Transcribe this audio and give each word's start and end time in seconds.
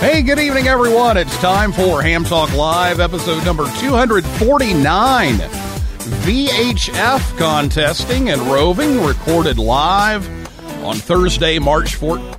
Hey, 0.00 0.22
good 0.22 0.38
evening, 0.38 0.66
everyone. 0.66 1.18
It's 1.18 1.36
time 1.42 1.72
for 1.72 2.00
Ham 2.00 2.24
Talk 2.24 2.50
Live, 2.54 3.00
episode 3.00 3.44
number 3.44 3.64
249. 3.80 5.34
VHF 5.34 7.36
contesting 7.36 8.30
and 8.30 8.40
roving, 8.40 9.04
recorded 9.04 9.58
live 9.58 10.26
on 10.82 10.96
Thursday, 10.96 11.58
March 11.58 12.00
4th, 12.00 12.38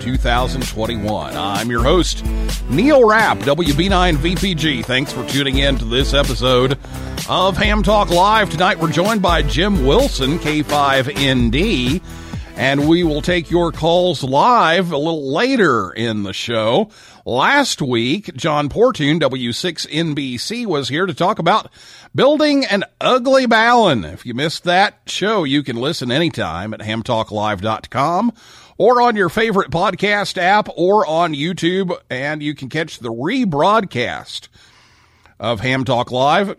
2021. 0.00 1.36
I'm 1.36 1.70
your 1.70 1.82
host, 1.82 2.24
Neil 2.70 3.06
Rapp, 3.06 3.36
WB9VPG. 3.40 4.82
Thanks 4.82 5.12
for 5.12 5.28
tuning 5.28 5.58
in 5.58 5.76
to 5.76 5.84
this 5.84 6.14
episode 6.14 6.78
of 7.28 7.58
Ham 7.58 7.82
Talk 7.82 8.08
Live. 8.08 8.48
Tonight, 8.48 8.78
we're 8.78 8.90
joined 8.90 9.20
by 9.20 9.42
Jim 9.42 9.84
Wilson, 9.84 10.38
K5ND 10.38 12.00
and 12.58 12.88
we 12.88 13.04
will 13.04 13.22
take 13.22 13.52
your 13.52 13.70
calls 13.70 14.24
live 14.24 14.90
a 14.90 14.98
little 14.98 15.32
later 15.32 15.92
in 15.92 16.24
the 16.24 16.32
show. 16.32 16.90
Last 17.24 17.80
week, 17.80 18.34
John 18.34 18.68
Portune, 18.68 19.20
W6NBC, 19.20 20.66
was 20.66 20.88
here 20.88 21.06
to 21.06 21.14
talk 21.14 21.38
about 21.38 21.70
building 22.12 22.64
an 22.64 22.82
ugly 23.00 23.46
balun. 23.46 24.12
If 24.12 24.26
you 24.26 24.34
missed 24.34 24.64
that 24.64 24.98
show, 25.06 25.44
you 25.44 25.62
can 25.62 25.76
listen 25.76 26.10
anytime 26.10 26.74
at 26.74 26.80
hamtalklive.com 26.80 28.32
or 28.76 29.02
on 29.02 29.14
your 29.14 29.28
favorite 29.28 29.70
podcast 29.70 30.36
app 30.36 30.68
or 30.76 31.06
on 31.06 31.34
YouTube, 31.34 31.96
and 32.10 32.42
you 32.42 32.56
can 32.56 32.68
catch 32.68 32.98
the 32.98 33.12
rebroadcast 33.12 34.48
of 35.38 35.60
Ham 35.60 35.84
Talk 35.84 36.10
Live 36.10 36.56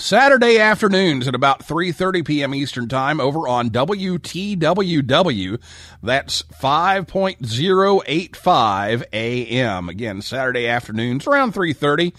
Saturday 0.00 0.58
afternoons 0.58 1.28
at 1.28 1.34
about 1.34 1.60
3:30 1.60 2.24
p.m. 2.24 2.54
Eastern 2.54 2.88
Time 2.88 3.20
over 3.20 3.46
on 3.46 3.68
WTWW. 3.70 5.60
That's 6.02 6.40
5.085 6.42 9.02
a.m. 9.12 9.88
Again, 9.90 10.22
Saturday 10.22 10.66
afternoons 10.66 11.26
around 11.26 11.52
3:30 11.52 12.14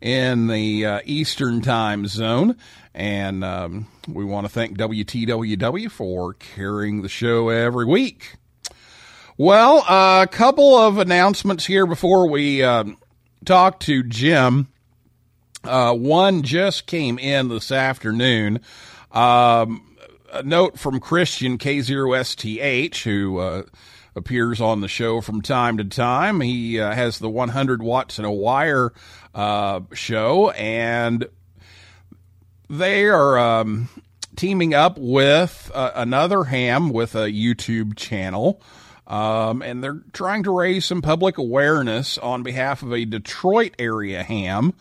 in 0.00 0.46
the 0.46 0.86
uh, 0.86 1.00
Eastern 1.04 1.62
Time 1.62 2.06
Zone. 2.06 2.56
And 2.94 3.42
um, 3.44 3.88
we 4.08 4.24
want 4.24 4.46
to 4.46 4.52
thank 4.52 4.78
WTWW 4.78 5.90
for 5.90 6.34
carrying 6.34 7.02
the 7.02 7.08
show 7.08 7.48
every 7.48 7.86
week. 7.86 8.36
Well, 9.36 9.84
a 9.88 10.28
couple 10.28 10.76
of 10.76 10.98
announcements 10.98 11.66
here 11.66 11.86
before 11.86 12.30
we 12.30 12.62
uh, 12.62 12.84
talk 13.44 13.80
to 13.80 14.04
Jim. 14.04 14.68
Uh, 15.66 15.94
one 15.94 16.42
just 16.42 16.86
came 16.86 17.18
in 17.18 17.48
this 17.48 17.72
afternoon. 17.72 18.60
Um, 19.12 19.96
a 20.32 20.42
note 20.42 20.78
from 20.78 21.00
Christian 21.00 21.58
K0STH, 21.58 23.02
who 23.02 23.38
uh, 23.38 23.62
appears 24.14 24.60
on 24.60 24.80
the 24.80 24.88
show 24.88 25.20
from 25.20 25.42
time 25.42 25.78
to 25.78 25.84
time. 25.84 26.40
He 26.40 26.80
uh, 26.80 26.92
has 26.92 27.18
the 27.18 27.28
100 27.28 27.82
watts 27.82 28.18
and 28.18 28.26
a 28.26 28.30
wire 28.30 28.92
uh, 29.34 29.80
show, 29.92 30.50
and 30.50 31.26
they 32.68 33.04
are 33.06 33.38
um, 33.38 33.88
teaming 34.36 34.74
up 34.74 34.98
with 34.98 35.70
uh, 35.74 35.92
another 35.94 36.44
ham 36.44 36.90
with 36.90 37.14
a 37.14 37.30
YouTube 37.30 37.96
channel. 37.96 38.60
Um, 39.06 39.62
and 39.62 39.84
they're 39.84 40.02
trying 40.12 40.42
to 40.44 40.50
raise 40.50 40.84
some 40.84 41.00
public 41.00 41.38
awareness 41.38 42.18
on 42.18 42.42
behalf 42.42 42.82
of 42.82 42.92
a 42.92 43.04
Detroit 43.04 43.74
area 43.78 44.24
ham 44.24 44.74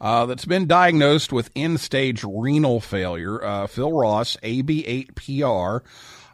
uh, 0.00 0.26
that's 0.26 0.44
been 0.44 0.66
diagnosed 0.66 1.32
with 1.32 1.50
end 1.56 1.80
stage 1.80 2.24
renal 2.24 2.80
failure. 2.80 3.42
Uh, 3.44 3.66
Phil 3.66 3.92
Ross, 3.92 4.36
AB8PR, 4.42 5.82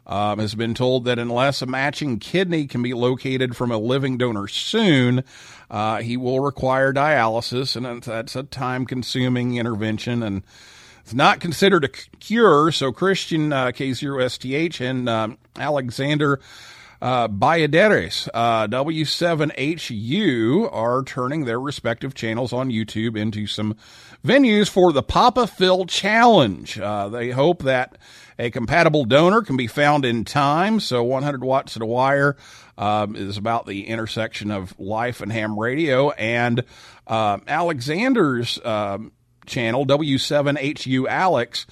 um, 0.07 0.39
has 0.39 0.53
been 0.53 0.75
told 0.75 1.05
that 1.05 1.17
unless 1.17 1.61
a 1.61 1.65
matching 1.65 2.19
kidney 2.19 2.67
can 2.67 2.81
be 2.83 2.93
located 2.93 3.55
from 3.55 3.71
a 3.71 3.77
living 3.77 4.17
donor 4.17 4.47
soon, 4.47 5.23
uh, 5.71 5.97
he 5.97 6.15
will 6.15 6.39
require 6.39 6.93
dialysis, 6.93 7.75
and 7.75 8.03
that's 8.03 8.35
a 8.35 8.43
time 8.43 8.85
consuming 8.85 9.57
intervention. 9.57 10.21
And 10.21 10.43
it's 11.01 11.13
not 11.13 11.39
considered 11.39 11.83
a 11.83 11.87
cure. 11.87 12.71
So 12.71 12.91
Christian 12.91 13.51
uh, 13.51 13.67
K0STH 13.67 14.81
and 14.81 15.09
um, 15.09 15.37
Alexander 15.55 16.39
uh, 17.05 17.27
Bayadares, 17.27 18.27
uh, 18.33 18.65
W7HU 18.65 20.73
are 20.73 21.03
turning 21.03 21.45
their 21.45 21.59
respective 21.59 22.15
channels 22.15 22.51
on 22.51 22.71
YouTube 22.71 23.15
into 23.15 23.45
some 23.45 23.75
venues 24.25 24.67
for 24.67 24.91
the 24.91 25.03
Papa 25.03 25.45
Phil 25.45 25.85
Challenge. 25.85 26.79
Uh, 26.79 27.09
they 27.09 27.29
hope 27.29 27.61
that 27.61 27.99
a 28.39 28.49
compatible 28.49 29.05
donor 29.05 29.43
can 29.43 29.55
be 29.55 29.67
found 29.67 30.03
in 30.03 30.25
time. 30.25 30.79
So 30.79 31.03
100 31.03 31.43
watts 31.43 31.75
and 31.75 31.83
a 31.83 31.85
wire 31.85 32.37
um, 32.75 33.15
is 33.15 33.37
about 33.37 33.67
the 33.67 33.85
intersection 33.85 34.49
of 34.49 34.73
life 34.79 35.21
and 35.21 35.31
ham 35.31 35.59
radio. 35.59 36.09
And 36.09 36.63
uh, 37.05 37.37
Alexander's 37.47 38.59
um, 38.65 39.11
channel, 39.45 39.85
W7HU 39.85 41.07
Alex, 41.07 41.67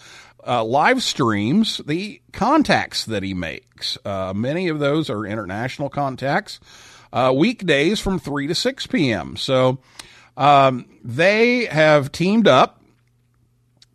uh, 0.46 0.64
live 0.64 1.04
streams 1.04 1.78
the 1.86 2.22
contacts 2.32 3.06
that 3.06 3.24
he 3.24 3.34
makes. 3.34 3.98
Uh, 4.06 4.34
many 4.36 4.68
of 4.70 4.80
those 4.80 5.10
are 5.10 5.26
international 5.26 5.90
contacts, 5.90 6.60
uh, 7.12 7.34
weekdays 7.36 8.00
from 8.00 8.20
3 8.20 8.48
to 8.48 8.56
6 8.56 8.88
p.m. 8.88 9.38
So 9.38 9.80
um, 10.38 10.86
they 11.04 11.66
have 11.66 12.12
teamed 12.12 12.48
up 12.48 12.82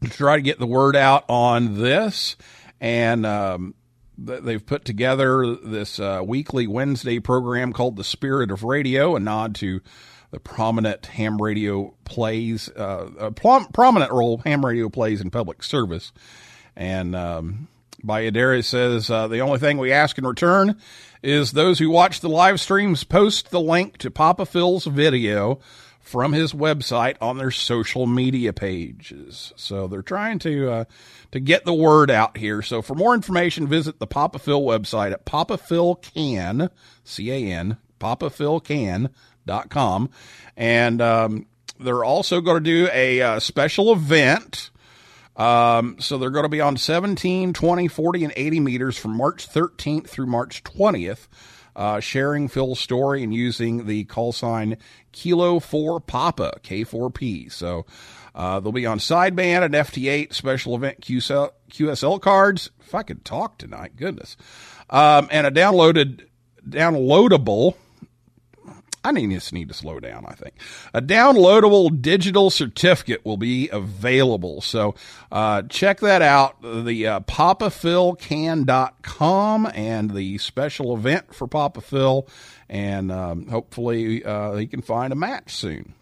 to 0.03 0.11
try 0.11 0.37
to 0.37 0.43
get 0.43 0.59
the 0.59 0.67
word 0.67 0.97
out 0.97 1.25
on 1.29 1.81
this. 1.81 2.37
And 2.81 3.27
um, 3.27 3.75
th- 4.25 4.43
they've 4.43 4.65
put 4.65 4.85
together 4.85 5.57
this 5.57 5.99
uh, 5.99 6.23
weekly 6.25 6.67
Wednesday 6.67 7.19
program 7.19 7.73
called 7.73 7.97
The 7.97 8.05
Spirit 8.05 8.51
of 8.51 8.63
Radio, 8.63 9.17
a 9.17 9.21
nod 9.21 9.55
to 9.57 9.81
the 10.31 10.41
prominent 10.41 11.07
ham 11.07 11.41
radio 11.41 11.95
plays, 12.05 12.69
uh, 12.71 13.11
a 13.19 13.31
prom- 13.31 13.69
prominent 13.73 14.13
role 14.13 14.39
ham 14.39 14.65
radio 14.65 14.89
plays 14.89 15.21
in 15.21 15.31
public 15.31 15.63
service. 15.63 16.13
And 16.77 17.17
um, 17.17 17.69
Bayadere 18.05 18.65
says 18.65 19.11
uh, 19.11 19.29
the 19.29 19.41
only 19.41 19.59
thing 19.59 19.79
we 19.79 19.93
ask 19.93 20.19
in 20.19 20.27
return 20.27 20.77
is 21.23 21.53
those 21.53 21.79
who 21.79 21.91
watch 21.91 22.21
the 22.21 22.29
live 22.29 22.61
streams 22.61 23.05
post 23.05 23.51
the 23.51 23.61
link 23.61 23.99
to 23.99 24.11
Papa 24.11 24.47
Phil's 24.47 24.85
video 24.85 25.59
from 26.01 26.33
his 26.33 26.53
website 26.53 27.17
on 27.21 27.37
their 27.37 27.51
social 27.51 28.07
media 28.07 28.53
pages. 28.53 29.53
So 29.57 29.89
they're 29.89 30.01
trying 30.01 30.39
to 30.41 30.71
uh, 30.71 30.85
to 31.33 31.41
get 31.41 31.65
the 31.65 31.75
word 31.75 32.11
out 32.11 32.39
here. 32.39 32.63
So 32.63 32.81
for 32.81 32.95
more 32.95 33.15
information, 33.15 33.67
visit 33.67 33.99
the 33.99 34.07
Papa 34.07 34.39
Phil 34.39 34.63
website 34.63 35.13
at 35.13 35.27
papaphilcan, 35.27 36.71
C 37.05 37.31
A 37.31 37.51
Papaphilcan.com. 39.49 40.11
And 40.57 41.01
um, 41.01 41.47
they're 41.79 42.05
also 42.05 42.41
going 42.41 42.63
to 42.63 42.71
do 42.71 42.89
a 42.93 43.21
uh, 43.21 43.41
special 43.41 43.93
event. 43.93 44.71
Um, 45.37 45.97
so 46.01 46.19
they're 46.19 46.31
going 46.31 46.45
to 46.45 46.49
be 46.49 46.61
on 46.61 46.77
17, 46.77 47.53
20, 47.53 47.89
40, 47.89 48.25
and 48.25 48.33
80 48.37 48.61
meters 48.61 48.99
from 48.99 49.17
March 49.17 49.49
13th 49.49 50.09
through 50.09 50.27
March 50.27 50.65
20th, 50.65 51.29
uh, 51.77 52.01
sharing 52.01 52.49
Phil's 52.49 52.81
story 52.81 53.23
and 53.23 53.33
using 53.33 53.87
the 53.87 54.05
call 54.05 54.33
sign 54.33 54.79
Kilo 55.13 55.61
4 55.61 56.01
Papa, 56.01 56.59
K4P. 56.65 57.53
So 57.53 57.87
uh, 58.35 58.59
they'll 58.59 58.73
be 58.73 58.87
on 58.87 58.99
sideband 58.99 59.63
and 59.63 59.75
FT8 59.75 60.33
special 60.33 60.75
event 60.75 61.03
QSL, 61.03 61.53
QSL 61.71 62.21
cards. 62.21 62.71
If 62.81 62.93
I 62.97 63.05
could 63.05 63.25
talk 63.25 63.59
tonight, 63.59 63.95
goodness. 63.95 64.37
Um, 64.91 65.29
and 65.31 65.47
a 65.47 65.53
downloaded, 65.53 66.27
downloadable 66.69 67.77
I 69.05 69.13
need 69.13 69.31
just 69.31 69.53
need 69.53 69.69
to 69.69 69.75
slow 69.75 70.01
down, 70.01 70.25
I 70.27 70.33
think. 70.33 70.55
A 70.93 71.01
downloadable 71.01 72.03
digital 72.03 72.51
certificate 72.51 73.25
will 73.25 73.37
be 73.37 73.69
available. 73.69 74.61
So 74.61 74.97
uh, 75.31 75.63
check 75.63 76.01
that 76.01 76.23
out. 76.23 76.61
The 76.63 77.07
uh, 77.07 77.21
papaphilcan.com 77.21 79.71
and 79.75 80.11
the 80.11 80.39
special 80.39 80.97
event 80.97 81.33
for 81.35 81.47
Papa 81.47 81.81
Phil. 81.81 82.27
And 82.69 83.13
um, 83.13 83.47
hopefully 83.47 84.25
uh, 84.25 84.57
he 84.57 84.67
can 84.67 84.83
find 84.83 85.13
a 85.13 85.17
match 85.17 85.55
soon. 85.55 85.95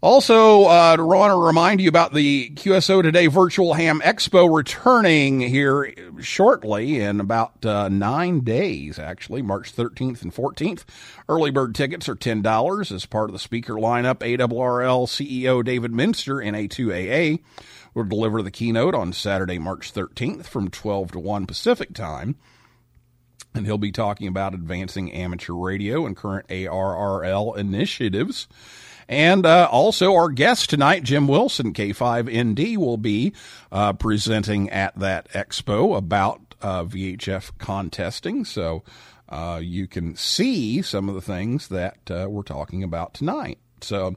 Also, 0.00 0.62
uh, 0.66 0.96
to 0.96 1.04
want 1.04 1.32
to 1.32 1.36
remind 1.44 1.80
you 1.80 1.88
about 1.88 2.14
the 2.14 2.50
QSO 2.50 3.02
Today 3.02 3.26
Virtual 3.26 3.74
Ham 3.74 4.00
Expo 4.00 4.54
returning 4.54 5.40
here 5.40 5.92
shortly 6.20 7.00
in 7.00 7.18
about 7.18 7.66
uh, 7.66 7.88
nine 7.88 8.40
days, 8.40 9.00
actually, 9.00 9.42
March 9.42 9.74
13th 9.74 10.22
and 10.22 10.32
14th. 10.32 10.84
Early 11.28 11.50
bird 11.50 11.74
tickets 11.74 12.08
are 12.08 12.14
$10 12.14 12.92
as 12.92 13.06
part 13.06 13.28
of 13.28 13.32
the 13.32 13.40
speaker 13.40 13.72
lineup. 13.72 14.18
ARRL 14.18 15.08
CEO 15.08 15.64
David 15.64 15.92
Minster, 15.92 16.36
NA2AA, 16.36 17.40
will 17.92 18.04
deliver 18.04 18.40
the 18.40 18.52
keynote 18.52 18.94
on 18.94 19.12
Saturday, 19.12 19.58
March 19.58 19.92
13th 19.92 20.46
from 20.46 20.70
12 20.70 21.10
to 21.10 21.18
1 21.18 21.44
Pacific 21.44 21.92
time. 21.92 22.36
And 23.52 23.66
he'll 23.66 23.78
be 23.78 23.90
talking 23.90 24.28
about 24.28 24.54
advancing 24.54 25.12
amateur 25.12 25.54
radio 25.54 26.06
and 26.06 26.16
current 26.16 26.46
ARRL 26.46 27.56
initiatives. 27.56 28.46
And 29.08 29.46
uh, 29.46 29.68
also, 29.70 30.14
our 30.14 30.28
guest 30.28 30.68
tonight, 30.68 31.02
Jim 31.02 31.28
Wilson, 31.28 31.72
K5ND, 31.72 32.76
will 32.76 32.98
be 32.98 33.32
uh, 33.72 33.94
presenting 33.94 34.68
at 34.70 34.98
that 34.98 35.30
expo 35.30 35.96
about 35.96 36.40
uh, 36.60 36.84
VHF 36.84 37.52
contesting. 37.58 38.44
So 38.44 38.82
uh, 39.28 39.60
you 39.62 39.86
can 39.86 40.16
see 40.16 40.82
some 40.82 41.08
of 41.08 41.14
the 41.14 41.20
things 41.20 41.68
that 41.68 41.98
uh, 42.10 42.26
we're 42.28 42.42
talking 42.42 42.82
about 42.82 43.14
tonight. 43.14 43.58
So, 43.80 44.16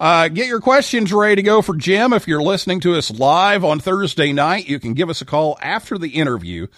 uh, 0.00 0.28
get 0.28 0.46
your 0.46 0.60
questions 0.60 1.12
ready 1.12 1.36
to 1.36 1.42
go 1.42 1.60
for 1.60 1.76
Jim. 1.76 2.14
If 2.14 2.26
you're 2.26 2.42
listening 2.42 2.80
to 2.80 2.96
us 2.96 3.10
live 3.10 3.62
on 3.62 3.78
Thursday 3.78 4.32
night, 4.32 4.66
you 4.66 4.80
can 4.80 4.94
give 4.94 5.10
us 5.10 5.20
a 5.20 5.26
call 5.26 5.58
after 5.60 5.98
the 5.98 6.08
interview. 6.08 6.68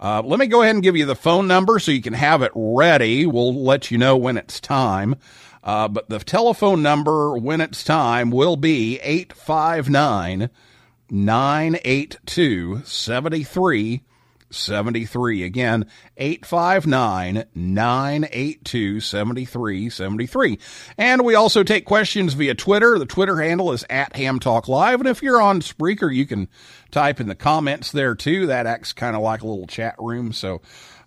Uh, 0.00 0.22
let 0.24 0.38
me 0.38 0.46
go 0.46 0.62
ahead 0.62 0.74
and 0.74 0.82
give 0.82 0.96
you 0.96 1.06
the 1.06 1.14
phone 1.14 1.46
number 1.46 1.78
so 1.78 1.92
you 1.92 2.02
can 2.02 2.14
have 2.14 2.42
it 2.42 2.52
ready. 2.54 3.26
We'll 3.26 3.54
let 3.54 3.90
you 3.90 3.98
know 3.98 4.16
when 4.16 4.36
it's 4.36 4.60
time. 4.60 5.16
Uh, 5.64 5.88
but 5.88 6.08
the 6.10 6.18
telephone 6.18 6.82
number 6.82 7.38
when 7.38 7.62
it's 7.62 7.82
time 7.82 8.30
will 8.30 8.56
be 8.56 9.00
859 9.00 10.50
982 11.10 12.82
7373. 12.84 15.42
Again, 15.42 15.86
859 16.18 17.44
982 17.54 19.00
7373. 19.00 20.58
And 20.98 21.24
we 21.24 21.34
also 21.34 21.62
take 21.62 21.86
questions 21.86 22.34
via 22.34 22.54
Twitter. 22.54 22.98
The 22.98 23.06
Twitter 23.06 23.40
handle 23.40 23.72
is 23.72 23.86
at 23.88 24.14
Ham 24.16 24.40
Talk 24.40 24.68
Live. 24.68 25.00
And 25.00 25.08
if 25.08 25.22
you're 25.22 25.40
on 25.40 25.62
Spreaker, 25.62 26.14
you 26.14 26.26
can 26.26 26.48
type 26.90 27.20
in 27.20 27.28
the 27.28 27.34
comments 27.34 27.90
there 27.90 28.14
too. 28.14 28.48
That 28.48 28.66
acts 28.66 28.92
kind 28.92 29.16
of 29.16 29.22
like 29.22 29.40
a 29.40 29.46
little 29.46 29.66
chat 29.66 29.94
room. 29.98 30.34
So, 30.34 30.60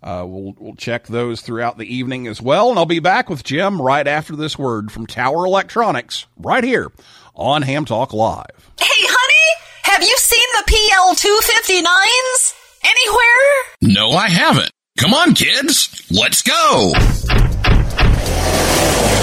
uh, 0.08 0.24
we'll, 0.26 0.56
we'll 0.58 0.76
check 0.76 1.06
those 1.08 1.42
throughout 1.42 1.78
the 1.78 1.94
evening 1.94 2.28
as 2.28 2.42
well. 2.42 2.70
And 2.70 2.80
I'll 2.80 2.86
be 2.86 3.00
back 3.00 3.30
with 3.30 3.44
Jim 3.44 3.82
right 3.82 4.08
after 4.08 4.38
this 4.38 4.58
word 4.58 4.90
from 4.90 5.06
Tower 5.06 5.46
Electronics 5.46 6.28
right 6.38 6.64
here 6.64 6.94
on 7.36 7.62
Ham 7.64 7.84
Talk 7.84 8.14
Live. 8.14 8.72
Hey, 8.80 8.86
honey, 8.88 9.66
have 9.84 10.02
you 10.02 10.16
seen 10.18 10.48
the 10.54 10.64
PL 10.66 11.14
259s 11.14 12.54
anywhere? 12.86 13.96
No, 13.96 14.12
I 14.12 14.30
haven't. 14.30 14.72
Come 14.98 15.14
on, 15.14 15.34
kids. 15.34 16.08
Let's 16.10 16.42
go. 16.42 16.94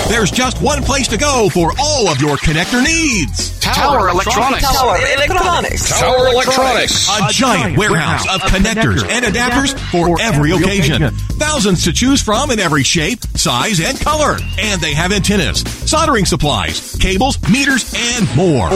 There's 0.09 0.31
just 0.31 0.61
one 0.61 0.83
place 0.83 1.09
to 1.09 1.17
go 1.17 1.49
for 1.49 1.73
all 1.81 2.09
of 2.09 2.21
your 2.21 2.37
connector 2.37 2.85
needs. 2.85 3.59
Tower 3.61 4.11
Electronics. 4.11 4.63
Tower 4.63 4.97
Electronics. 4.97 5.99
Tower 5.99 6.29
Electronics. 6.29 7.09
A 7.09 7.33
giant 7.33 7.79
warehouse 7.79 8.23
of 8.33 8.43
connectors 8.43 9.03
and 9.09 9.25
adapters 9.25 9.79
for 9.91 10.21
every 10.21 10.51
occasion. 10.53 11.11
Thousands 11.39 11.85
to 11.85 11.93
choose 11.93 12.23
from 12.23 12.51
in 12.51 12.61
every 12.61 12.83
shape, 12.83 13.23
size, 13.35 13.81
and 13.81 13.99
color. 13.99 14.37
And 14.59 14.81
they 14.81 14.93
have 14.93 15.11
antennas, 15.11 15.61
soldering 15.89 16.27
supplies, 16.27 16.97
cables, 16.97 17.39
meters, 17.49 17.93
and 17.97 18.37
more. 18.37 18.69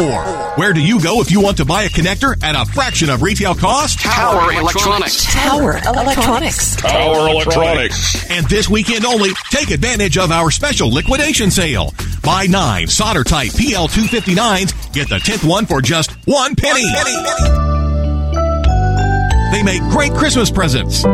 Where 0.56 0.72
do 0.72 0.80
you 0.80 1.00
go 1.00 1.20
if 1.20 1.30
you 1.30 1.40
want 1.40 1.58
to 1.58 1.66
buy 1.66 1.82
a 1.82 1.88
connector 1.88 2.42
at 2.42 2.56
a 2.56 2.64
fraction 2.72 3.10
of 3.10 3.22
retail 3.22 3.54
cost? 3.54 4.00
Tower 4.00 4.50
Electronics. 4.52 5.26
Tower 5.32 5.76
Electronics. 5.76 6.76
Tower 6.76 7.28
Electronics. 7.28 8.30
And 8.30 8.46
this 8.46 8.68
weekend 8.68 9.04
only, 9.04 9.30
take 9.50 9.70
advantage 9.70 10.16
of 10.16 10.32
our 10.32 10.50
special 10.50 10.90
liquidation 11.18 11.50
sale. 11.50 11.92
Buy 12.22 12.46
nine 12.46 12.86
solder 12.86 13.24
type 13.24 13.50
PL259s, 13.52 14.92
get 14.92 15.08
the 15.08 15.16
10th 15.16 15.48
one 15.48 15.66
for 15.66 15.82
just 15.82 16.12
one 16.26 16.54
penny. 16.54 16.84
They 19.52 19.62
make 19.64 19.82
great 19.90 20.12
Christmas 20.12 20.50
presents. 20.50 21.04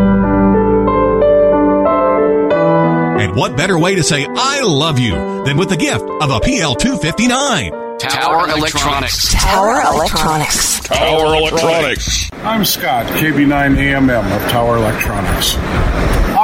And 3.21 3.35
what 3.37 3.57
better 3.57 3.79
way 3.79 3.95
to 3.95 4.03
say 4.03 4.27
I 4.29 4.61
love 4.63 4.99
you 4.99 5.45
than 5.45 5.57
with 5.57 5.71
the 5.71 5.77
gift 5.77 6.03
of 6.03 6.31
a 6.31 6.41
PL259? 6.41 7.99
Tower 7.99 8.49
Electronics. 8.51 9.33
Tower 9.33 9.81
Electronics. 9.81 10.81
Tower 10.81 11.35
Electronics. 11.37 12.29
I'm 12.35 12.65
Scott, 12.67 13.07
KB9AMM 13.07 14.37
of 14.37 14.51
Tower 14.51 14.77
Electronics. 14.77 15.55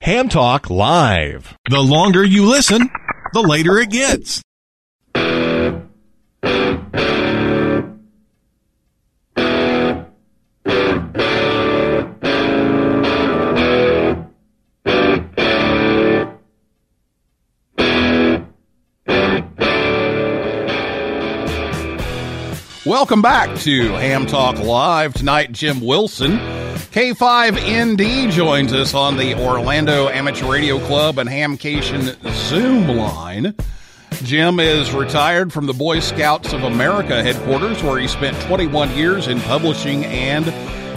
Ham 0.00 0.28
Talk 0.28 0.70
Live. 0.70 1.56
The 1.68 1.80
longer 1.80 2.22
you 2.24 2.46
listen, 2.46 2.88
the 3.32 3.42
later 3.42 3.78
it 3.78 3.90
gets. 3.90 4.40
Welcome 22.86 23.20
back 23.20 23.54
to 23.58 23.92
Ham 23.94 24.24
Talk 24.26 24.58
Live. 24.60 25.12
Tonight, 25.12 25.52
Jim 25.52 25.80
Wilson, 25.80 26.38
K5ND, 26.98 28.32
joins 28.32 28.72
us 28.72 28.92
on 28.92 29.18
the 29.18 29.32
Orlando 29.40 30.08
Amateur 30.08 30.50
Radio 30.50 30.80
Club 30.80 31.18
and 31.18 31.30
Hamcation 31.30 32.16
Zoom 32.48 32.88
line. 32.88 33.54
Jim 34.24 34.58
is 34.58 34.92
retired 34.92 35.52
from 35.52 35.66
the 35.66 35.72
Boy 35.72 36.00
Scouts 36.00 36.52
of 36.52 36.64
America 36.64 37.22
headquarters, 37.22 37.80
where 37.84 38.00
he 38.00 38.08
spent 38.08 38.36
21 38.48 38.96
years 38.96 39.28
in 39.28 39.40
publishing 39.42 40.06
and 40.06 40.52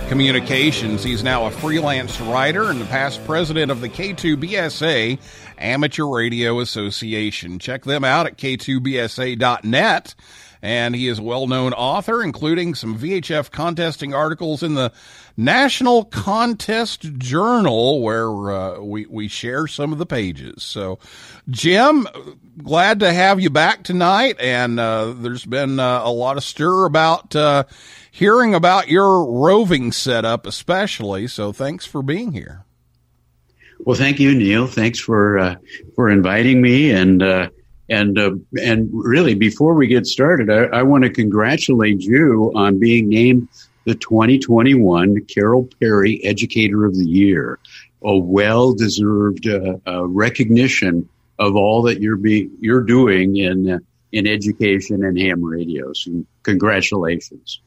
communications. 0.09 1.03
He's 1.03 1.23
now 1.23 1.45
a 1.45 1.51
freelance 1.51 2.19
writer 2.19 2.71
and 2.71 2.81
the 2.81 2.85
past 2.85 3.23
president 3.25 3.69
of 3.69 3.81
the 3.81 3.89
K2BSA 3.89 5.19
Amateur 5.59 6.07
Radio 6.07 6.61
Association. 6.61 7.59
Check 7.59 7.83
them 7.83 8.03
out 8.03 8.25
at 8.25 8.39
k2bsa.net 8.39 10.15
and 10.61 10.95
he 10.95 11.07
is 11.07 11.19
a 11.19 11.23
well-known 11.23 11.73
author, 11.73 12.21
including 12.21 12.75
some 12.75 12.97
VHF 12.97 13.51
contesting 13.51 14.13
articles 14.13 14.61
in 14.61 14.75
the 14.75 14.91
National 15.35 16.05
Contest 16.05 17.17
Journal, 17.17 18.01
where 18.01 18.51
uh, 18.51 18.79
we 18.79 19.05
we 19.05 19.27
share 19.27 19.67
some 19.67 19.91
of 19.91 19.97
the 19.97 20.05
pages. 20.05 20.63
So, 20.63 20.99
Jim, 21.49 22.07
glad 22.61 22.99
to 22.99 23.11
have 23.11 23.39
you 23.39 23.49
back 23.49 23.83
tonight, 23.83 24.37
and 24.39 24.79
uh, 24.79 25.13
there's 25.17 25.45
been 25.45 25.79
uh, 25.79 26.01
a 26.03 26.11
lot 26.11 26.37
of 26.37 26.43
stir 26.43 26.85
about 26.85 27.35
uh, 27.35 27.63
hearing 28.11 28.53
about 28.53 28.87
your 28.87 29.25
roving 29.25 29.91
setup, 29.91 30.45
especially. 30.45 31.27
So, 31.27 31.51
thanks 31.51 31.85
for 31.85 32.03
being 32.03 32.33
here. 32.33 32.65
Well, 33.79 33.95
thank 33.95 34.19
you, 34.19 34.35
Neil. 34.35 34.67
Thanks 34.67 34.99
for 34.99 35.39
uh, 35.39 35.55
for 35.95 36.09
inviting 36.09 36.61
me, 36.61 36.91
and 36.91 37.23
uh, 37.23 37.49
and 37.91 38.17
uh, 38.17 38.31
and 38.59 38.89
really, 38.93 39.35
before 39.35 39.73
we 39.73 39.85
get 39.85 40.07
started, 40.07 40.49
I, 40.49 40.79
I 40.79 40.83
want 40.83 41.03
to 41.03 41.09
congratulate 41.09 42.01
you 42.01 42.51
on 42.55 42.79
being 42.79 43.09
named 43.09 43.49
the 43.83 43.95
2021 43.95 45.25
Carole 45.25 45.67
Perry 45.79 46.23
Educator 46.23 46.85
of 46.85 46.95
the 46.95 47.05
Year, 47.05 47.59
a 48.01 48.17
well-deserved 48.17 49.45
uh, 49.45 49.75
uh, 49.85 50.05
recognition 50.07 51.09
of 51.37 51.57
all 51.57 51.81
that 51.83 52.01
you're 52.01 52.15
be 52.15 52.49
you're 52.61 52.83
doing 52.83 53.35
in 53.35 53.69
uh, 53.69 53.79
in 54.13 54.25
education 54.25 55.03
and 55.03 55.19
ham 55.19 55.43
radios. 55.43 56.05
And 56.07 56.25
congratulations. 56.43 57.59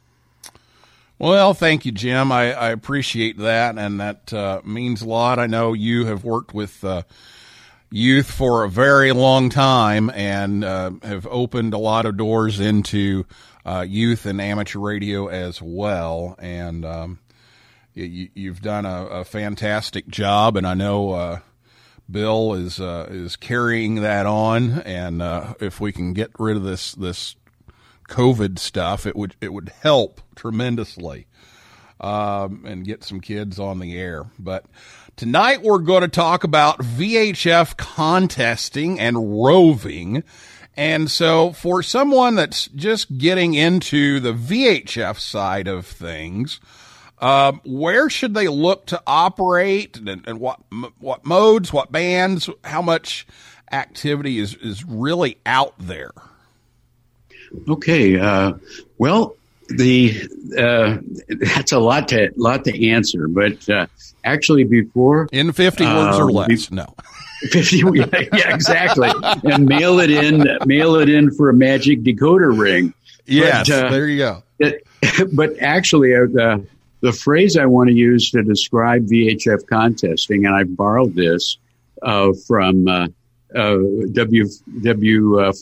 Well, 1.18 1.52
thank 1.52 1.84
you, 1.84 1.92
Jim. 1.92 2.32
I, 2.32 2.54
I 2.54 2.70
appreciate 2.70 3.38
that, 3.38 3.76
and 3.76 4.00
that 4.00 4.32
uh, 4.32 4.62
means 4.64 5.02
a 5.02 5.06
lot. 5.06 5.38
I 5.38 5.46
know 5.46 5.74
you 5.74 6.06
have 6.06 6.24
worked 6.24 6.54
with 6.54 6.82
uh, 6.82 7.02
youth 7.94 8.28
for 8.28 8.64
a 8.64 8.68
very 8.68 9.12
long 9.12 9.48
time 9.48 10.10
and 10.10 10.64
uh, 10.64 10.90
have 11.04 11.28
opened 11.28 11.72
a 11.72 11.78
lot 11.78 12.06
of 12.06 12.16
doors 12.16 12.58
into 12.58 13.24
uh, 13.64 13.86
youth 13.88 14.26
and 14.26 14.40
amateur 14.40 14.80
radio 14.80 15.28
as 15.28 15.62
well. 15.62 16.34
And 16.40 16.84
um, 16.84 17.20
you, 17.94 18.30
you've 18.34 18.60
done 18.60 18.84
a, 18.84 19.06
a, 19.06 19.24
fantastic 19.24 20.08
job, 20.08 20.56
and 20.56 20.66
I 20.66 20.74
know 20.74 21.12
uh, 21.12 21.38
Bill 22.10 22.54
is 22.54 22.80
uh, 22.80 23.06
is 23.10 23.36
carrying 23.36 24.02
that 24.02 24.26
on. 24.26 24.80
And 24.80 25.22
if 25.60 25.78
we 25.78 25.92
can 25.92 26.14
get 26.14 26.32
rid 26.36 26.56
of 26.56 26.64
this 26.64 26.96
this 26.96 27.36
COVID 28.08 28.58
stuff, 28.58 29.06
it 29.06 29.14
would 29.14 29.36
it 29.40 29.52
would 29.52 29.70
help 29.82 30.20
tremendously 30.34 31.28
um, 32.00 32.64
and 32.66 32.84
get 32.84 33.04
some 33.04 33.20
kids 33.20 33.60
on 33.60 33.78
the 33.78 33.96
air. 33.96 34.24
But 34.36 34.66
tonight 35.16 35.62
we're 35.62 35.78
going 35.78 36.02
to 36.02 36.08
talk 36.08 36.44
about 36.44 36.78
VHF 36.78 37.76
contesting 37.76 38.98
and 38.98 39.42
roving. 39.42 40.24
And 40.76 41.10
so, 41.10 41.52
for 41.52 41.82
someone 41.82 42.34
that's 42.34 42.66
just 42.68 43.16
getting 43.16 43.54
into 43.54 44.18
the 44.18 44.32
VHF 44.32 45.20
side 45.20 45.68
of 45.68 45.86
things, 45.86 46.58
um, 47.20 47.60
where 47.64 48.10
should 48.10 48.34
they 48.34 48.48
look 48.48 48.86
to 48.86 49.00
operate, 49.06 49.96
and, 49.96 50.26
and 50.26 50.40
what 50.40 50.60
what 50.98 51.24
modes, 51.24 51.72
what 51.72 51.92
bands, 51.92 52.50
how 52.64 52.82
much 52.82 53.26
activity 53.70 54.40
is 54.40 54.54
is 54.56 54.84
really 54.84 55.38
out 55.46 55.74
there? 55.78 56.10
Okay. 57.68 58.18
Uh, 58.18 58.54
well, 58.98 59.36
the 59.68 60.28
uh, 60.58 60.98
that's 61.56 61.72
a 61.72 61.78
lot 61.78 62.08
to 62.08 62.32
lot 62.36 62.64
to 62.64 62.88
answer, 62.90 63.28
but 63.28 63.68
uh, 63.68 63.86
actually, 64.24 64.64
before 64.64 65.28
in 65.32 65.52
fifty 65.52 65.84
words 65.84 66.18
or 66.18 66.30
less, 66.30 66.66
be, 66.66 66.76
no. 66.76 66.94
50 67.50 67.76
yeah, 67.76 68.06
yeah, 68.32 68.54
exactly. 68.54 69.10
And 69.44 69.66
mail 69.66 69.98
it 69.98 70.10
in 70.10 70.46
mail 70.64 70.94
it 70.96 71.10
in 71.10 71.30
for 71.30 71.50
a 71.50 71.52
magic 71.54 72.02
decoder 72.02 72.56
ring. 72.58 72.94
Yes 73.26 73.68
but, 73.68 73.84
uh, 73.84 73.90
there 73.90 74.08
you 74.08 74.18
go. 74.18 74.42
it, 74.58 74.86
but 75.32 75.58
actually 75.60 76.14
uh, 76.14 76.26
the, 76.26 76.66
the 77.00 77.12
phrase 77.12 77.56
i 77.56 77.64
want 77.66 77.88
to 77.88 77.94
use 77.94 78.30
to 78.30 78.42
describe 78.42 79.06
vhf 79.06 79.66
contesting 79.66 80.44
and 80.46 80.54
i 80.54 80.64
borrowed 80.64 81.14
this 81.14 81.56
uh, 82.02 82.32
from 82.46 82.86
uh, 82.88 83.06
w 83.54 84.44
w5zn 84.80 85.54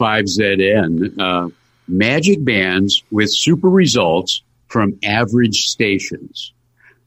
magic 1.89 2.45
bands 2.45 3.03
with 3.11 3.31
super 3.31 3.69
results 3.69 4.43
from 4.69 4.99
average 5.05 5.67
stations. 5.69 6.53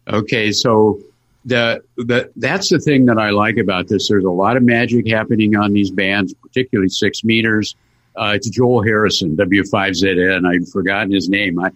Okay, 0.07 0.51
so 0.51 0.99
the, 1.45 1.83
the 1.97 2.31
that's 2.35 2.69
the 2.69 2.79
thing 2.79 3.05
that 3.05 3.17
I 3.17 3.31
like 3.31 3.57
about 3.57 3.87
this. 3.87 4.07
There's 4.07 4.25
a 4.25 4.31
lot 4.31 4.57
of 4.57 4.63
magic 4.63 5.07
happening 5.07 5.55
on 5.55 5.73
these 5.73 5.91
bands, 5.91 6.33
particularly 6.33 6.89
six 6.89 7.23
meters. 7.23 7.75
Uh, 8.15 8.33
it's 8.35 8.49
Joel 8.49 8.83
Harrison, 8.83 9.35
W5ZN. 9.35 10.47
I'd 10.47 10.67
forgotten 10.69 11.11
his 11.11 11.27
name. 11.27 11.59
I, 11.59 11.71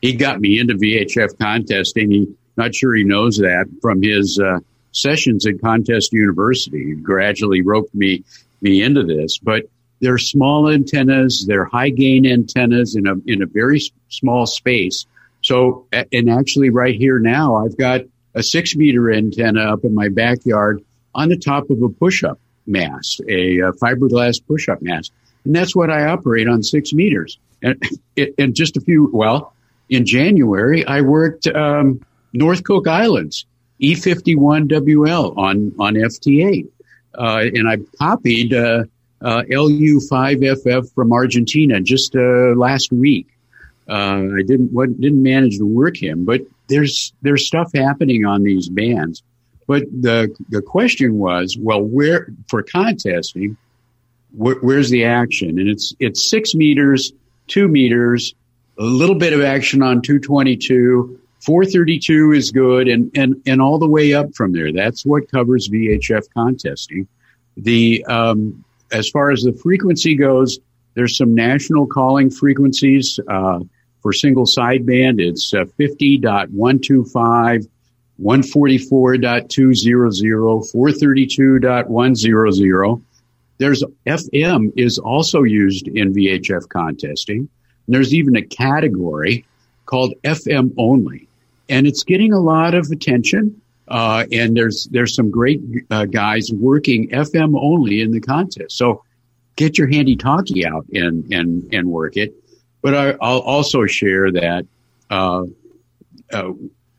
he 0.00 0.14
got 0.14 0.40
me 0.40 0.58
into 0.58 0.74
VHF 0.74 1.38
contesting. 1.38 2.10
He 2.10 2.34
not 2.56 2.74
sure 2.74 2.94
he 2.94 3.04
knows 3.04 3.38
that 3.38 3.66
from 3.82 4.02
his 4.02 4.38
uh, 4.38 4.60
sessions 4.92 5.46
at 5.46 5.60
Contest 5.60 6.12
University. 6.12 6.86
He 6.86 6.94
gradually 6.94 7.62
roped 7.62 7.94
me 7.94 8.24
me 8.60 8.82
into 8.82 9.02
this, 9.02 9.38
but 9.38 9.64
they're 10.04 10.18
small 10.18 10.68
antennas. 10.68 11.46
They're 11.46 11.64
high 11.64 11.88
gain 11.88 12.26
antennas 12.26 12.94
in 12.94 13.06
a, 13.06 13.14
in 13.26 13.42
a 13.42 13.46
very 13.46 13.80
small 14.10 14.46
space. 14.46 15.06
So, 15.42 15.86
and 16.12 16.30
actually 16.30 16.68
right 16.68 16.94
here 16.94 17.18
now, 17.18 17.56
I've 17.56 17.76
got 17.78 18.02
a 18.34 18.42
six 18.42 18.76
meter 18.76 19.10
antenna 19.10 19.62
up 19.72 19.82
in 19.82 19.94
my 19.94 20.08
backyard 20.10 20.84
on 21.14 21.30
the 21.30 21.38
top 21.38 21.70
of 21.70 21.82
a 21.82 21.88
push 21.88 22.22
up 22.22 22.38
mast, 22.66 23.20
a, 23.28 23.60
a 23.60 23.72
fiberglass 23.72 24.44
push 24.46 24.68
up 24.68 24.82
mast. 24.82 25.10
And 25.44 25.56
that's 25.56 25.74
what 25.74 25.90
I 25.90 26.04
operate 26.06 26.48
on 26.48 26.62
six 26.62 26.92
meters. 26.92 27.38
And, 27.62 27.82
and 28.38 28.54
just 28.54 28.76
a 28.76 28.80
few, 28.80 29.10
well, 29.12 29.54
in 29.88 30.04
January, 30.04 30.86
I 30.86 31.00
worked, 31.00 31.46
um, 31.46 32.04
North 32.34 32.62
Cook 32.64 32.88
Islands, 32.88 33.46
E51WL 33.80 35.38
on, 35.38 35.72
on 35.78 35.94
FT8. 35.94 36.68
Uh, 37.16 37.44
and 37.54 37.68
I 37.68 37.76
copied, 37.98 38.52
uh, 38.52 38.84
LU5FF 39.24 40.92
from 40.94 41.12
Argentina 41.12 41.80
just 41.80 42.14
uh, 42.14 42.54
last 42.56 42.92
week. 42.92 43.26
Uh, 43.88 44.28
I 44.38 44.42
didn't 44.46 44.74
didn't 45.00 45.22
manage 45.22 45.58
to 45.58 45.66
work 45.66 45.96
him, 45.96 46.24
but 46.24 46.42
there's 46.68 47.12
there's 47.22 47.46
stuff 47.46 47.70
happening 47.74 48.24
on 48.24 48.42
these 48.42 48.68
bands. 48.68 49.22
But 49.66 49.84
the 49.90 50.34
the 50.48 50.62
question 50.62 51.18
was, 51.18 51.56
well, 51.58 51.82
where 51.82 52.28
for 52.48 52.62
contesting, 52.62 53.56
wh- 54.32 54.62
where's 54.62 54.90
the 54.90 55.04
action? 55.04 55.58
And 55.58 55.68
it's 55.68 55.94
it's 56.00 56.28
six 56.28 56.54
meters, 56.54 57.12
two 57.46 57.68
meters, 57.68 58.34
a 58.78 58.82
little 58.82 59.16
bit 59.16 59.32
of 59.32 59.42
action 59.42 59.82
on 59.82 60.02
222. 60.02 61.20
432 61.40 62.32
is 62.32 62.50
good, 62.50 62.88
and 62.88 63.10
and 63.14 63.42
and 63.46 63.60
all 63.60 63.78
the 63.78 63.88
way 63.88 64.14
up 64.14 64.34
from 64.34 64.52
there. 64.52 64.72
That's 64.72 65.04
what 65.04 65.30
covers 65.30 65.68
VHF 65.68 66.24
contesting. 66.34 67.06
The 67.58 68.04
um, 68.06 68.64
as 68.94 69.10
far 69.10 69.30
as 69.30 69.42
the 69.42 69.52
frequency 69.52 70.14
goes, 70.14 70.58
there's 70.94 71.14
some 71.16 71.34
national 71.34 71.86
calling 71.86 72.30
frequencies 72.30 73.20
uh, 73.28 73.60
for 74.00 74.12
single 74.12 74.46
sideband. 74.46 75.20
It's 75.20 75.52
uh, 75.52 75.64
50.125, 75.78 77.68
144.200, 78.22 80.72
432.100. 80.72 83.02
There's 83.58 83.84
FM 84.06 84.72
is 84.76 84.98
also 84.98 85.42
used 85.42 85.88
in 85.88 86.14
VHF 86.14 86.68
contesting. 86.68 87.48
And 87.86 87.94
there's 87.94 88.14
even 88.14 88.36
a 88.36 88.42
category 88.42 89.44
called 89.86 90.14
FM 90.22 90.72
only, 90.78 91.26
and 91.68 91.86
it's 91.86 92.04
getting 92.04 92.32
a 92.32 92.40
lot 92.40 92.74
of 92.74 92.90
attention. 92.90 93.60
Uh, 93.88 94.24
and 94.32 94.56
there's 94.56 94.88
there's 94.90 95.14
some 95.14 95.30
great 95.30 95.60
uh, 95.90 96.06
guys 96.06 96.50
working 96.52 97.08
FM 97.10 97.58
only 97.60 98.00
in 98.00 98.12
the 98.12 98.20
contest. 98.20 98.76
So 98.76 99.04
get 99.56 99.76
your 99.76 99.88
handy 99.88 100.16
talkie 100.16 100.66
out 100.66 100.86
and 100.92 101.30
and 101.32 101.68
and 101.72 101.88
work 101.88 102.16
it. 102.16 102.34
But 102.82 102.94
I, 102.94 103.10
will 103.12 103.40
also 103.40 103.86
share 103.86 104.30
that 104.32 104.66
uh, 105.10 105.44
uh 106.32 106.52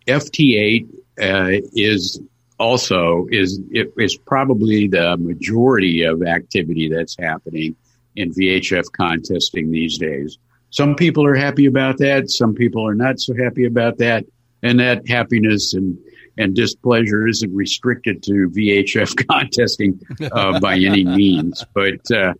FT8 0.07 0.87
uh, 1.19 1.61
is 1.73 2.19
also 2.59 3.27
is 3.31 3.59
is 3.71 4.15
probably 4.15 4.87
the 4.87 5.17
majority 5.17 6.03
of 6.03 6.23
activity 6.23 6.89
that's 6.89 7.15
happening 7.17 7.75
in 8.15 8.31
VHF 8.31 8.85
contesting 8.93 9.71
these 9.71 9.97
days. 9.97 10.37
Some 10.69 10.95
people 10.95 11.25
are 11.25 11.35
happy 11.35 11.65
about 11.65 11.97
that. 11.99 12.29
Some 12.29 12.53
people 12.53 12.87
are 12.87 12.95
not 12.95 13.19
so 13.19 13.33
happy 13.35 13.65
about 13.65 13.97
that. 13.99 14.25
And 14.63 14.79
that 14.79 15.07
happiness 15.07 15.73
and 15.73 15.97
and 16.37 16.55
displeasure 16.55 17.27
isn't 17.27 17.53
restricted 17.53 18.23
to 18.23 18.49
VHF 18.49 19.27
contesting 19.29 19.99
uh, 20.31 20.59
by 20.59 20.75
any 20.75 21.03
means. 21.03 21.63
But 21.73 22.11
uh, 22.11 22.33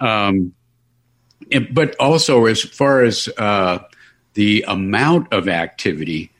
um, 0.00 0.54
but 1.72 1.96
also 2.00 2.46
as 2.46 2.62
far 2.62 3.02
as 3.02 3.28
uh, 3.38 3.78
the 4.34 4.64
amount 4.66 5.32
of 5.32 5.48
activity, 5.48 6.30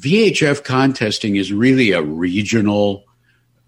VHF 0.00 0.64
contesting 0.64 1.36
is 1.36 1.52
really 1.52 1.92
a 1.92 2.02
regional 2.02 3.04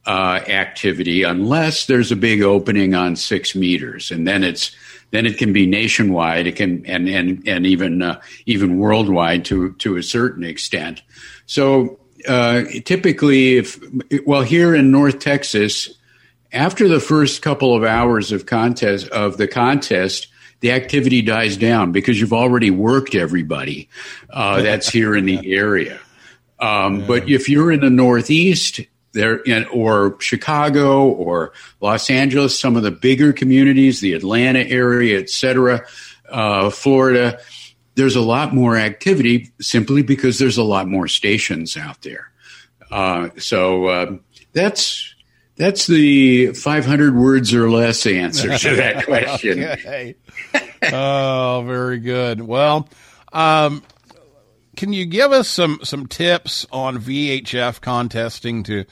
uh, 0.06 0.40
activity 0.48 1.22
unless 1.24 1.86
there's 1.86 2.10
a 2.10 2.16
big 2.16 2.42
opening 2.42 2.94
on 2.94 3.16
six 3.16 3.54
meters, 3.54 4.10
and 4.10 4.26
then 4.26 4.42
it's 4.42 4.74
then 5.10 5.26
it 5.26 5.38
can 5.38 5.52
be 5.52 5.66
nationwide. 5.66 6.46
It 6.46 6.56
can 6.56 6.86
and 6.86 7.08
and 7.08 7.46
and 7.46 7.66
even 7.66 8.02
uh, 8.02 8.20
even 8.46 8.78
worldwide 8.78 9.44
to 9.46 9.72
to 9.74 9.96
a 9.96 10.02
certain 10.02 10.44
extent. 10.44 11.02
So 11.46 11.99
uh, 12.26 12.64
typically, 12.84 13.56
if 13.58 13.80
well, 14.26 14.42
here 14.42 14.74
in 14.74 14.90
North 14.90 15.18
Texas, 15.18 15.90
after 16.52 16.88
the 16.88 17.00
first 17.00 17.42
couple 17.42 17.74
of 17.74 17.84
hours 17.84 18.32
of 18.32 18.46
contest 18.46 19.08
of 19.08 19.36
the 19.36 19.48
contest, 19.48 20.28
the 20.60 20.72
activity 20.72 21.22
dies 21.22 21.56
down 21.56 21.92
because 21.92 22.20
you've 22.20 22.32
already 22.32 22.70
worked 22.70 23.14
everybody 23.14 23.88
uh, 24.30 24.62
that's 24.62 24.88
here 24.88 25.14
in 25.14 25.26
the 25.26 25.52
area. 25.54 25.98
Um, 26.58 27.06
But 27.06 27.28
if 27.28 27.48
you're 27.48 27.72
in 27.72 27.80
the 27.80 27.90
Northeast, 27.90 28.80
there 29.12 29.36
in, 29.38 29.64
or 29.66 30.20
Chicago 30.20 31.08
or 31.08 31.52
Los 31.80 32.10
Angeles, 32.10 32.58
some 32.58 32.76
of 32.76 32.82
the 32.82 32.90
bigger 32.90 33.32
communities, 33.32 34.00
the 34.00 34.12
Atlanta 34.12 34.60
area, 34.60 35.18
et 35.18 35.30
cetera, 35.30 35.84
uh, 36.28 36.70
Florida, 36.70 37.40
there's 38.00 38.16
a 38.16 38.22
lot 38.22 38.54
more 38.54 38.78
activity 38.78 39.52
simply 39.60 40.02
because 40.02 40.38
there's 40.38 40.56
a 40.56 40.62
lot 40.62 40.88
more 40.88 41.06
stations 41.06 41.76
out 41.76 42.00
there. 42.00 42.32
Uh, 42.90 43.28
so 43.36 43.86
uh, 43.88 44.16
that's 44.54 45.14
that's 45.56 45.86
the 45.86 46.54
500 46.54 47.14
words 47.14 47.52
or 47.52 47.70
less 47.70 48.06
answer 48.06 48.56
to 48.56 48.76
that 48.76 49.04
question. 49.04 49.62
Okay. 49.62 50.14
oh, 50.90 51.62
very 51.66 51.98
good. 51.98 52.40
Well, 52.40 52.88
um, 53.34 53.82
can 54.76 54.94
you 54.94 55.04
give 55.04 55.30
us 55.32 55.46
some 55.46 55.80
some 55.82 56.06
tips 56.06 56.64
on 56.72 56.96
VHF 56.96 57.82
contesting 57.82 58.62
to 58.62 58.86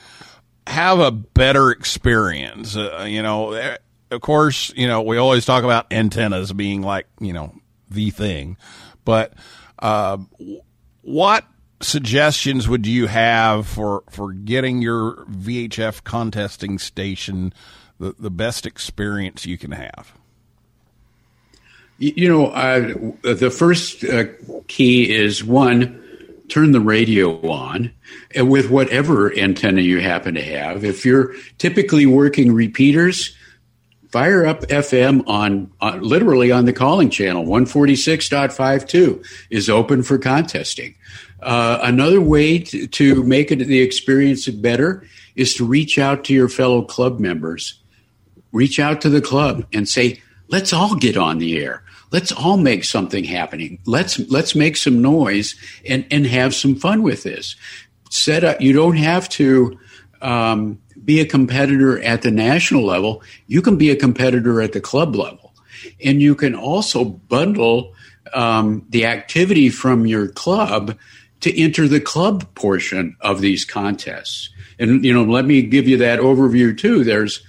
have 0.66 0.98
a 0.98 1.10
better 1.10 1.70
experience? 1.70 2.76
Uh, 2.76 3.06
you 3.08 3.22
know, 3.22 3.52
eh, 3.52 3.78
of 4.10 4.20
course, 4.20 4.70
you 4.76 4.86
know 4.86 5.00
we 5.00 5.16
always 5.16 5.46
talk 5.46 5.64
about 5.64 5.90
antennas 5.90 6.52
being 6.52 6.82
like 6.82 7.06
you 7.20 7.32
know 7.32 7.54
the 7.90 8.10
thing, 8.10 8.56
but 9.04 9.32
uh, 9.78 10.18
what 11.02 11.44
suggestions 11.80 12.68
would 12.68 12.86
you 12.86 13.06
have 13.06 13.66
for 13.66 14.02
for 14.10 14.32
getting 14.32 14.82
your 14.82 15.24
VHF 15.26 16.04
contesting 16.04 16.78
station 16.78 17.52
the, 17.98 18.14
the 18.18 18.30
best 18.30 18.66
experience 18.66 19.46
you 19.46 19.58
can 19.58 19.72
have? 19.72 20.12
You 22.00 22.28
know, 22.28 22.46
uh, 22.46 23.34
the 23.34 23.50
first 23.50 24.04
uh, 24.04 24.26
key 24.68 25.12
is 25.12 25.42
one, 25.42 26.00
turn 26.48 26.70
the 26.70 26.80
radio 26.80 27.40
on 27.50 27.92
and 28.34 28.48
with 28.48 28.70
whatever 28.70 29.36
antenna 29.36 29.80
you 29.80 30.00
happen 30.00 30.34
to 30.34 30.42
have. 30.42 30.84
If 30.84 31.04
you're 31.04 31.34
typically 31.58 32.06
working 32.06 32.52
repeaters, 32.52 33.36
fire 34.10 34.46
up 34.46 34.60
FM 34.62 35.26
on, 35.28 35.70
on 35.80 36.02
literally 36.02 36.50
on 36.50 36.64
the 36.64 36.72
calling 36.72 37.10
channel. 37.10 37.44
146.52 37.44 39.24
is 39.50 39.68
open 39.68 40.02
for 40.02 40.18
contesting. 40.18 40.94
Uh, 41.40 41.78
another 41.82 42.20
way 42.20 42.58
to, 42.58 42.86
to 42.86 43.22
make 43.22 43.50
it 43.50 43.58
the 43.58 43.80
experience 43.80 44.48
better 44.48 45.06
is 45.36 45.54
to 45.54 45.64
reach 45.64 45.98
out 45.98 46.24
to 46.24 46.34
your 46.34 46.48
fellow 46.48 46.82
club 46.82 47.20
members 47.20 47.80
reach 48.52 48.78
out 48.78 49.00
to 49.02 49.08
the 49.08 49.20
club 49.20 49.66
and 49.72 49.88
say, 49.88 50.20
let's 50.48 50.72
all 50.72 50.94
get 50.94 51.16
on 51.16 51.38
the 51.38 51.58
air. 51.58 51.82
Let's 52.10 52.32
all 52.32 52.56
make 52.56 52.84
something 52.84 53.24
happening. 53.24 53.78
Let's 53.84 54.18
let's 54.30 54.54
make 54.54 54.78
some 54.78 55.02
noise 55.02 55.54
and 55.86 56.06
and 56.10 56.26
have 56.26 56.54
some 56.54 56.74
fun 56.74 57.02
with 57.02 57.22
this. 57.22 57.54
Set 58.08 58.44
up. 58.44 58.62
You 58.62 58.72
don't 58.72 58.96
have 58.96 59.28
to 59.30 59.78
um, 60.22 60.80
be 61.04 61.20
a 61.20 61.26
competitor 61.26 62.00
at 62.02 62.22
the 62.22 62.30
national 62.30 62.84
level. 62.84 63.22
You 63.46 63.62
can 63.62 63.76
be 63.76 63.90
a 63.90 63.96
competitor 63.96 64.60
at 64.60 64.72
the 64.72 64.80
club 64.80 65.16
level, 65.16 65.54
and 66.04 66.20
you 66.20 66.34
can 66.34 66.54
also 66.54 67.04
bundle 67.04 67.94
um, 68.34 68.86
the 68.88 69.06
activity 69.06 69.70
from 69.70 70.06
your 70.06 70.28
club 70.28 70.96
to 71.40 71.60
enter 71.60 71.86
the 71.86 72.00
club 72.00 72.52
portion 72.54 73.16
of 73.20 73.40
these 73.40 73.64
contests. 73.64 74.50
And 74.78 75.04
you 75.04 75.12
know, 75.12 75.24
let 75.24 75.44
me 75.44 75.62
give 75.62 75.88
you 75.88 75.98
that 75.98 76.20
overview 76.20 76.76
too. 76.76 77.04
There's 77.04 77.42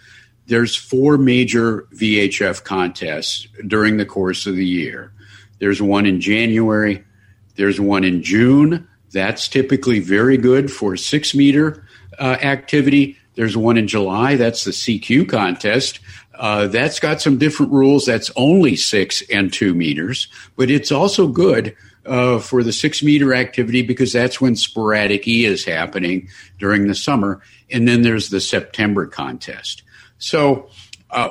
there's 0.48 0.76
four 0.76 1.18
major 1.18 1.88
VHF 1.94 2.64
contests 2.64 3.48
during 3.68 3.98
the 3.98 4.06
course 4.06 4.48
of 4.48 4.56
the 4.56 4.66
year. 4.66 5.14
There's 5.60 5.82
one 5.82 6.06
in 6.06 6.22
January, 6.22 7.04
there's 7.56 7.80
one 7.80 8.04
in 8.04 8.24
June. 8.24 8.88
That's 9.12 9.48
typically 9.48 10.00
very 10.00 10.38
good 10.38 10.72
for 10.72 10.96
six 10.96 11.34
meter 11.34 11.86
uh, 12.20 12.38
activity. 12.42 13.18
There's 13.40 13.56
one 13.56 13.78
in 13.78 13.88
July, 13.88 14.36
that's 14.36 14.66
the 14.66 14.72
CQ 14.72 15.30
contest. 15.30 16.02
Uh, 16.38 16.68
that's 16.68 17.00
got 17.00 17.22
some 17.22 17.38
different 17.38 17.72
rules. 17.72 18.06
That's 18.06 18.30
only 18.36 18.76
six 18.76 19.24
and 19.32 19.54
two 19.54 19.74
meters, 19.74 20.28
but 20.58 20.70
it's 20.70 20.92
also 20.92 21.26
good 21.26 21.74
uh, 22.06 22.40
for 22.40 22.64
the 22.64 22.74
six 22.74 23.02
meter 23.02 23.34
activity 23.34 23.82
because 23.82 24.12
that's 24.12 24.42
when 24.42 24.58
sporadic 24.58 25.26
E 25.26 25.46
is 25.46 25.64
happening 25.64 26.28
during 26.58 26.88
the 26.88 26.96
summer. 26.96 27.42
And 27.72 27.88
then 27.88 28.02
there's 28.02 28.30
the 28.30 28.42
September 28.42 29.08
contest. 29.08 29.84
So 30.18 30.68
uh, 31.10 31.30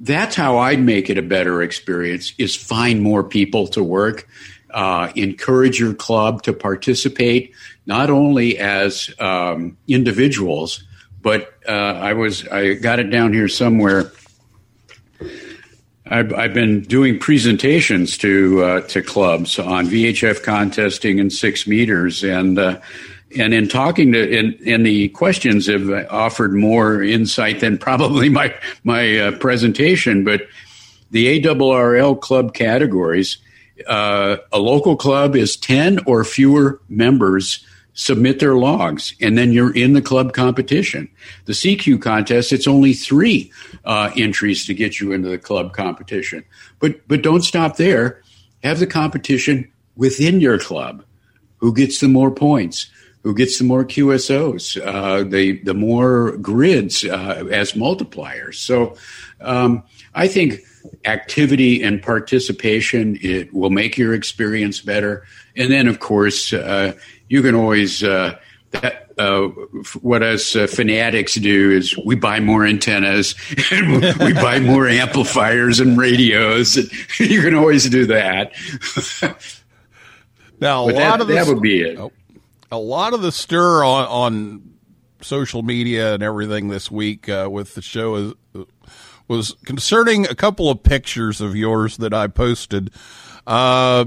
that's 0.00 0.36
how 0.36 0.58
I'd 0.58 0.82
make 0.82 1.08
it 1.08 1.16
a 1.16 1.22
better 1.22 1.62
experience: 1.62 2.34
is 2.36 2.54
find 2.56 3.00
more 3.00 3.24
people 3.24 3.68
to 3.68 3.82
work, 3.82 4.28
uh, 4.68 5.10
encourage 5.16 5.80
your 5.80 5.94
club 5.94 6.42
to 6.42 6.52
participate, 6.52 7.54
not 7.86 8.10
only 8.10 8.58
as 8.58 9.08
um, 9.18 9.78
individuals, 9.88 10.84
but 11.22 11.54
uh, 11.68 11.72
I 11.72 12.12
was 12.12 12.46
I 12.48 12.74
got 12.74 12.98
it 12.98 13.10
down 13.10 13.32
here 13.32 13.48
somewhere. 13.48 14.12
I've, 16.10 16.32
I've 16.32 16.54
been 16.54 16.82
doing 16.82 17.18
presentations 17.18 18.16
to 18.18 18.62
uh, 18.62 18.80
to 18.88 19.02
clubs 19.02 19.58
on 19.58 19.86
VHF 19.86 20.42
contesting 20.42 21.20
and 21.20 21.32
six 21.32 21.66
meters, 21.66 22.24
and 22.24 22.58
uh, 22.58 22.80
and 23.36 23.52
in 23.52 23.68
talking 23.68 24.12
to 24.12 24.38
in, 24.38 24.54
in 24.64 24.84
the 24.84 25.08
questions 25.10 25.66
have 25.66 25.90
offered 26.10 26.54
more 26.54 27.02
insight 27.02 27.60
than 27.60 27.76
probably 27.78 28.28
my 28.28 28.54
my 28.84 29.18
uh, 29.18 29.32
presentation. 29.32 30.24
But 30.24 30.46
the 31.10 31.42
ARRL 31.42 32.20
club 32.20 32.54
categories, 32.54 33.38
uh, 33.86 34.38
a 34.52 34.58
local 34.58 34.96
club 34.96 35.36
is 35.36 35.56
ten 35.56 35.98
or 36.06 36.24
fewer 36.24 36.80
members 36.88 37.66
submit 37.98 38.38
their 38.38 38.54
logs, 38.54 39.12
and 39.20 39.36
then 39.36 39.52
you're 39.52 39.74
in 39.74 39.92
the 39.92 40.00
club 40.00 40.32
competition. 40.32 41.08
The 41.46 41.52
CQ 41.52 42.00
contest, 42.00 42.52
it's 42.52 42.68
only 42.68 42.92
three 42.92 43.52
uh, 43.84 44.12
entries 44.16 44.64
to 44.66 44.74
get 44.74 45.00
you 45.00 45.10
into 45.10 45.28
the 45.28 45.36
club 45.36 45.72
competition. 45.72 46.44
But 46.78 47.06
but 47.08 47.22
don't 47.22 47.42
stop 47.42 47.76
there. 47.76 48.22
Have 48.62 48.78
the 48.78 48.86
competition 48.86 49.70
within 49.96 50.40
your 50.40 50.60
club. 50.60 51.04
Who 51.56 51.74
gets 51.74 51.98
the 51.98 52.06
more 52.06 52.30
points? 52.30 52.88
Who 53.24 53.34
gets 53.34 53.58
the 53.58 53.64
more 53.64 53.84
QSOs? 53.84 54.80
Uh, 54.80 55.24
the 55.24 55.60
the 55.64 55.74
more 55.74 56.36
grids 56.36 57.04
uh, 57.04 57.48
as 57.50 57.72
multipliers. 57.72 58.54
So 58.54 58.96
um, 59.40 59.82
I 60.14 60.28
think 60.28 60.60
activity 61.04 61.82
and 61.82 62.00
participation 62.00 63.18
it 63.20 63.52
will 63.52 63.70
make 63.70 63.98
your 63.98 64.14
experience 64.14 64.80
better. 64.80 65.26
And 65.56 65.72
then 65.72 65.88
of 65.88 65.98
course 65.98 66.52
uh, 66.52 66.92
you 67.28 67.42
can 67.42 67.54
always 67.54 68.02
uh, 68.02 68.36
that, 68.72 69.10
uh, 69.18 69.48
what 70.00 70.22
us 70.22 70.54
uh, 70.54 70.66
fanatics 70.66 71.34
do 71.34 71.70
is 71.70 71.96
we 72.04 72.14
buy 72.14 72.40
more 72.40 72.64
antennas 72.64 73.34
and 73.72 74.02
we 74.20 74.32
buy 74.32 74.60
more 74.60 74.88
amplifiers 74.88 75.80
and 75.80 75.98
radios. 75.98 76.76
you 77.18 77.42
can 77.42 77.54
always 77.54 77.88
do 77.88 78.06
that. 78.06 78.52
Now, 80.60 80.82
a 80.82 80.90
lot 80.90 80.94
that, 80.94 81.20
of 81.20 81.28
the, 81.28 81.34
that 81.34 81.46
would 81.46 81.62
be 81.62 81.82
it. 81.82 82.00
Oh, 82.00 82.10
a 82.72 82.78
lot 82.78 83.14
of 83.14 83.22
the 83.22 83.30
stir 83.30 83.84
on, 83.84 84.08
on 84.08 84.74
social 85.20 85.62
media 85.62 86.14
and 86.14 86.22
everything 86.22 86.66
this 86.66 86.90
week 86.90 87.28
uh, 87.28 87.48
with 87.48 87.76
the 87.76 87.82
show 87.82 88.14
is 88.16 88.34
was 89.28 89.54
concerning 89.64 90.26
a 90.26 90.34
couple 90.34 90.68
of 90.68 90.82
pictures 90.82 91.40
of 91.40 91.54
yours 91.54 91.98
that 91.98 92.12
I 92.12 92.26
posted 92.26 92.90
uh, 93.46 94.06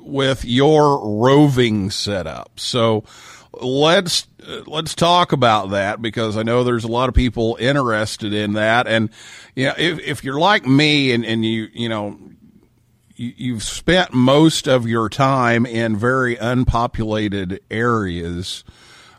with 0.00 0.44
your 0.44 1.20
roving 1.20 1.90
setup. 1.90 2.52
So 2.56 3.04
let's 3.52 4.26
let's 4.66 4.94
talk 4.94 5.32
about 5.32 5.70
that 5.70 6.00
because 6.00 6.36
I 6.36 6.42
know 6.42 6.64
there's 6.64 6.84
a 6.84 6.88
lot 6.88 7.08
of 7.08 7.14
people 7.14 7.56
interested 7.60 8.32
in 8.32 8.54
that. 8.54 8.86
And 8.86 9.10
you 9.54 9.66
know, 9.66 9.74
if 9.76 9.98
if 10.00 10.24
you're 10.24 10.38
like 10.40 10.66
me 10.66 11.12
and 11.12 11.24
and 11.24 11.44
you 11.44 11.68
you 11.72 11.88
know 11.88 12.18
you- 13.14 13.34
you've 13.36 13.62
spent 13.62 14.14
most 14.14 14.66
of 14.66 14.86
your 14.88 15.08
time 15.10 15.66
in 15.66 15.96
very 15.96 16.36
unpopulated 16.36 17.60
areas. 17.70 18.64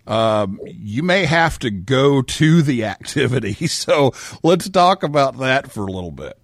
Um, 0.08 0.60
you 0.65 1.04
may 1.04 1.26
have 1.26 1.60
to 1.60 1.70
go 1.70 2.24
to 2.24 2.62
the 2.63 2.84
activity. 2.96 3.67
So 3.67 4.12
let's 4.41 4.67
talk 4.67 5.04
about 5.04 5.38
that 5.38 5.72
for 5.72 5.82
a 5.86 5.91
little 5.91 6.12
bit. 6.12 6.38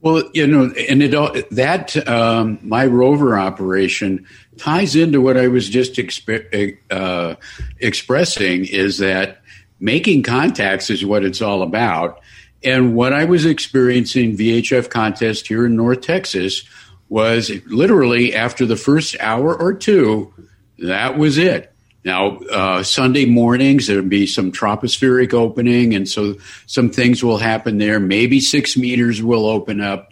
Well, 0.00 0.22
you 0.32 0.46
know, 0.46 0.72
and 0.88 1.02
it 1.02 1.14
all 1.14 1.34
that 1.50 2.08
um, 2.08 2.60
my 2.62 2.86
rover 2.86 3.36
operation 3.36 4.26
ties 4.56 4.94
into 4.94 5.20
what 5.20 5.36
I 5.36 5.48
was 5.48 5.68
just 5.68 5.94
exp- 5.94 6.78
uh, 6.90 7.34
expressing 7.80 8.64
is 8.64 8.98
that 8.98 9.42
making 9.80 10.22
contacts 10.22 10.90
is 10.90 11.04
what 11.04 11.24
it's 11.24 11.42
all 11.42 11.62
about, 11.62 12.20
And 12.62 12.94
what 12.94 13.12
I 13.12 13.24
was 13.24 13.44
experiencing 13.44 14.36
VHF 14.36 14.90
contest 14.90 15.46
here 15.46 15.66
in 15.66 15.76
North 15.76 16.00
Texas 16.00 16.64
was 17.08 17.50
literally 17.66 18.34
after 18.34 18.66
the 18.66 18.76
first 18.76 19.16
hour 19.20 19.56
or 19.56 19.72
two, 19.72 20.32
that 20.78 21.16
was 21.16 21.38
it. 21.38 21.72
Now, 22.08 22.38
uh, 22.38 22.82
Sunday 22.82 23.26
mornings, 23.26 23.86
there'll 23.86 24.02
be 24.02 24.26
some 24.26 24.50
tropospheric 24.50 25.34
opening, 25.34 25.94
and 25.94 26.08
so 26.08 26.36
some 26.64 26.88
things 26.88 27.22
will 27.22 27.36
happen 27.36 27.76
there. 27.76 28.00
Maybe 28.00 28.40
six 28.40 28.78
meters 28.78 29.22
will 29.22 29.44
open 29.44 29.82
up. 29.82 30.10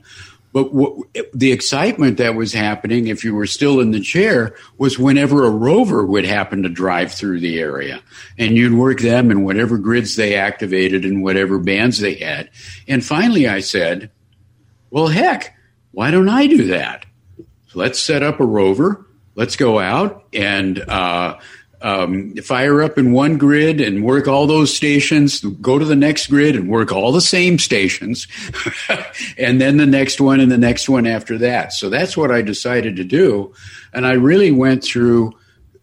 But 0.52 0.64
w- 0.72 1.04
the 1.32 1.52
excitement 1.52 2.18
that 2.18 2.34
was 2.34 2.52
happening, 2.52 3.06
if 3.06 3.24
you 3.24 3.34
were 3.34 3.46
still 3.46 3.80
in 3.80 3.92
the 3.92 4.00
chair, 4.00 4.54
was 4.76 4.98
whenever 4.98 5.46
a 5.46 5.50
rover 5.50 6.04
would 6.04 6.26
happen 6.26 6.64
to 6.64 6.68
drive 6.68 7.12
through 7.12 7.40
the 7.40 7.58
area. 7.58 8.02
And 8.36 8.58
you'd 8.58 8.74
work 8.74 9.00
them 9.00 9.30
in 9.30 9.42
whatever 9.42 9.78
grids 9.78 10.16
they 10.16 10.34
activated 10.34 11.06
and 11.06 11.22
whatever 11.22 11.58
bands 11.58 12.00
they 12.00 12.16
had. 12.16 12.50
And 12.86 13.02
finally, 13.02 13.48
I 13.48 13.60
said, 13.60 14.10
well, 14.90 15.08
heck, 15.08 15.56
why 15.92 16.10
don't 16.10 16.28
I 16.28 16.46
do 16.46 16.66
that? 16.66 17.06
let's 17.72 17.98
set 17.98 18.22
up 18.22 18.40
a 18.40 18.44
rover. 18.44 19.06
Let's 19.34 19.56
go 19.56 19.78
out 19.78 20.24
and 20.32 20.78
uh, 20.78 21.38
um, 21.86 22.34
fire 22.38 22.82
up 22.82 22.98
in 22.98 23.12
one 23.12 23.38
grid 23.38 23.80
and 23.80 24.02
work 24.02 24.26
all 24.26 24.48
those 24.48 24.74
stations, 24.74 25.38
go 25.40 25.78
to 25.78 25.84
the 25.84 25.94
next 25.94 26.26
grid 26.26 26.56
and 26.56 26.68
work 26.68 26.90
all 26.90 27.12
the 27.12 27.20
same 27.20 27.60
stations, 27.60 28.26
and 29.38 29.60
then 29.60 29.76
the 29.76 29.86
next 29.86 30.20
one 30.20 30.40
and 30.40 30.50
the 30.50 30.58
next 30.58 30.88
one 30.88 31.06
after 31.06 31.38
that. 31.38 31.72
So 31.72 31.88
that's 31.88 32.16
what 32.16 32.32
I 32.32 32.42
decided 32.42 32.96
to 32.96 33.04
do. 33.04 33.54
And 33.92 34.04
I 34.04 34.14
really 34.14 34.50
went 34.50 34.82
through 34.82 35.32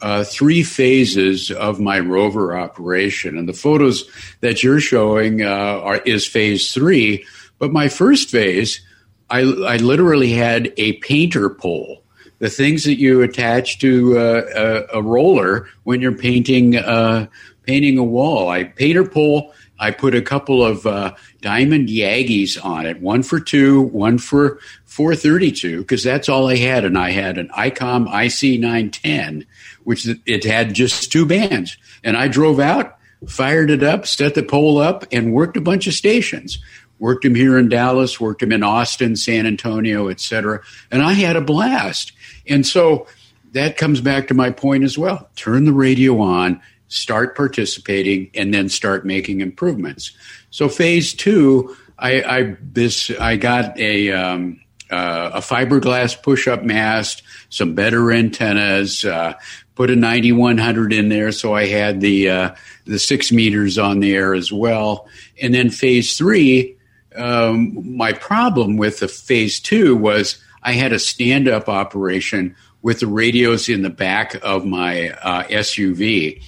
uh, 0.02 0.26
three 0.26 0.62
phases 0.62 1.52
of 1.52 1.80
my 1.80 2.02
rover 2.02 2.58
operation. 2.58 3.38
And 3.38 3.48
the 3.48 3.54
photos 3.54 4.04
that 4.42 4.62
you're 4.62 4.82
showing 4.82 5.42
uh, 5.42 5.48
are, 5.48 5.98
is 6.00 6.28
phase 6.28 6.74
three. 6.74 7.26
But 7.60 7.72
my 7.72 7.88
first 7.88 8.30
phase, 8.30 8.82
I, 9.30 9.40
I 9.40 9.78
literally 9.78 10.34
had 10.34 10.74
a 10.76 10.98
painter 10.98 11.50
pole 11.50 12.03
the 12.40 12.50
things 12.50 12.84
that 12.84 13.00
you 13.00 13.22
attach 13.22 13.80
to 13.80 14.18
uh, 14.18 14.86
a, 14.94 15.00
a, 15.00 15.02
roller 15.02 15.68
when 15.84 16.02
you're 16.02 16.12
painting 16.12 16.76
uh, 16.76 17.28
painting 17.64 17.98
a 17.98 18.04
wall. 18.04 18.50
I 18.50 18.66
painter 18.66 19.06
pole. 19.06 19.54
I 19.80 19.92
put 19.92 20.16
a 20.16 20.22
couple 20.22 20.64
of 20.64 20.86
uh, 20.86 21.16
diamond 21.42 21.90
Yagis 21.90 22.64
on 22.64 22.86
it, 22.86 23.02
one 23.02 23.24
for 23.24 23.40
two, 23.40 23.82
one 23.82 24.18
for 24.18 24.60
432, 24.86 25.80
because 25.80 26.04
that's 26.04 26.30
all 26.30 26.48
I 26.48 26.56
had. 26.56 26.86
And 26.86 26.98
I 26.98 27.10
had 27.10 27.38
an 27.38 27.50
ICOM 27.50 28.08
IC910, 28.08 29.46
which 29.84 30.08
it 30.26 30.44
had 30.44 30.74
just 30.74 31.12
two 31.12 31.26
bands. 31.26 31.76
And 32.04 32.16
I 32.16 32.28
drove 32.28 32.60
out, 32.60 32.98
fired 33.28 33.72
it 33.72 33.84
up, 33.84 34.06
set 34.06 34.36
the 34.36 34.44
pole 34.44 34.78
up, 34.78 35.06
and 35.12 35.34
worked 35.34 35.58
a 35.58 35.62
bunch 35.62 35.88
of 35.88 35.94
stations 35.94 36.60
worked 37.04 37.26
him 37.26 37.36
here 37.36 37.58
in 37.58 37.68
Dallas, 37.68 38.18
worked 38.18 38.42
him 38.42 38.54
in 38.54 38.64
Austin, 38.64 39.18
San 39.18 39.46
Antonio, 39.46 40.08
etc. 40.08 40.62
And 40.90 41.02
I 41.02 41.12
had 41.12 41.36
a 41.36 41.42
blast. 41.42 42.14
And 42.48 42.66
so 42.66 43.08
that 43.54 43.78
comes 43.78 44.02
back 44.02 44.28
to 44.28 44.34
my 44.34 44.50
point 44.50 44.84
as 44.84 44.98
well. 44.98 45.30
Turn 45.36 45.66
the 45.66 45.74
radio 45.74 46.20
on, 46.20 46.62
start 46.88 47.36
participating, 47.36 48.30
and 48.34 48.54
then 48.54 48.70
start 48.70 49.06
making 49.06 49.42
improvements. 49.42 50.12
So 50.50 50.70
phase 50.70 51.14
two, 51.14 51.76
I, 51.98 52.22
I 52.24 52.58
this 52.62 53.12
I 53.20 53.38
got 53.38 53.80
a 53.80 54.12
um, 54.12 54.60
uh, 54.90 55.32
a 55.36 55.40
fiberglass 55.40 56.22
push-up 56.22 56.64
mast, 56.64 57.24
some 57.50 57.74
better 57.74 58.12
antennas, 58.12 59.06
uh, 59.06 59.34
put 59.76 59.90
a 59.90 59.96
9100 59.96 60.94
in 60.94 61.10
there, 61.10 61.32
so 61.32 61.56
I 61.56 61.66
had 61.66 62.02
the 62.02 62.30
uh, 62.30 62.56
the 62.86 63.00
six 63.00 63.32
meters 63.32 63.78
on 63.78 64.00
there 64.00 64.34
as 64.34 64.52
well. 64.52 65.08
And 65.42 65.54
then 65.54 65.70
phase 65.70 66.18
three, 66.18 66.76
um, 67.16 67.98
my 67.98 68.14
problem 68.14 68.78
with 68.78 69.00
the 69.00 69.08
phase 69.08 69.60
two 69.60 69.96
was 69.96 70.43
I 70.64 70.74
had 70.74 70.94
a 70.94 71.00
stand 71.00 71.48
up 71.48 71.70
operation 71.70 72.56
with 72.82 73.00
the 73.00 73.08
radios 73.08 73.70
in 73.70 73.82
the 73.82 73.90
back 73.90 74.36
of 74.44 74.66
my 74.66 75.10
uh, 75.10 75.44
SUV. 75.44 76.42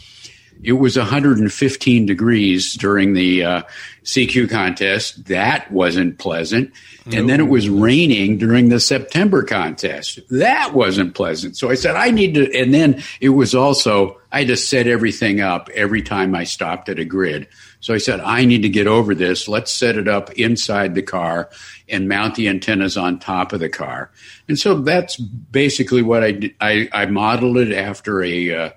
It 0.64 0.74
was 0.74 0.98
115 0.98 2.06
degrees 2.06 2.74
during 2.74 3.14
the 3.14 3.44
uh, 3.44 3.62
CQ 4.04 4.50
contest. 4.50 5.26
That 5.26 5.72
wasn't 5.72 6.18
pleasant. 6.18 6.72
And 7.12 7.30
then 7.30 7.40
it 7.40 7.50
was 7.50 7.70
raining 7.70 8.40
during 8.40 8.70
the 8.70 8.80
September 8.80 9.44
contest. 9.44 10.20
That 10.32 10.74
wasn't 10.74 11.14
pleasant. 11.14 11.56
So 11.56 11.70
I 11.70 11.76
said, 11.76 11.96
I 11.96 12.10
need 12.10 12.34
to. 12.34 12.52
And 12.58 12.74
then 12.74 13.04
it 13.22 13.30
was 13.30 13.54
also, 13.54 14.20
I 14.32 14.40
had 14.40 14.48
to 14.48 14.58
set 14.58 14.88
everything 14.88 15.40
up 15.40 15.70
every 15.76 16.02
time 16.02 16.34
I 16.34 16.46
stopped 16.46 16.90
at 16.90 16.98
a 16.98 17.06
grid. 17.06 17.48
So 17.86 17.94
I 17.94 18.00
said, 18.00 18.20
I 18.20 18.46
need 18.46 18.64
to 18.64 18.70
get 18.70 18.88
over 18.88 19.14
this. 19.14 19.48
Let's 19.48 19.72
set 19.72 19.96
it 19.96 20.08
up 20.08 20.32
inside 20.32 20.96
the 20.96 21.04
car 21.04 21.52
and 21.88 22.10
mount 22.10 22.34
the 22.34 22.50
antennas 22.50 22.98
on 22.98 23.20
top 23.20 23.54
of 23.54 23.60
the 23.60 23.70
car. 23.70 24.10
And 24.48 24.58
so 24.58 24.82
that's 24.82 25.18
basically 25.18 26.02
what 26.02 26.24
I 26.24 26.32
did. 26.32 26.56
I, 26.60 26.90
I 26.92 27.06
modeled 27.06 27.58
it 27.58 27.72
after 27.72 28.24
a, 28.24 28.56
uh, 28.56 28.70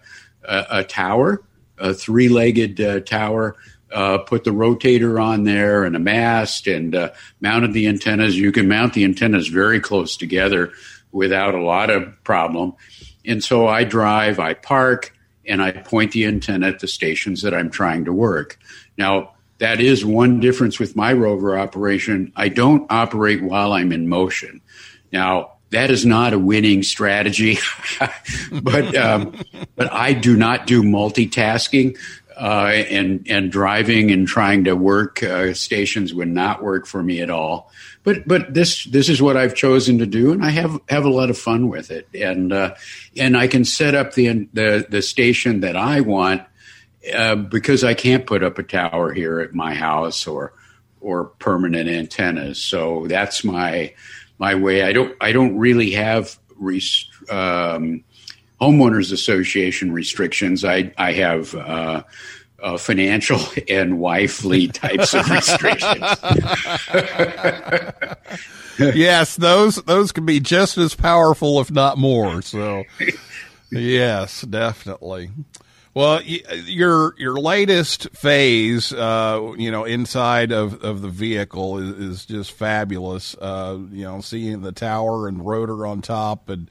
a, 0.45 0.67
a, 0.71 0.85
tower, 0.85 1.43
a 1.79 1.95
three 1.95 2.29
legged 2.29 2.83
uh, 2.83 3.01
tower. 3.01 3.57
Uh, 3.91 4.19
put 4.19 4.45
the 4.45 4.51
rotator 4.51 5.19
on 5.19 5.45
there 5.45 5.85
and 5.85 5.97
a 5.97 5.99
mast 5.99 6.67
and 6.67 6.95
uh, 6.95 7.09
mounted 7.41 7.73
the 7.73 7.89
antennas. 7.89 8.37
You 8.39 8.53
can 8.53 8.69
mount 8.69 8.93
the 8.93 9.05
antennas 9.05 9.49
very 9.49 9.81
close 9.81 10.19
together 10.19 10.71
without 11.13 11.55
a 11.55 11.63
lot 11.63 11.89
of 11.89 12.13
problem. 12.25 12.75
And 13.25 13.43
so 13.43 13.69
I 13.69 13.85
drive, 13.85 14.39
I 14.39 14.53
park, 14.53 15.15
and 15.47 15.63
I 15.63 15.73
point 15.73 16.13
the 16.13 16.27
antenna 16.27 16.69
at 16.69 16.81
the 16.81 16.87
stations 16.87 17.41
that 17.41 17.55
I'm 17.55 17.71
trying 17.71 18.05
to 18.05 18.13
work. 18.13 18.59
Now, 18.99 19.35
that 19.59 19.81
is 19.81 20.05
one 20.05 20.41
difference 20.41 20.79
with 20.79 20.97
my 20.97 21.13
rover 21.13 21.59
operation. 21.59 22.33
I 22.37 22.49
don't 22.49 22.87
operate 22.91 23.43
while 23.43 23.73
I'm 23.73 23.93
in 23.93 24.09
motion. 24.09 24.61
Now, 25.13 25.53
that 25.71 25.91
is 25.91 26.07
not 26.07 26.33
a 26.33 26.39
winning 26.39 26.83
strategy, 26.83 27.59
but 28.63 28.97
um, 28.97 29.35
but 29.77 29.93
I 29.93 30.13
do 30.13 30.37
not 30.37 30.67
do 30.67 30.83
multitasking. 30.83 31.99
Uh, 32.37 32.85
and 32.89 33.27
and 33.29 33.51
driving 33.51 34.13
and 34.13 34.29
trying 34.29 34.63
to 34.63 34.77
work 34.77 35.25
uh, 35.25 35.53
stations 35.53 36.15
would 36.15 36.29
not 36.29 36.63
work 36.63 36.87
for 36.87 37.03
me 37.03 37.21
at 37.21 37.31
all. 37.31 37.69
But 38.05 38.29
but 38.29 38.55
this 38.55 38.85
this 38.85 39.09
is 39.09 39.21
what 39.21 39.37
I've 39.37 39.57
chosen 39.57 39.99
to 39.99 40.07
do, 40.07 40.31
and 40.31 40.45
I 40.45 40.51
have 40.51 40.79
have 40.89 41.05
a 41.05 41.11
lot 41.11 41.31
of 41.31 41.37
fun 41.37 41.69
with 41.69 41.91
it. 41.91 42.07
And 42.15 42.53
uh, 42.53 42.77
and 43.17 43.37
I 43.37 43.49
can 43.49 43.65
set 43.65 43.97
up 43.97 44.15
the 44.15 44.49
the 44.53 44.87
the 44.89 45.03
station 45.03 45.61
that 45.61 45.75
I 45.75 46.01
want 46.01 46.43
uh, 47.15 47.37
because 47.37 47.85
I 47.85 47.95
can't 47.95 48.27
put 48.27 48.43
up 48.43 48.59
a 48.59 48.63
tower 48.63 49.13
here 49.13 49.41
at 49.41 49.55
my 49.55 49.75
house 49.75 50.27
or 50.27 50.53
or 51.01 51.25
permanent 51.25 51.89
antennas. 51.89 52.63
So 52.63 53.07
that's 53.07 53.45
my 53.45 53.95
my 54.39 54.55
way. 54.55 54.83
I 54.83 54.93
don't 54.93 55.15
I 55.21 55.33
don't 55.33 55.59
really 55.59 55.91
have 55.93 56.39
rest, 56.57 57.09
um, 57.31 58.05
homeowners 58.61 59.13
association 59.13 59.93
restrictions. 59.93 60.65
I 60.65 60.93
I 60.99 61.13
have. 61.13 61.55
Uh, 61.55 62.03
uh, 62.61 62.77
financial 62.77 63.41
and 63.69 63.99
wifely 63.99 64.67
types 64.73 65.15
of 65.15 65.29
restrictions. 65.31 66.03
yes, 68.97 69.37
those 69.37 69.77
those 69.77 70.13
can 70.13 70.27
be 70.27 70.41
just 70.41 70.77
as 70.79 70.95
powerful, 70.95 71.61
if 71.61 71.71
not 71.71 71.99
more. 71.99 72.43
So, 72.43 72.85
yes, 73.71 74.43
definitely. 74.43 75.31
Well, 75.95 76.23
your 76.23 77.15
your 77.19 77.35
latest 77.35 78.11
phase, 78.11 78.93
uh, 78.93 79.55
you 79.57 79.71
know, 79.71 79.85
inside 79.85 80.53
of, 80.53 80.85
of 80.85 81.03
the 81.03 81.09
vehicle 81.09 81.79
is, 81.79 81.99
is 81.99 82.27
just 82.27 82.53
fabulous. 82.53 83.35
Uh, 83.35 83.79
you 83.91 84.05
know, 84.05 84.21
seeing 84.21 84.63
the 84.63 84.73
tower 84.73 85.29
and 85.29 85.45
rotor 85.45 85.87
on 85.87 86.03
top, 86.03 86.51
and 86.51 86.71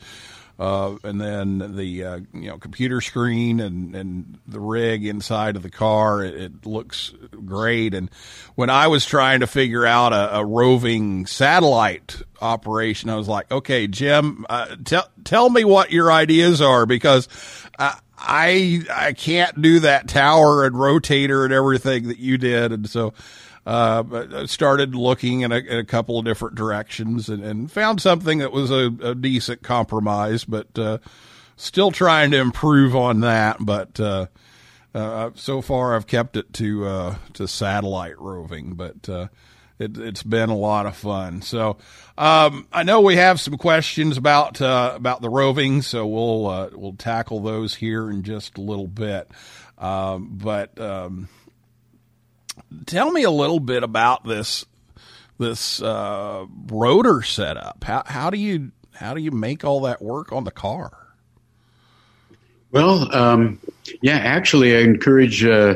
uh, 0.59 0.95
and 1.03 1.21
then 1.21 1.75
the 1.75 2.03
uh, 2.03 2.19
you 2.33 2.49
know 2.49 2.57
computer 2.57 2.99
screen 3.01 3.59
and, 3.59 3.95
and 3.95 4.39
the 4.47 4.59
rig 4.59 5.05
inside 5.05 5.55
of 5.55 5.61
the 5.61 5.69
car, 5.69 6.23
it, 6.23 6.33
it, 6.35 6.65
looks 6.65 7.13
great. 7.45 7.93
And 7.93 8.09
when 8.55 8.69
I 8.69 8.87
was 8.87 9.05
trying 9.05 9.41
to 9.41 9.47
figure 9.47 9.85
out 9.85 10.13
a, 10.13 10.37
a 10.37 10.45
roving 10.45 11.27
satellite 11.27 12.21
operation, 12.41 13.09
I 13.09 13.15
was 13.15 13.27
like, 13.27 13.51
okay, 13.51 13.87
Jim, 13.87 14.45
uh, 14.49 14.75
tell 14.83 15.07
tell 15.23 15.49
me 15.49 15.63
what 15.63 15.91
your 15.91 16.11
ideas 16.11 16.61
are 16.61 16.85
because. 16.85 17.27
I 17.79 17.99
I 18.17 18.83
I 18.91 19.13
can't 19.13 19.61
do 19.61 19.79
that 19.81 20.07
tower 20.07 20.65
and 20.65 20.75
rotator 20.75 21.43
and 21.43 21.53
everything 21.53 22.07
that 22.07 22.17
you 22.17 22.37
did, 22.37 22.71
and 22.71 22.89
so 22.89 23.13
uh, 23.67 24.47
started 24.47 24.95
looking 24.95 25.41
in 25.41 25.51
a, 25.51 25.57
in 25.57 25.77
a, 25.77 25.83
couple 25.83 26.17
of 26.17 26.23
different 26.23 26.55
directions 26.55 27.27
and, 27.27 27.43
and 27.43 27.69
found 27.69 28.01
something 28.01 28.37
that 28.37 28.53
was 28.53 28.71
a, 28.71 28.89
a 29.01 29.13
decent 29.13 29.61
compromise, 29.61 30.45
but 30.45 30.79
uh, 30.79 30.99
still 31.57 31.91
trying 31.91 32.31
to 32.31 32.37
improve 32.37 32.95
on 32.95 33.19
that. 33.19 33.57
But 33.59 33.99
uh, 33.99 34.27
uh 34.95 35.31
so 35.35 35.61
far, 35.61 35.95
I've 35.95 36.07
kept 36.07 36.37
it 36.37 36.53
to 36.53 36.85
uh, 36.85 37.15
to 37.33 37.47
satellite 37.47 38.17
roving, 38.19 38.75
but 38.75 39.09
uh, 39.09 39.27
it, 39.79 39.95
has 39.95 40.23
been 40.23 40.49
a 40.49 40.57
lot 40.57 40.85
of 40.85 40.95
fun. 40.95 41.41
So 41.41 41.77
um, 42.17 42.67
I 42.71 42.83
know 42.83 43.01
we 43.01 43.15
have 43.17 43.39
some 43.39 43.57
questions 43.57 44.17
about 44.17 44.61
uh, 44.61 44.93
about 44.95 45.21
the 45.21 45.29
roving, 45.29 45.81
so 45.81 46.05
we'll 46.07 46.47
uh, 46.47 46.69
we'll 46.73 46.95
tackle 46.95 47.41
those 47.41 47.75
here 47.75 48.09
in 48.09 48.23
just 48.23 48.57
a 48.57 48.61
little 48.61 48.87
bit. 48.87 49.29
Um, 49.77 50.37
but 50.41 50.79
um, 50.79 51.29
tell 52.85 53.11
me 53.11 53.23
a 53.23 53.31
little 53.31 53.59
bit 53.59 53.83
about 53.83 54.23
this 54.23 54.65
this 55.37 55.81
uh, 55.81 56.45
rotor 56.67 57.21
setup. 57.21 57.83
How 57.83 58.03
how 58.05 58.29
do 58.29 58.37
you 58.37 58.71
how 58.93 59.13
do 59.13 59.21
you 59.21 59.31
make 59.31 59.63
all 59.63 59.81
that 59.81 60.01
work 60.01 60.31
on 60.31 60.43
the 60.43 60.51
car? 60.51 60.91
Well, 62.71 63.15
um, 63.15 63.59
yeah, 64.01 64.17
actually, 64.17 64.75
I 64.75 64.79
encourage 64.81 65.45
uh, 65.45 65.75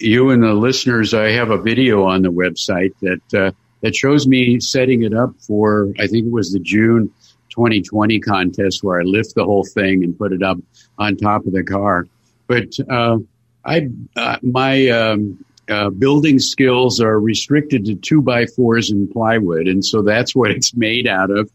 you 0.00 0.30
and 0.30 0.42
the 0.42 0.54
listeners. 0.54 1.14
I 1.14 1.30
have 1.30 1.50
a 1.50 1.58
video 1.58 2.04
on 2.04 2.22
the 2.22 2.30
website 2.30 2.92
that 3.00 3.34
uh, 3.38 3.52
that 3.82 3.94
shows 3.94 4.26
me 4.26 4.60
setting 4.60 5.02
it 5.02 5.14
up 5.14 5.34
for. 5.40 5.92
I 5.98 6.06
think 6.06 6.26
it 6.26 6.32
was 6.32 6.52
the 6.52 6.60
June 6.60 7.12
2020 7.50 8.20
contest 8.20 8.82
where 8.82 9.00
I 9.00 9.04
lift 9.04 9.34
the 9.34 9.44
whole 9.44 9.64
thing 9.64 10.04
and 10.04 10.16
put 10.16 10.32
it 10.32 10.42
up 10.42 10.58
on 10.98 11.16
top 11.16 11.46
of 11.46 11.52
the 11.52 11.64
car. 11.64 12.06
But 12.46 12.68
uh, 12.88 13.18
I 13.64 13.88
uh, 14.16 14.38
my 14.42 14.88
um, 14.88 15.44
uh, 15.68 15.90
building 15.90 16.38
skills 16.38 17.00
are 17.00 17.18
restricted 17.18 17.84
to 17.86 17.94
two 17.94 18.22
by 18.22 18.46
fours 18.46 18.90
and 18.90 19.10
plywood, 19.10 19.68
and 19.68 19.84
so 19.84 20.02
that's 20.02 20.34
what 20.34 20.50
it's 20.50 20.74
made 20.74 21.06
out 21.06 21.30
of. 21.30 21.50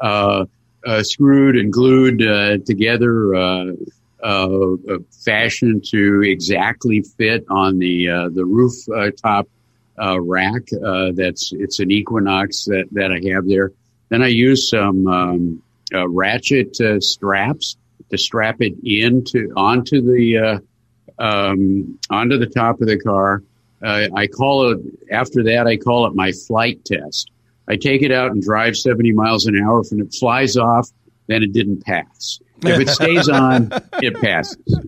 Uh, 0.00 0.46
uh, 0.86 1.02
screwed 1.02 1.56
and 1.56 1.72
glued 1.72 2.22
uh, 2.22 2.58
together, 2.64 3.34
uh, 3.34 3.64
uh, 4.22 4.76
fashioned 5.24 5.84
to 5.90 6.22
exactly 6.22 7.02
fit 7.02 7.44
on 7.48 7.78
the 7.78 8.08
uh, 8.08 8.28
the 8.30 8.44
roof 8.44 8.74
uh, 8.94 9.42
uh, 10.00 10.20
rack. 10.20 10.62
Uh, 10.72 11.12
that's 11.14 11.52
it's 11.52 11.80
an 11.80 11.90
Equinox 11.90 12.64
that 12.64 12.86
that 12.92 13.12
I 13.12 13.34
have 13.34 13.46
there. 13.46 13.72
Then 14.08 14.22
I 14.22 14.28
use 14.28 14.70
some 14.70 15.06
um, 15.06 15.62
uh, 15.92 16.08
ratchet 16.08 16.76
straps 17.02 17.76
to 18.10 18.18
strap 18.18 18.56
it 18.60 18.74
into 18.82 19.52
onto 19.56 20.00
the 20.00 20.38
uh, 21.18 21.22
um, 21.22 21.98
onto 22.10 22.38
the 22.38 22.46
top 22.46 22.80
of 22.80 22.88
the 22.88 22.98
car. 22.98 23.42
I 23.80 24.26
call 24.26 24.72
it 24.72 24.80
after 25.10 25.44
that. 25.44 25.66
I 25.68 25.76
call 25.76 26.06
it 26.06 26.14
my 26.14 26.32
flight 26.32 26.84
test. 26.84 27.30
I 27.68 27.76
take 27.76 28.02
it 28.02 28.10
out 28.10 28.32
and 28.32 28.42
drive 28.42 28.76
70 28.76 29.12
miles 29.12 29.46
an 29.46 29.54
hour. 29.62 29.82
If 29.82 29.92
it 29.92 30.14
flies 30.18 30.56
off, 30.56 30.88
then 31.28 31.42
it 31.42 31.52
didn't 31.52 31.84
pass. 31.84 32.40
If 32.62 32.80
it 32.80 32.88
stays 32.88 33.28
on, 33.28 33.70
it 34.02 34.20
passes. 34.20 34.80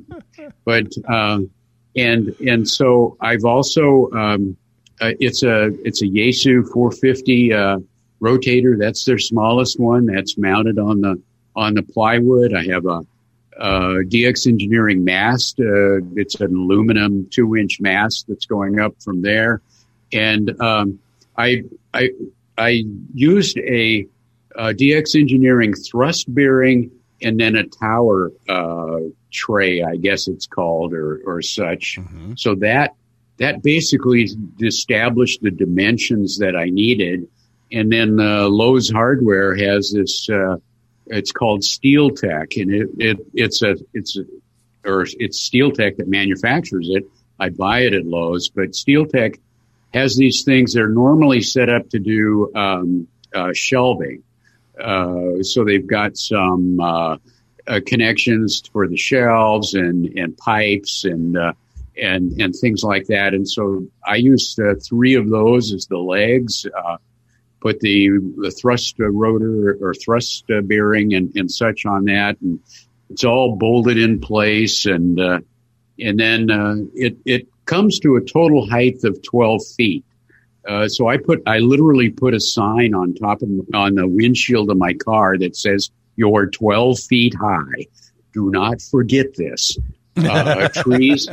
But 0.64 0.88
um, 1.08 1.50
and 1.96 2.34
and 2.40 2.68
so 2.68 3.16
I've 3.20 3.44
also 3.44 4.10
um, 4.12 4.56
uh, 5.00 5.12
it's 5.18 5.42
a 5.42 5.66
it's 5.84 6.02
a 6.02 6.06
Yaesu 6.06 6.68
450 6.72 7.52
uh, 7.52 7.78
rotator. 8.20 8.78
That's 8.78 9.04
their 9.04 9.18
smallest 9.18 9.80
one. 9.80 10.06
That's 10.06 10.36
mounted 10.36 10.78
on 10.78 11.00
the 11.00 11.20
on 11.56 11.74
the 11.74 11.82
plywood. 11.82 12.54
I 12.54 12.64
have 12.66 12.86
a, 12.86 13.02
uh 13.58 14.02
DX 14.06 14.46
Engineering 14.46 15.04
mast. 15.04 15.58
Uh, 15.60 15.98
it's 16.16 16.40
an 16.40 16.54
aluminum 16.54 17.28
two 17.30 17.56
inch 17.56 17.80
mast 17.80 18.26
that's 18.28 18.46
going 18.46 18.78
up 18.78 18.94
from 19.02 19.22
there, 19.22 19.60
and 20.12 20.58
um, 20.60 20.98
I 21.36 21.64
I 21.92 22.10
I 22.56 22.84
used 23.14 23.58
a, 23.58 24.06
uh 24.56 24.72
DX 24.76 25.18
Engineering 25.18 25.74
thrust 25.74 26.32
bearing 26.32 26.90
and 27.22 27.38
then 27.38 27.56
a 27.56 27.64
tower 27.64 28.32
uh, 28.48 28.98
tray, 29.30 29.82
I 29.82 29.96
guess 29.96 30.28
it's 30.28 30.46
called, 30.46 30.92
or 30.94 31.20
or 31.24 31.42
such. 31.42 31.98
So 32.36 32.54
that 32.56 32.94
that 33.38 33.62
basically 33.62 34.28
established 34.60 35.42
the 35.42 35.50
dimensions 35.50 36.38
that 36.38 36.56
I 36.56 36.66
needed, 36.66 37.28
and 37.72 37.90
then 37.90 38.20
uh, 38.20 38.48
Lowe's 38.48 38.90
Hardware 38.90 39.54
has 39.56 39.92
this. 39.92 40.28
Uh, 40.28 40.56
it's 41.06 41.32
called 41.32 41.64
Steel 41.64 42.10
Tech, 42.10 42.56
and 42.56 42.72
it, 42.72 42.88
it 42.98 43.16
it's 43.34 43.62
a 43.62 43.76
it's 43.94 44.16
a, 44.16 44.24
or 44.88 45.06
it's 45.18 45.40
Steel 45.40 45.70
Tech 45.72 45.96
that 45.96 46.08
manufactures 46.08 46.88
it. 46.90 47.04
I 47.38 47.48
buy 47.48 47.80
it 47.80 47.94
at 47.94 48.04
Lowe's, 48.06 48.48
but 48.50 48.74
Steel 48.74 49.06
Tech 49.06 49.40
has 49.92 50.16
these 50.16 50.44
things 50.44 50.74
that 50.74 50.82
are 50.82 50.88
normally 50.88 51.42
set 51.42 51.68
up 51.68 51.88
to 51.90 51.98
do 51.98 52.52
um, 52.54 53.08
uh, 53.34 53.52
shelving. 53.54 54.22
Uh, 54.80 55.42
so 55.42 55.64
they've 55.64 55.86
got 55.86 56.16
some 56.16 56.80
uh, 56.80 57.16
uh, 57.66 57.80
connections 57.86 58.62
for 58.72 58.88
the 58.88 58.96
shelves 58.96 59.74
and 59.74 60.06
and 60.18 60.36
pipes 60.36 61.04
and 61.04 61.36
uh, 61.36 61.52
and 62.00 62.40
and 62.40 62.54
things 62.54 62.82
like 62.82 63.06
that. 63.06 63.34
And 63.34 63.48
so 63.48 63.86
I 64.06 64.16
used 64.16 64.58
three 64.88 65.14
of 65.14 65.30
those 65.30 65.72
as 65.72 65.86
the 65.86 65.98
legs. 65.98 66.66
Uh, 66.76 66.96
put 67.60 67.80
the 67.80 68.08
the 68.38 68.50
thrust 68.50 68.96
rotor 68.98 69.76
or 69.80 69.94
thrust 69.94 70.44
bearing 70.64 71.14
and, 71.14 71.34
and 71.36 71.50
such 71.50 71.84
on 71.86 72.06
that, 72.06 72.40
and 72.40 72.58
it's 73.10 73.24
all 73.24 73.56
bolted 73.56 73.98
in 73.98 74.20
place. 74.20 74.86
And 74.86 75.20
uh, 75.20 75.40
and 75.98 76.18
then 76.18 76.50
uh, 76.50 76.76
it 76.94 77.16
it 77.24 77.48
comes 77.66 77.98
to 78.00 78.16
a 78.16 78.20
total 78.20 78.68
height 78.68 79.04
of 79.04 79.22
12 79.22 79.60
feet. 79.76 80.04
Uh, 80.68 80.88
so 80.88 81.08
I 81.08 81.16
put, 81.16 81.42
I 81.46 81.58
literally 81.58 82.10
put 82.10 82.34
a 82.34 82.40
sign 82.40 82.94
on 82.94 83.14
top 83.14 83.42
of, 83.42 83.48
on 83.74 83.94
the 83.94 84.06
windshield 84.06 84.70
of 84.70 84.76
my 84.76 84.94
car 84.94 85.38
that 85.38 85.56
says, 85.56 85.90
you're 86.16 86.46
12 86.46 86.98
feet 87.00 87.34
high. 87.34 87.86
Do 88.34 88.50
not 88.50 88.82
forget 88.82 89.34
this. 89.36 89.76
Uh, 90.16 90.68
trees, 90.74 91.28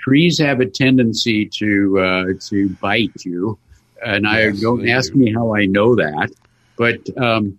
trees 0.00 0.38
have 0.38 0.60
a 0.60 0.66
tendency 0.66 1.46
to, 1.46 1.98
uh, 2.00 2.24
to 2.48 2.68
bite 2.80 3.24
you. 3.24 3.58
And 4.04 4.26
I 4.26 4.46
Yes, 4.46 4.60
don't 4.60 4.88
ask 4.88 5.12
do. 5.12 5.18
me 5.18 5.32
how 5.32 5.54
I 5.54 5.66
know 5.66 5.94
that, 5.94 6.30
but, 6.76 6.98
um, 7.16 7.58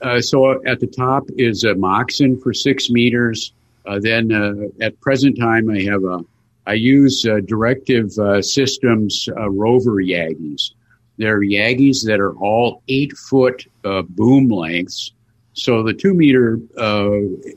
uh, 0.00 0.20
so 0.20 0.64
at 0.66 0.80
the 0.80 0.86
top 0.86 1.24
is 1.36 1.64
a 1.64 1.74
Moxon 1.74 2.40
for 2.40 2.52
six 2.54 2.88
meters. 2.90 3.52
Uh, 3.86 4.00
then, 4.00 4.32
uh, 4.32 4.84
at 4.84 4.98
present 5.00 5.38
time, 5.38 5.68
I 5.70 5.82
have 5.82 6.02
a, 6.02 6.24
I 6.66 6.74
use 6.74 7.26
uh, 7.26 7.40
Directive 7.44 8.16
uh, 8.18 8.40
Systems 8.40 9.28
uh, 9.36 9.50
Rover 9.50 9.96
Yagis. 9.96 10.72
They're 11.18 11.40
Yagis 11.40 12.06
that 12.06 12.20
are 12.20 12.34
all 12.36 12.82
eight 12.88 13.12
foot 13.16 13.66
uh, 13.84 14.02
boom 14.02 14.48
lengths. 14.48 15.12
So 15.54 15.82
the 15.82 15.92
two 15.92 16.14
meter 16.14 16.58
uh, 16.78 17.10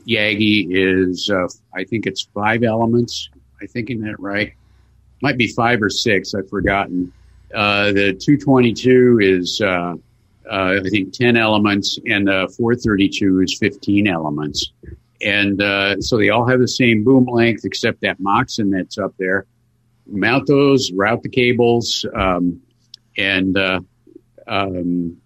Yagi 0.06 0.66
is, 0.70 1.30
uh, 1.30 1.48
I 1.74 1.84
think 1.84 2.06
it's 2.06 2.28
five 2.34 2.62
elements. 2.62 3.30
I 3.62 3.66
thinking 3.66 4.00
that 4.02 4.20
right? 4.20 4.52
Might 5.22 5.38
be 5.38 5.48
five 5.48 5.80
or 5.80 5.88
six. 5.88 6.34
I've 6.34 6.50
forgotten. 6.50 7.12
The 7.50 8.14
222 8.20 9.18
is, 9.22 9.62
I 9.62 10.80
think 10.90 11.14
10 11.14 11.36
elements 11.36 11.98
and 12.06 12.26
the 12.28 12.52
432 12.58 13.40
is 13.40 13.56
15 13.58 14.08
elements. 14.08 14.72
And, 15.22 15.60
uh, 15.62 16.00
so 16.00 16.18
they 16.18 16.28
all 16.30 16.46
have 16.46 16.60
the 16.60 16.68
same 16.68 17.04
boom 17.04 17.24
length 17.26 17.64
except 17.64 18.02
that 18.02 18.20
Moxon 18.20 18.70
that's 18.70 18.98
up 18.98 19.14
there. 19.18 19.46
Mount 20.06 20.46
those, 20.46 20.92
route 20.92 21.22
the 21.22 21.28
cables, 21.28 22.04
um, 22.14 22.60
and, 23.16 23.56
uh, 23.56 23.80
um, 24.46 25.16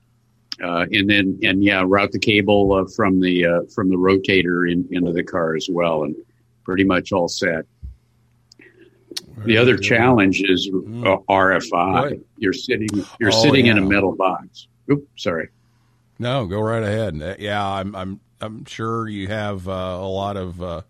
uh, 0.62 0.86
and 0.92 1.08
then, 1.10 1.38
and 1.42 1.62
yeah, 1.64 1.82
route 1.86 2.12
the 2.12 2.18
cable 2.18 2.72
uh, 2.72 2.84
from 2.94 3.20
the, 3.20 3.44
uh, 3.46 3.60
from 3.74 3.88
the 3.90 3.96
rotator 3.96 4.70
in, 4.70 4.86
into 4.90 5.12
the 5.12 5.22
car 5.24 5.54
as 5.56 5.68
well. 5.70 6.04
And 6.04 6.14
pretty 6.64 6.84
much 6.84 7.12
all 7.12 7.28
set. 7.28 7.64
The 9.44 9.56
other 9.56 9.76
challenge 9.78 10.42
is 10.42 10.68
uh, 10.72 11.16
RFI. 11.28 11.72
Right. 11.72 12.20
You're 12.36 12.52
sitting, 12.52 12.88
you're 13.18 13.30
Oh, 13.32 13.42
sitting 13.42 13.66
in 13.66 13.78
a 13.78 13.80
metal 13.80 14.14
box. 14.14 14.68
Oops, 14.90 15.06
sorry. 15.16 15.48
No, 16.18 16.46
go 16.46 16.60
right 16.60 16.82
ahead. 16.82 17.36
Yeah, 17.38 17.66
I'm 17.66 17.96
I'm 17.96 18.20
I'm 18.40 18.64
sure 18.64 19.08
you 19.08 19.28
have 19.28 19.68
uh, 19.68 19.72
a 19.72 20.08
lot 20.08 20.36
of 20.36 20.62
uh, 20.62 20.82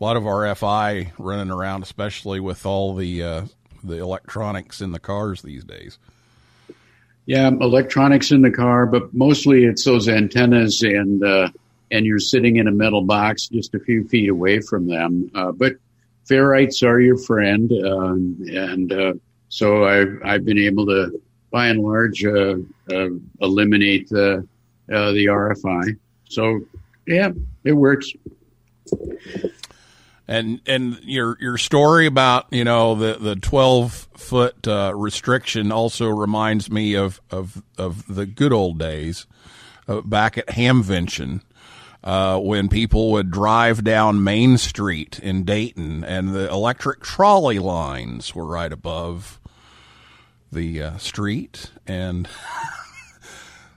a 0.00 0.04
lot 0.04 0.16
of 0.16 0.24
RFI 0.24 1.12
running 1.18 1.50
around, 1.50 1.82
especially 1.82 2.40
with 2.40 2.66
all 2.66 2.94
the 2.94 3.22
uh, 3.22 3.42
the 3.84 3.98
electronics 3.98 4.80
in 4.80 4.92
the 4.92 4.98
cars 4.98 5.42
these 5.42 5.64
days. 5.64 5.98
Yeah, 7.26 7.48
electronics 7.48 8.32
in 8.32 8.42
the 8.42 8.50
car, 8.50 8.86
but 8.86 9.14
mostly 9.14 9.64
it's 9.64 9.84
those 9.84 10.08
antennas 10.08 10.82
and 10.82 11.22
uh, 11.22 11.50
and 11.90 12.06
you're 12.06 12.18
sitting 12.18 12.56
in 12.56 12.66
a 12.66 12.72
metal 12.72 13.02
box 13.02 13.48
just 13.48 13.74
a 13.74 13.80
few 13.80 14.08
feet 14.08 14.28
away 14.28 14.60
from 14.60 14.88
them. 14.88 15.30
Uh, 15.34 15.52
but 15.52 15.74
ferrites 16.28 16.82
are 16.82 17.00
your 17.00 17.18
friend, 17.18 17.70
um, 17.84 18.36
and 18.48 18.92
uh, 18.92 19.12
so 19.48 19.84
I've 19.84 20.18
I've 20.24 20.44
been 20.44 20.58
able 20.58 20.86
to, 20.86 21.20
by 21.50 21.68
and 21.68 21.80
large, 21.80 22.24
uh, 22.24 22.56
uh, 22.90 23.08
eliminate 23.40 24.08
the 24.08 24.46
uh, 24.92 25.12
the 25.12 25.26
RFI. 25.26 25.96
So 26.32 26.62
yeah, 27.06 27.30
it 27.64 27.72
works. 27.72 28.12
And 30.26 30.60
and 30.66 30.98
your 31.02 31.36
your 31.40 31.58
story 31.58 32.06
about 32.06 32.46
you 32.50 32.64
know 32.64 32.94
the 32.94 33.18
the 33.18 33.36
twelve 33.36 34.08
foot 34.16 34.66
uh, 34.66 34.92
restriction 34.94 35.70
also 35.70 36.08
reminds 36.08 36.70
me 36.70 36.94
of 36.94 37.20
of 37.30 37.62
of 37.76 38.06
the 38.12 38.24
good 38.24 38.52
old 38.52 38.78
days 38.78 39.26
uh, 39.88 40.00
back 40.00 40.38
at 40.38 40.46
Hamvention. 40.48 41.42
Uh, 42.04 42.36
when 42.36 42.68
people 42.68 43.12
would 43.12 43.30
drive 43.30 43.84
down 43.84 44.24
Main 44.24 44.58
Street 44.58 45.20
in 45.20 45.44
Dayton 45.44 46.02
and 46.02 46.34
the 46.34 46.50
electric 46.50 47.00
trolley 47.00 47.60
lines 47.60 48.34
were 48.34 48.44
right 48.44 48.72
above 48.72 49.40
the 50.50 50.82
uh, 50.82 50.96
street. 50.98 51.70
And 51.86 52.28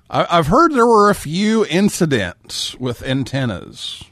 I've 0.09 0.47
heard 0.47 0.71
there 0.71 0.85
were 0.85 1.09
a 1.09 1.15
few 1.15 1.65
incidents 1.65 2.75
with 2.75 3.01
antennas. 3.01 4.03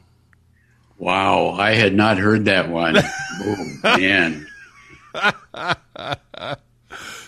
Wow, 0.97 1.49
I 1.49 1.75
had 1.75 1.93
not 1.93 2.17
heard 2.17 2.45
that 2.45 2.69
one. 2.69 2.97
oh 2.97 3.79
man. 3.83 4.47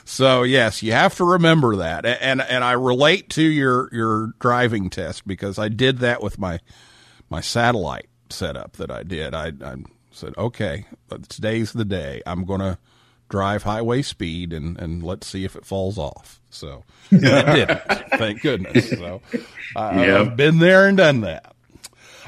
So 0.08 0.44
yes, 0.44 0.84
you 0.84 0.92
have 0.92 1.16
to 1.16 1.26
remember 1.26 1.78
that, 1.78 2.06
and 2.06 2.40
and 2.40 2.64
I 2.64 2.74
relate 2.74 3.30
to 3.32 3.42
your 3.42 3.90
your 3.92 4.34
driving 4.40 4.92
test 4.92 5.28
because 5.28 5.58
I 5.58 5.68
did 5.68 5.98
that 6.00 6.22
with 6.22 6.38
my 6.38 6.60
my 7.30 7.42
satellite 7.42 8.08
setup 8.30 8.74
that 8.74 8.92
I 8.92 9.02
did. 9.02 9.34
I, 9.34 9.52
I 9.64 9.76
said, 10.12 10.36
okay, 10.38 10.86
today's 11.28 11.74
the 11.74 11.86
day. 11.86 12.22
I'm 12.26 12.46
going 12.46 12.62
to 12.62 12.78
drive 13.30 13.64
highway 13.64 14.02
speed 14.02 14.54
and 14.54 14.78
and 14.80 15.04
let's 15.04 15.28
see 15.28 15.44
if 15.46 15.56
it 15.56 15.66
falls 15.66 15.98
off. 15.98 16.40
So 16.50 16.84
it 17.12 17.22
didn't. 17.22 17.82
Thank 18.18 18.42
goodness. 18.42 18.90
So 18.90 19.22
I, 19.76 20.06
Yep. 20.06 20.22
I've 20.22 20.38
been 20.38 20.60
there 20.60 20.88
and 20.88 20.98
done 20.98 21.22
that. 21.22 21.52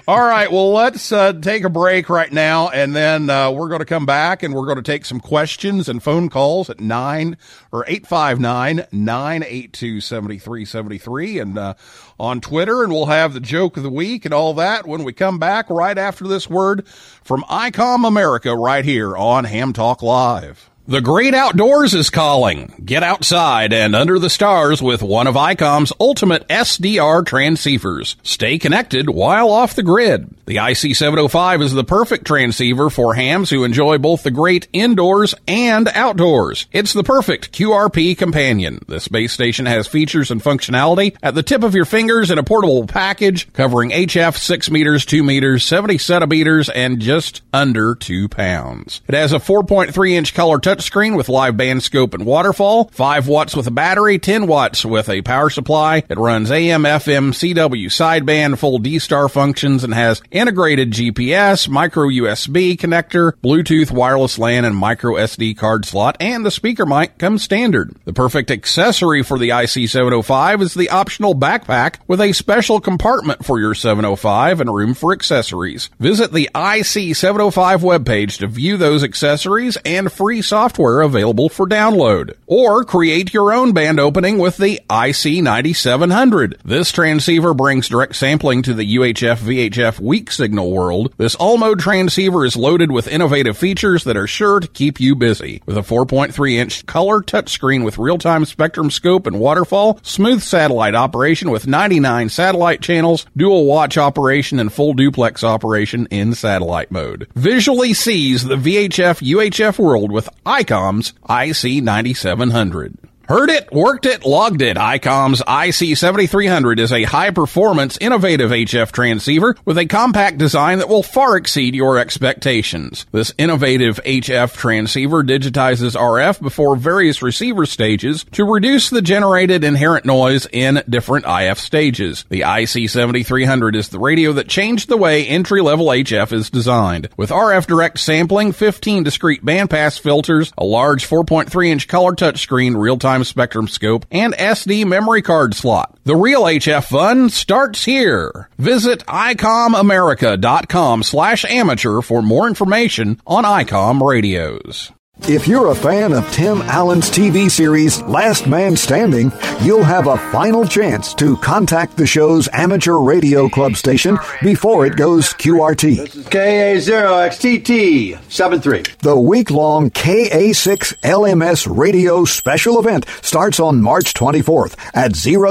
All 0.09 0.21
right. 0.21 0.49
Well, 0.49 0.71
let's 0.71 1.11
uh, 1.11 1.33
take 1.33 1.65
a 1.65 1.69
break 1.69 2.09
right 2.09 2.31
now, 2.31 2.69
and 2.69 2.95
then 2.95 3.29
uh, 3.29 3.51
we're 3.51 3.67
going 3.67 3.79
to 3.81 3.85
come 3.85 4.05
back 4.05 4.41
and 4.41 4.53
we're 4.53 4.63
going 4.65 4.77
to 4.77 4.81
take 4.81 5.03
some 5.03 5.19
questions 5.19 5.89
and 5.89 6.01
phone 6.01 6.29
calls 6.29 6.69
at 6.69 6.79
nine 6.79 7.35
or 7.73 7.83
eight 7.89 8.07
five 8.07 8.39
nine 8.39 8.87
nine 8.93 9.43
eight 9.45 9.73
two 9.73 9.99
seventy 9.99 10.39
three 10.39 10.63
seventy 10.63 10.97
three, 10.97 11.39
and 11.39 11.57
uh, 11.57 11.73
on 12.17 12.39
Twitter, 12.39 12.83
and 12.85 12.93
we'll 12.93 13.07
have 13.07 13.33
the 13.33 13.41
joke 13.41 13.75
of 13.75 13.83
the 13.83 13.89
week 13.89 14.23
and 14.23 14.33
all 14.33 14.53
that 14.53 14.87
when 14.87 15.03
we 15.03 15.11
come 15.11 15.39
back 15.39 15.69
right 15.69 15.97
after 15.97 16.25
this 16.25 16.49
word 16.49 16.87
from 16.87 17.41
ICOM 17.43 18.07
America 18.07 18.55
right 18.55 18.85
here 18.85 19.17
on 19.17 19.43
Ham 19.43 19.73
Talk 19.73 20.01
Live. 20.01 20.69
The 20.89 21.01
great 21.01 21.33
outdoors 21.33 21.93
is 21.93 22.09
calling. 22.09 22.71
Get 22.85 23.03
outside 23.03 23.73
and 23.73 23.93
under 23.93 24.19
the 24.19 24.29
stars 24.29 24.81
with 24.81 25.01
one 25.01 25.27
of 25.27 25.35
ICOM's 25.35 25.91
ultimate 25.99 26.47
SDR 26.47 27.25
transceivers. 27.25 28.15
Stay 28.23 28.57
connected 28.57 29.09
while 29.09 29.49
off 29.49 29.75
the 29.75 29.83
grid. 29.83 30.33
The 30.45 30.55
IC705 30.55 31.61
is 31.61 31.73
the 31.73 31.83
perfect 31.83 32.25
transceiver 32.25 32.89
for 32.89 33.15
hams 33.15 33.49
who 33.49 33.65
enjoy 33.65 33.97
both 33.97 34.23
the 34.23 34.31
great 34.31 34.69
indoors 34.71 35.35
and 35.45 35.89
outdoors. 35.89 36.67
It's 36.71 36.93
the 36.93 37.03
perfect 37.03 37.51
QRP 37.51 38.17
companion. 38.17 38.79
This 38.87 39.09
base 39.09 39.33
station 39.33 39.65
has 39.65 39.87
features 39.87 40.31
and 40.31 40.41
functionality 40.41 41.17
at 41.21 41.35
the 41.35 41.43
tip 41.43 41.63
of 41.63 41.75
your 41.75 41.83
fingers 41.83 42.31
in 42.31 42.37
a 42.37 42.43
portable 42.43 42.87
package 42.87 43.51
covering 43.51 43.89
HF 43.89 44.37
6 44.37 44.71
meters, 44.71 45.05
2 45.05 45.21
meters, 45.21 45.65
70 45.65 45.97
centimeters, 45.97 46.69
and 46.69 47.01
just 47.01 47.41
under 47.51 47.93
2 47.93 48.29
pounds. 48.29 49.01
It 49.05 49.15
has 49.15 49.33
a 49.33 49.39
4.3 49.39 50.11
inch 50.11 50.33
color 50.33 50.59
touchscreen 50.77 51.17
with 51.17 51.29
live 51.29 51.57
band 51.57 51.81
scope 51.81 52.13
and 52.13 52.25
waterfall, 52.25 52.89
5 52.93 53.27
watts 53.27 53.55
with 53.55 53.67
a 53.67 53.71
battery, 53.71 54.19
10 54.19 54.47
watts 54.47 54.85
with 54.85 55.09
a 55.09 55.21
power 55.21 55.49
supply. 55.49 56.03
It 56.07 56.17
runs 56.17 56.51
AM, 56.51 56.83
FM, 56.83 57.33
CW 57.33 57.87
sideband, 57.87 58.57
full 58.59 58.79
D-Star 58.79 59.27
functions, 59.27 59.83
and 59.83 59.93
has 59.93 60.21
integrated 60.31 60.91
GPS, 60.91 61.67
micro 61.67 62.07
USB 62.07 62.77
connector, 62.77 63.33
Bluetooth, 63.43 63.91
wireless 63.91 64.37
LAN, 64.37 64.65
and 64.65 64.75
micro 64.75 65.15
SD 65.15 65.57
card 65.57 65.85
slot, 65.85 66.17
and 66.19 66.45
the 66.45 66.51
speaker 66.51 66.85
mic 66.85 67.17
comes 67.17 67.43
standard. 67.43 67.95
The 68.05 68.13
perfect 68.13 68.51
accessory 68.51 69.23
for 69.23 69.39
the 69.39 69.49
IC705 69.49 70.61
is 70.61 70.73
the 70.73 70.89
optional 70.89 71.33
backpack 71.33 71.95
with 72.07 72.21
a 72.21 72.33
special 72.33 72.79
compartment 72.79 73.45
for 73.45 73.59
your 73.59 73.73
705 73.73 74.61
and 74.61 74.73
room 74.73 74.93
for 74.93 75.11
accessories. 75.11 75.89
Visit 75.99 76.31
the 76.31 76.49
IC705 76.53 77.79
webpage 77.79 78.37
to 78.39 78.47
view 78.47 78.77
those 78.77 79.03
accessories 79.03 79.77
and 79.77 80.11
free 80.11 80.41
software 80.41 80.66
available 80.75 81.49
for 81.49 81.65
download. 81.67 82.35
Or 82.45 82.83
create 82.83 83.33
your 83.33 83.53
own 83.53 83.73
band 83.73 83.99
opening 83.99 84.37
with 84.37 84.57
the 84.57 84.79
IC9700. 84.89 86.59
This 86.63 86.91
transceiver 86.91 87.53
brings 87.53 87.89
direct 87.89 88.15
sampling 88.15 88.61
to 88.63 88.73
the 88.73 88.95
UHF 88.95 89.37
VHF 89.37 89.99
weak 89.99 90.31
signal 90.31 90.71
world. 90.71 91.13
This 91.17 91.35
all 91.35 91.57
mode 91.57 91.79
transceiver 91.79 92.45
is 92.45 92.55
loaded 92.55 92.91
with 92.91 93.07
innovative 93.07 93.57
features 93.57 94.03
that 94.03 94.17
are 94.17 94.27
sure 94.27 94.59
to 94.59 94.67
keep 94.67 94.99
you 94.99 95.15
busy. 95.15 95.61
With 95.65 95.77
a 95.77 95.81
4.3 95.81 96.53
inch 96.53 96.85
color 96.85 97.21
touchscreen 97.21 97.83
with 97.83 97.97
real 97.97 98.17
time 98.17 98.45
spectrum 98.45 98.91
scope 98.91 99.27
and 99.27 99.39
waterfall, 99.39 99.99
smooth 100.03 100.41
satellite 100.41 100.95
operation 100.95 101.49
with 101.49 101.67
99 101.67 102.29
satellite 102.29 102.81
channels, 102.81 103.25
dual 103.35 103.65
watch 103.65 103.97
operation, 103.97 104.59
and 104.59 104.71
full 104.71 104.93
duplex 104.93 105.43
operation 105.43 106.07
in 106.11 106.33
satellite 106.33 106.91
mode. 106.91 107.27
Visually 107.35 107.93
sees 107.93 108.43
the 108.43 108.55
VHF 108.55 109.21
UHF 109.21 109.79
world 109.79 110.11
with 110.11 110.29
ICOM's 110.57 111.13
IC9700. 111.29 112.97
Heard 113.27 113.49
it, 113.49 113.73
worked 113.73 114.05
it, 114.05 114.25
logged 114.25 114.61
it. 114.61 114.77
ICOM's 114.77 115.41
IC7300 115.41 116.79
is 116.79 116.93
a 116.93 117.03
high 117.03 117.31
performance, 117.31 117.97
innovative 117.97 118.51
HF 118.51 118.93
transceiver 118.93 119.53
with 119.65 119.77
a 119.77 119.85
compact 119.85 120.37
design 120.37 120.77
that 120.77 120.87
will 120.87 121.03
far 121.03 121.35
exceed 121.35 121.75
your 121.75 121.97
expectations. 121.97 123.05
This 123.11 123.33
innovative 123.37 123.99
HF 124.05 124.55
transceiver 124.55 125.25
digitizes 125.25 125.97
RF 125.97 126.39
before 126.41 126.77
various 126.77 127.21
receiver 127.21 127.65
stages 127.65 128.23
to 128.31 128.45
reduce 128.45 128.89
the 128.89 129.01
generated 129.01 129.65
inherent 129.65 130.05
noise 130.05 130.47
in 130.53 130.81
different 130.87 131.25
IF 131.27 131.59
stages. 131.59 132.23
The 132.29 132.41
IC7300 132.41 133.75
is 133.75 133.89
the 133.89 133.99
radio 133.99 134.31
that 134.33 134.47
changed 134.47 134.87
the 134.87 134.95
way 134.95 135.27
entry 135.27 135.59
level 135.59 135.87
HF 135.87 136.31
is 136.31 136.49
designed. 136.49 137.09
With 137.17 137.31
RF 137.31 137.67
direct 137.67 137.99
sampling, 137.99 138.53
15 138.53 139.03
discrete 139.03 139.43
bandpass 139.43 139.99
filters, 139.99 140.53
a 140.57 140.63
large 140.63 141.05
4.3 141.05 141.67
inch 141.67 141.89
color 141.89 142.13
touchscreen, 142.13 142.77
real 142.77 142.97
time 142.97 143.16
spectrum 143.23 143.67
scope, 143.67 144.05
and 144.11 144.33
SD 144.33 144.85
memory 144.85 145.21
card 145.21 145.55
slot. 145.55 145.97
The 146.03 146.15
real 146.15 146.43
HF 146.43 146.85
fun 146.85 147.29
starts 147.29 147.85
here. 147.85 148.49
Visit 148.57 149.05
ICOMAmerica.com 149.05 151.03
slash 151.03 151.45
amateur 151.45 152.01
for 152.01 152.21
more 152.21 152.47
information 152.47 153.21
on 153.25 153.43
ICOM 153.43 154.01
radios. 154.01 154.91
If 155.23 155.45
you're 155.47 155.71
a 155.71 155.75
fan 155.75 156.13
of 156.13 156.29
Tim 156.31 156.61
Allen's 156.61 157.09
TV 157.09 157.51
series 157.51 158.01
Last 158.03 158.47
Man 158.47 158.77
Standing, 158.77 159.31
you'll 159.61 159.83
have 159.83 160.07
a 160.07 160.17
final 160.31 160.65
chance 160.65 161.13
to 161.15 161.35
contact 161.37 161.97
the 161.97 162.07
show's 162.07 162.47
amateur 162.53 162.97
radio 162.99 163.49
club 163.49 163.75
station 163.75 164.17
before 164.41 164.85
it 164.85 164.95
goes 164.95 165.33
QRT. 165.33 166.29
KA0XTT 166.29 168.17
73. 168.31 168.83
The 169.01 169.19
week 169.19 169.51
long 169.51 169.89
KA6 169.91 170.95
LMS 171.01 171.67
radio 171.77 172.23
special 172.23 172.79
event 172.79 173.05
starts 173.21 173.59
on 173.59 173.81
March 173.81 174.13
24th 174.13 174.77
at 174.93 175.13
0000 175.13 175.47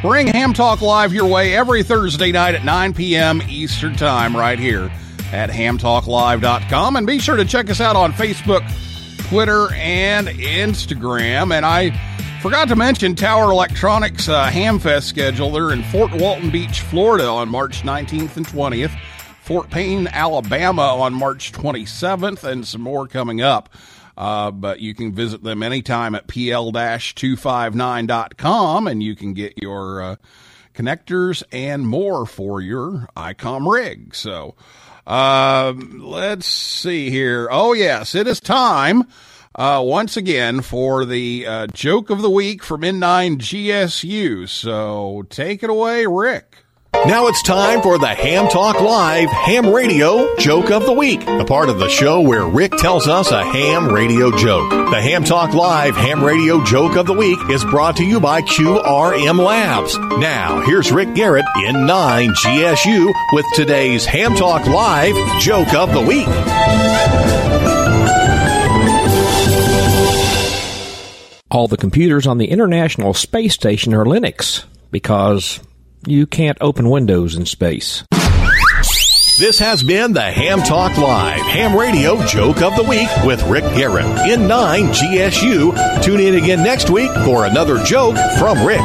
bring 0.00 0.28
Ham 0.28 0.54
Talk 0.54 0.80
Live 0.80 1.12
your 1.12 1.26
way 1.26 1.54
every 1.54 1.82
Thursday 1.82 2.32
night 2.32 2.54
at 2.54 2.64
9 2.64 2.94
p.m. 2.94 3.42
Eastern 3.50 3.94
Time 3.96 4.34
right 4.34 4.58
here 4.58 4.90
at 5.30 5.50
hamtalklive.com. 5.50 6.96
And 6.96 7.06
be 7.06 7.18
sure 7.18 7.36
to 7.36 7.44
check 7.44 7.68
us 7.68 7.82
out 7.82 7.96
on 7.96 8.14
Facebook, 8.14 8.66
Twitter, 9.28 9.70
and 9.74 10.28
Instagram. 10.28 11.54
And 11.54 11.66
I 11.66 11.90
forgot 12.40 12.68
to 12.68 12.76
mention 12.76 13.14
Tower 13.14 13.52
Electronics 13.52 14.26
uh, 14.26 14.46
Hamfest 14.46 15.02
schedule. 15.02 15.50
They're 15.50 15.72
in 15.72 15.82
Fort 15.82 16.14
Walton 16.14 16.48
Beach, 16.48 16.80
Florida 16.80 17.26
on 17.26 17.50
March 17.50 17.82
19th 17.82 18.38
and 18.38 18.46
20th. 18.46 18.98
Fort 19.42 19.68
Payne, 19.68 20.08
Alabama 20.08 20.96
on 20.96 21.12
March 21.12 21.52
27th, 21.52 22.42
and 22.42 22.66
some 22.66 22.80
more 22.80 23.06
coming 23.06 23.42
up. 23.42 23.68
Uh, 24.16 24.50
but 24.50 24.80
you 24.80 24.94
can 24.94 25.12
visit 25.12 25.42
them 25.42 25.62
anytime 25.62 26.14
at 26.14 26.26
pl-259.com 26.26 28.86
and 28.86 29.02
you 29.02 29.14
can 29.14 29.34
get 29.34 29.62
your 29.62 30.00
uh, 30.00 30.16
connectors 30.74 31.42
and 31.52 31.86
more 31.86 32.24
for 32.24 32.60
your 32.60 33.08
ICOM 33.16 33.70
rig. 33.70 34.14
So 34.14 34.54
um, 35.06 36.00
let's 36.02 36.46
see 36.46 37.10
here. 37.10 37.48
Oh, 37.50 37.74
yes, 37.74 38.14
it 38.14 38.26
is 38.26 38.40
time 38.40 39.04
uh, 39.54 39.82
once 39.84 40.16
again 40.16 40.60
for 40.60 41.04
the 41.04 41.46
uh, 41.46 41.66
joke 41.68 42.10
of 42.10 42.22
the 42.22 42.30
week 42.30 42.62
from 42.62 42.82
N9 42.82 43.38
GSU. 43.38 44.48
So 44.48 45.24
take 45.30 45.62
it 45.62 45.70
away, 45.70 46.06
Rick. 46.06 46.65
Now 47.04 47.28
it's 47.28 47.42
time 47.42 47.82
for 47.82 47.98
the 47.98 48.08
Ham 48.08 48.48
Talk 48.48 48.80
Live 48.80 49.30
Ham 49.30 49.68
Radio 49.72 50.34
Joke 50.38 50.72
of 50.72 50.86
the 50.86 50.92
Week, 50.92 51.22
a 51.26 51.44
part 51.44 51.68
of 51.68 51.78
the 51.78 51.88
show 51.88 52.20
where 52.20 52.44
Rick 52.44 52.72
tells 52.78 53.06
us 53.06 53.30
a 53.30 53.44
ham 53.44 53.88
radio 53.88 54.36
joke. 54.36 54.68
The 54.90 55.00
Ham 55.00 55.22
Talk 55.22 55.54
Live 55.54 55.94
Ham 55.94 56.24
Radio 56.24 56.64
Joke 56.64 56.96
of 56.96 57.06
the 57.06 57.12
Week 57.12 57.38
is 57.48 57.64
brought 57.64 57.96
to 57.98 58.04
you 58.04 58.18
by 58.18 58.42
QRM 58.42 59.38
Labs. 59.38 59.96
Now, 60.18 60.62
here's 60.62 60.90
Rick 60.90 61.14
Garrett 61.14 61.44
N9 61.56 62.30
GSU 62.34 63.12
with 63.32 63.46
today's 63.54 64.04
Ham 64.06 64.34
Talk 64.34 64.66
Live 64.66 65.14
Joke 65.40 65.74
of 65.74 65.92
the 65.92 66.00
Week. 66.02 66.26
All 71.50 71.68
the 71.68 71.76
computers 71.76 72.26
on 72.26 72.38
the 72.38 72.50
International 72.50 73.14
Space 73.14 73.54
Station 73.54 73.94
are 73.94 74.04
Linux 74.04 74.64
because 74.90 75.60
you 76.06 76.26
can't 76.26 76.58
open 76.60 76.88
Windows 76.90 77.36
in 77.36 77.46
space. 77.46 78.04
This 79.38 79.58
has 79.58 79.82
been 79.82 80.14
the 80.14 80.22
Ham 80.22 80.62
Talk 80.62 80.96
Live 80.96 81.40
Ham 81.42 81.76
Radio 81.76 82.24
Joke 82.24 82.62
of 82.62 82.74
the 82.74 82.82
Week 82.82 83.08
with 83.24 83.42
Rick 83.42 83.64
Garrett 83.76 84.06
N9 84.06 84.94
GSU. 84.94 86.02
Tune 86.02 86.20
in 86.20 86.36
again 86.36 86.62
next 86.62 86.88
week 86.88 87.12
for 87.24 87.44
another 87.44 87.82
joke 87.84 88.16
from 88.38 88.66
Rick. 88.66 88.80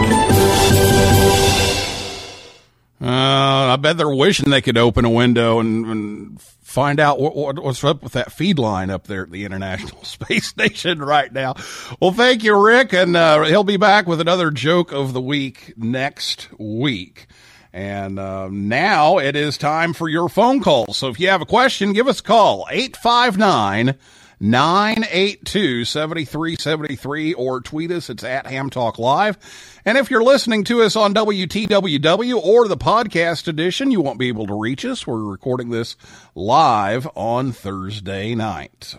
Uh, 3.01 3.05
I 3.05 3.77
bet 3.79 3.97
they're 3.97 4.13
wishing 4.13 4.49
they 4.49 4.61
could 4.61 4.77
open 4.77 5.05
a 5.05 5.09
window 5.09 5.59
and, 5.59 5.85
and 5.85 6.41
find 6.71 6.99
out 6.99 7.19
what, 7.19 7.35
what, 7.35 7.61
what's 7.61 7.83
up 7.83 8.01
with 8.01 8.13
that 8.13 8.31
feed 8.31 8.57
line 8.57 8.89
up 8.89 9.07
there 9.07 9.23
at 9.23 9.31
the 9.31 9.45
International 9.45 10.03
Space 10.03 10.47
Station 10.47 10.99
right 10.99 11.31
now. 11.31 11.55
Well, 11.99 12.11
thank 12.11 12.43
you, 12.43 12.59
Rick, 12.59 12.93
and 12.93 13.15
uh, 13.15 13.43
he'll 13.43 13.63
be 13.63 13.77
back 13.77 14.07
with 14.07 14.21
another 14.21 14.51
joke 14.51 14.91
of 14.91 15.13
the 15.13 15.21
week 15.21 15.73
next 15.77 16.47
week. 16.57 17.27
And 17.73 18.19
uh, 18.19 18.49
now 18.51 19.17
it 19.19 19.35
is 19.35 19.57
time 19.57 19.93
for 19.93 20.09
your 20.09 20.27
phone 20.27 20.61
calls. 20.61 20.97
So 20.97 21.07
if 21.09 21.19
you 21.19 21.29
have 21.29 21.41
a 21.41 21.45
question, 21.45 21.93
give 21.93 22.07
us 22.07 22.19
a 22.19 22.23
call 22.23 22.67
859 22.69 23.95
982 24.41 25.85
7373 25.85 27.33
or 27.35 27.61
tweet 27.61 27.91
us. 27.91 28.09
It's 28.09 28.23
at 28.23 28.47
Ham 28.47 28.71
Talk 28.71 28.97
Live. 28.97 29.37
And 29.85 29.99
if 29.99 30.09
you're 30.09 30.23
listening 30.23 30.63
to 30.63 30.81
us 30.81 30.95
on 30.95 31.13
WTWW 31.13 32.43
or 32.43 32.67
the 32.67 32.75
podcast 32.75 33.47
edition, 33.47 33.91
you 33.91 34.01
won't 34.01 34.17
be 34.17 34.29
able 34.29 34.47
to 34.47 34.59
reach 34.59 34.83
us. 34.83 35.05
We're 35.05 35.23
recording 35.23 35.69
this 35.69 35.95
live 36.33 37.07
on 37.13 37.51
Thursday 37.51 38.33
night. 38.33 38.95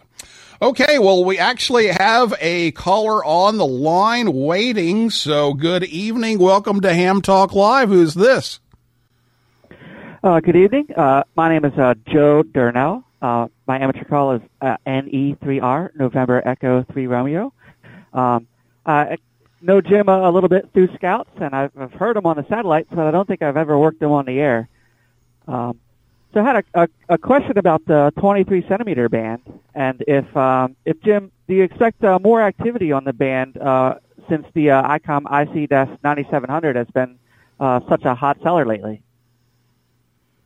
Okay, 0.62 1.00
well, 1.00 1.24
we 1.24 1.40
actually 1.40 1.88
have 1.88 2.32
a 2.40 2.70
caller 2.70 3.24
on 3.24 3.58
the 3.58 3.66
line 3.66 4.32
waiting. 4.32 5.10
So 5.10 5.54
good 5.54 5.82
evening. 5.82 6.38
Welcome 6.38 6.80
to 6.82 6.94
Ham 6.94 7.20
Talk 7.20 7.52
Live. 7.52 7.88
Who's 7.88 8.14
this? 8.14 8.60
Uh, 10.22 10.38
good 10.38 10.54
evening. 10.54 10.86
Uh, 10.96 11.24
my 11.34 11.48
name 11.48 11.64
is 11.64 11.76
uh, 11.76 11.94
Joe 12.06 12.44
Durnell. 12.44 13.02
Uh, 13.22 13.46
my 13.68 13.78
amateur 13.78 14.04
call 14.04 14.32
is 14.32 14.42
uh, 14.60 14.76
NE3R, 14.84 15.94
November 15.94 16.42
Echo 16.44 16.84
3 16.92 17.06
Romeo. 17.06 17.52
Um, 18.12 18.48
I 18.84 19.16
know 19.60 19.80
Jim 19.80 20.08
a, 20.08 20.28
a 20.28 20.30
little 20.30 20.48
bit 20.48 20.68
through 20.74 20.88
Scouts, 20.96 21.30
and 21.40 21.54
I've, 21.54 21.70
I've 21.78 21.92
heard 21.92 22.16
him 22.16 22.26
on 22.26 22.36
the 22.36 22.44
satellites, 22.48 22.88
but 22.90 23.06
I 23.06 23.12
don't 23.12 23.28
think 23.28 23.40
I've 23.40 23.56
ever 23.56 23.78
worked 23.78 24.02
him 24.02 24.10
on 24.10 24.26
the 24.26 24.40
air. 24.40 24.68
Um, 25.46 25.78
so 26.34 26.40
I 26.40 26.44
had 26.44 26.56
a, 26.56 26.82
a, 26.82 26.88
a 27.10 27.18
question 27.18 27.58
about 27.58 27.86
the 27.86 28.12
23 28.18 28.66
centimeter 28.66 29.08
band, 29.08 29.42
and 29.74 30.02
if 30.08 30.36
um, 30.36 30.74
if 30.84 31.00
Jim, 31.02 31.30
do 31.46 31.54
you 31.54 31.62
expect 31.62 32.02
uh, 32.02 32.18
more 32.18 32.42
activity 32.42 32.90
on 32.90 33.04
the 33.04 33.12
band 33.12 33.56
uh, 33.58 33.96
since 34.28 34.46
the 34.54 34.70
uh, 34.70 34.98
ICOM 34.98 35.26
IC-9700 35.26 36.74
has 36.74 36.86
been 36.88 37.18
uh, 37.60 37.80
such 37.88 38.04
a 38.04 38.14
hot 38.14 38.38
seller 38.42 38.64
lately? 38.64 39.02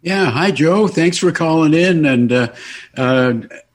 Yeah, 0.02 0.30
hi 0.30 0.50
Joe. 0.50 0.88
Thanks 0.88 1.18
for 1.18 1.32
calling 1.32 1.74
in. 1.74 2.04
And 2.04 2.32
uh, 2.32 2.52
uh, 2.96 3.34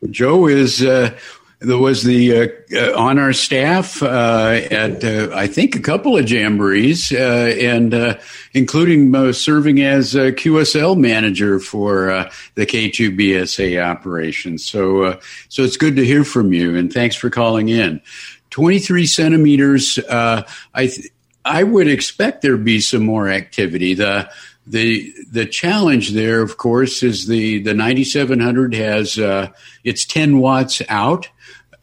Joe 0.10 0.48
is 0.48 0.82
uh, 0.84 1.18
was 1.62 2.04
the 2.04 2.36
uh, 2.42 2.48
uh, 2.74 2.98
on 2.98 3.20
our 3.20 3.34
staff 3.34 4.02
uh, 4.02 4.62
at 4.72 5.04
I 5.04 5.48
think 5.48 5.76
a 5.76 5.80
couple 5.82 6.18
of 6.18 6.26
jamborees, 6.26 7.12
and 7.12 8.20
including 8.54 9.34
serving 9.34 9.82
as 9.82 10.14
QSL 10.14 10.98
manager 10.98 11.60
for 11.60 12.30
the 12.56 12.66
K2BSA 12.66 13.84
operation. 13.84 14.58
So, 14.58 15.20
so 15.50 15.64
it's 15.64 15.78
good 15.78 15.96
to 15.98 16.06
hear 16.06 16.24
from 16.24 16.54
you, 16.54 16.76
and 16.76 16.92
thanks 16.94 17.16
for 17.16 17.30
calling 17.30 17.70
in. 17.70 18.02
Twenty 18.50 18.80
three 18.80 19.06
centimeters. 19.06 20.00
I 20.10 20.46
th- 20.76 21.08
I 21.44 21.64
would 21.64 21.88
expect 21.88 22.44
there 22.44 22.58
be 22.58 22.80
some 22.80 23.04
more 23.04 23.28
activity. 23.28 23.96
The 23.96 24.30
the 24.68 25.14
the 25.32 25.46
challenge 25.46 26.12
there, 26.12 26.42
of 26.42 26.58
course, 26.58 27.04
is 27.04 27.28
the 27.28 27.60
the 27.60 27.74
9700 27.74 28.74
has 28.76 29.18
uh, 29.18 29.50
it's 29.84 30.06
10 30.06 30.38
watts 30.38 30.82
out, 30.88 31.30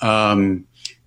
um, 0.00 0.66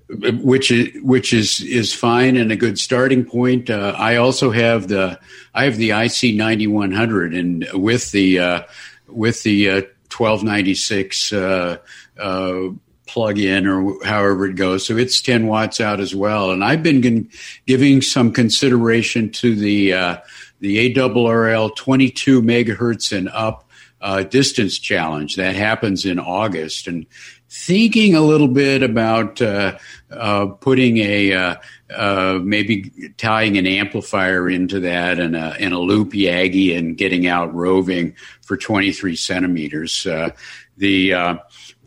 which 0.09 0.71
is 0.71 0.89
which 1.01 1.33
is 1.33 1.61
is 1.61 1.93
fine 1.93 2.35
and 2.35 2.51
a 2.51 2.55
good 2.55 2.77
starting 2.77 3.23
point. 3.23 3.69
Uh, 3.69 3.95
I 3.97 4.17
also 4.17 4.51
have 4.51 4.87
the 4.89 5.19
I 5.53 5.65
have 5.65 5.77
the 5.77 5.91
IC 5.91 6.35
9100 6.35 7.33
and 7.33 7.67
with 7.73 8.11
the 8.11 8.39
uh, 8.39 8.61
with 9.07 9.43
the 9.43 9.67
1296 10.11 11.33
uh, 11.33 11.77
uh, 12.19 12.61
plug 13.07 13.39
in 13.39 13.67
or 13.67 14.03
however 14.05 14.45
it 14.45 14.55
goes. 14.55 14.85
So 14.85 14.97
it's 14.97 15.21
10 15.21 15.47
watts 15.47 15.81
out 15.81 15.99
as 15.99 16.15
well. 16.15 16.51
And 16.51 16.63
I've 16.63 16.83
been 16.83 17.29
giving 17.65 18.01
some 18.01 18.31
consideration 18.31 19.31
to 19.31 19.55
the 19.55 19.93
uh, 19.93 20.17
the 20.61 20.93
ARRL 20.93 21.75
22 21.75 22.41
megahertz 22.41 23.15
and 23.15 23.27
up 23.29 23.67
uh, 23.99 24.23
distance 24.23 24.79
challenge 24.79 25.35
that 25.35 25.55
happens 25.55 26.05
in 26.05 26.19
August, 26.19 26.87
and 26.87 27.05
thinking 27.49 28.15
a 28.15 28.21
little 28.21 28.47
bit 28.47 28.81
about 28.81 29.41
uh, 29.41 29.77
uh, 30.09 30.45
putting 30.45 30.97
a 30.97 31.33
uh, 31.33 31.55
uh, 31.95 32.39
maybe 32.41 32.91
tying 33.17 33.57
an 33.57 33.67
amplifier 33.67 34.49
into 34.49 34.79
that 34.79 35.19
and 35.19 35.35
a, 35.35 35.55
and 35.59 35.73
a 35.73 35.79
loop 35.79 36.13
Yagi 36.13 36.77
and 36.77 36.97
getting 36.97 37.27
out 37.27 37.53
roving 37.53 38.15
for 38.41 38.55
23 38.55 39.15
centimeters. 39.15 40.05
Uh, 40.05 40.29
the 40.77 41.13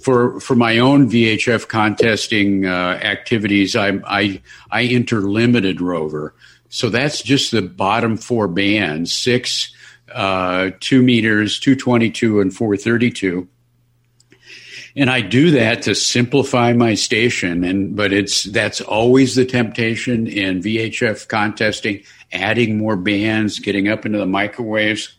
for 0.05 0.39
for 0.41 0.55
my 0.55 0.79
own 0.79 1.09
VHF 1.09 1.67
contesting 1.67 2.67
activities, 2.67 3.75
I 3.75 4.01
I, 4.05 4.43
I 4.71 4.85
enter 4.85 5.23
limited 5.23 5.81
rover. 5.81 6.35
So 6.69 6.91
that's 6.91 7.23
just 7.23 7.53
the 7.53 7.63
bottom 7.63 8.17
four 8.17 8.49
bands 8.49 9.15
six, 9.15 9.73
uh, 10.13 10.71
two 10.81 11.03
meters, 11.03 11.59
222, 11.61 12.41
and 12.41 12.53
432. 12.53 13.49
And 14.97 15.11
I 15.11 15.21
do 15.21 15.53
that 15.53 15.83
to 15.83 15.95
simplify 15.95 16.73
my 16.73 16.95
station. 16.95 17.65
And, 17.65 17.97
but 17.97 18.13
it's, 18.13 18.45
that's 18.45 18.81
always 18.81 19.35
the 19.35 19.45
temptation 19.45 20.27
in 20.27 20.63
VHF 20.63 21.27
contesting, 21.29 22.03
adding 22.33 22.79
more 22.79 22.97
bands, 22.97 23.59
getting 23.59 23.89
up 23.89 24.07
into 24.07 24.19
the 24.19 24.27
microwaves. 24.27 25.17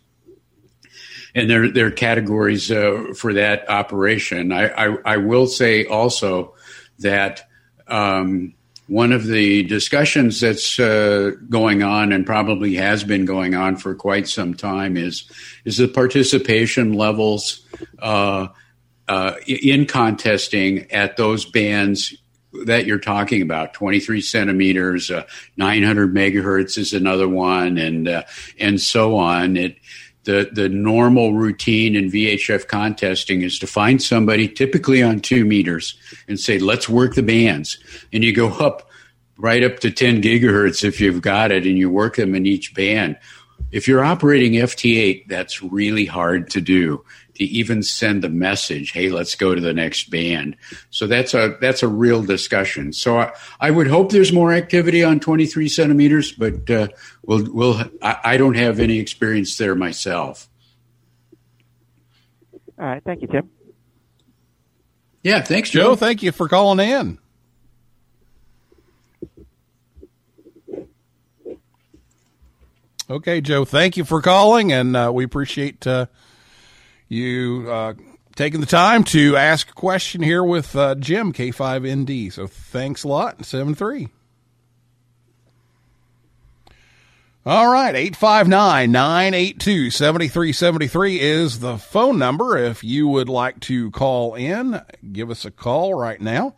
And 1.35 1.49
there, 1.49 1.69
there 1.69 1.87
are 1.87 1.91
categories 1.91 2.71
uh, 2.71 3.13
for 3.15 3.33
that 3.33 3.69
operation. 3.69 4.51
I, 4.51 4.69
I, 4.69 4.97
I, 5.05 5.17
will 5.17 5.47
say 5.47 5.85
also 5.85 6.55
that 6.99 7.47
um, 7.87 8.55
one 8.87 9.11
of 9.11 9.25
the 9.25 9.63
discussions 9.63 10.39
that's 10.39 10.79
uh, 10.79 11.31
going 11.49 11.81
on 11.81 12.11
and 12.11 12.25
probably 12.25 12.75
has 12.75 13.03
been 13.03 13.25
going 13.25 13.55
on 13.55 13.77
for 13.77 13.95
quite 13.95 14.27
some 14.27 14.53
time 14.53 14.95
is 14.95 15.29
is 15.65 15.77
the 15.77 15.87
participation 15.87 16.93
levels 16.93 17.65
uh, 17.99 18.47
uh, 19.07 19.33
in 19.47 19.85
contesting 19.85 20.91
at 20.91 21.17
those 21.17 21.45
bands 21.45 22.15
that 22.65 22.85
you're 22.85 22.99
talking 22.99 23.41
about 23.41 23.73
23 23.73 24.21
centimeters 24.21 25.11
uh, 25.11 25.25
900 25.57 26.13
megahertz 26.13 26.77
is 26.77 26.93
another 26.93 27.27
one 27.27 27.77
and 27.77 28.07
uh, 28.07 28.23
and 28.59 28.79
so 28.79 29.17
on 29.17 29.57
it 29.57 29.77
the 30.25 30.49
the 30.51 30.69
normal 30.69 31.33
routine 31.33 31.95
in 31.95 32.11
VHF 32.11 32.67
contesting 32.67 33.41
is 33.41 33.57
to 33.59 33.67
find 33.67 34.01
somebody 34.01 34.47
typically 34.47 35.01
on 35.01 35.19
two 35.19 35.45
meters 35.45 35.97
and 36.27 36.39
say 36.39 36.59
let's 36.59 36.89
work 36.89 37.15
the 37.15 37.23
bands. 37.23 37.77
And 38.11 38.23
you 38.23 38.33
go 38.33 38.49
up 38.49 38.89
right 39.37 39.63
up 39.63 39.79
to 39.79 39.91
10 39.91 40.21
gigahertz 40.21 40.83
if 40.83 40.99
you've 40.99 41.21
got 41.21 41.51
it 41.51 41.65
and 41.65 41.77
you 41.77 41.89
work 41.89 42.15
them 42.15 42.35
in 42.35 42.45
each 42.45 42.73
band. 42.73 43.17
If 43.71 43.87
you're 43.87 44.03
operating 44.03 44.53
FT8, 44.53 45.27
that's 45.27 45.61
really 45.61 46.05
hard 46.05 46.49
to 46.51 46.61
do 46.61 47.03
to 47.35 47.43
even 47.43 47.83
send 47.83 48.23
the 48.23 48.29
message, 48.29 48.91
"Hey, 48.91 49.09
let's 49.09 49.35
go 49.35 49.55
to 49.55 49.61
the 49.61 49.73
next 49.73 50.09
band." 50.09 50.55
So 50.89 51.07
that's 51.07 51.33
a 51.33 51.57
that's 51.61 51.83
a 51.83 51.87
real 51.87 52.21
discussion. 52.23 52.93
So 52.93 53.17
I, 53.19 53.31
I 53.59 53.71
would 53.71 53.87
hope 53.87 54.11
there's 54.11 54.33
more 54.33 54.53
activity 54.53 55.03
on 55.03 55.19
23 55.19 55.67
centimeters, 55.67 56.31
but 56.31 56.69
uh, 56.69 56.87
we'll 57.23 57.51
we'll 57.53 57.81
I, 58.01 58.17
I 58.23 58.37
don't 58.37 58.55
have 58.55 58.79
any 58.79 58.99
experience 58.99 59.57
there 59.57 59.75
myself. 59.75 60.49
All 62.77 62.85
right. 62.85 63.03
Thank 63.03 63.21
you, 63.21 63.27
Tim. 63.27 63.49
Yeah, 65.23 65.41
thanks, 65.41 65.69
Joe. 65.69 65.81
Joe. 65.81 65.95
Thank 65.95 66.21
you 66.21 66.31
for 66.31 66.47
calling 66.47 66.79
in. 66.79 67.17
Okay, 73.09 73.39
Joe. 73.39 73.65
Thank 73.65 73.97
you 73.97 74.03
for 74.03 74.21
calling, 74.21 74.71
and 74.71 74.95
uh, 74.95 75.11
we 75.13 75.23
appreciate 75.23 75.85
uh, 75.85 76.07
you 77.15 77.71
uh, 77.71 77.93
taking 78.35 78.59
the 78.59 78.67
time 78.67 79.03
to 79.05 79.35
ask 79.37 79.69
a 79.69 79.73
question 79.73 80.21
here 80.21 80.43
with 80.43 80.75
uh, 80.75 80.95
Jim 80.95 81.33
K5ND. 81.33 82.31
So 82.33 82.47
thanks 82.47 83.03
a 83.03 83.07
lot. 83.07 83.45
Seven 83.45 83.73
three. 83.73 84.09
All 87.47 87.71
right, 87.71 87.95
859 87.95 88.91
982 88.91 89.91
7373 89.91 91.19
is 91.19 91.59
the 91.59 91.77
phone 91.77 92.17
number. 92.17 92.57
If 92.57 92.83
you 92.83 93.07
would 93.07 93.29
like 93.29 93.59
to 93.61 93.91
call 93.91 94.33
in, 94.33 94.81
give 95.11 95.29
us 95.29 95.45
a 95.45 95.51
call 95.51 95.93
right 95.93 96.19
now. 96.19 96.55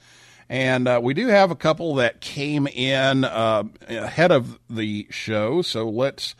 And 0.47 0.87
uh, 0.87 1.01
we 1.03 1.13
do 1.13 1.27
have 1.27 1.51
a 1.51 1.57
couple 1.57 1.95
that 1.95 2.21
came 2.21 2.67
in 2.67 3.25
uh, 3.25 3.63
ahead 3.89 4.31
of 4.31 4.59
the 4.69 5.07
show, 5.09 5.61
so 5.61 5.89
let's 5.89 6.35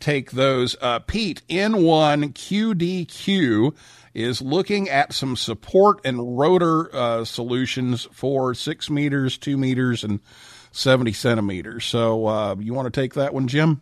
take 0.00 0.32
those. 0.32 0.76
Uh, 0.80 0.98
Pete, 1.00 1.42
N1QDQ 1.48 3.74
is 4.14 4.40
looking 4.42 4.88
at 4.88 5.12
some 5.12 5.36
support 5.36 6.00
and 6.04 6.38
rotor 6.38 6.94
uh, 6.94 7.24
solutions 7.24 8.06
for 8.12 8.54
six 8.54 8.88
meters, 8.90 9.36
two 9.38 9.56
meters, 9.56 10.04
and 10.04 10.20
70 10.72 11.12
centimeters. 11.12 11.84
So 11.84 12.26
uh, 12.26 12.56
you 12.58 12.74
want 12.74 12.92
to 12.92 13.00
take 13.00 13.14
that 13.14 13.32
one, 13.34 13.46
Jim? 13.48 13.80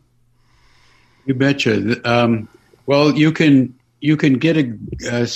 You 1.25 1.35
betcha. 1.35 2.09
Um, 2.09 2.49
well, 2.87 3.13
you 3.13 3.33
can 3.33 3.75
you 4.01 4.17
can 4.17 4.35
get 4.35 4.57
a 4.57 4.73
uh, 5.11 5.27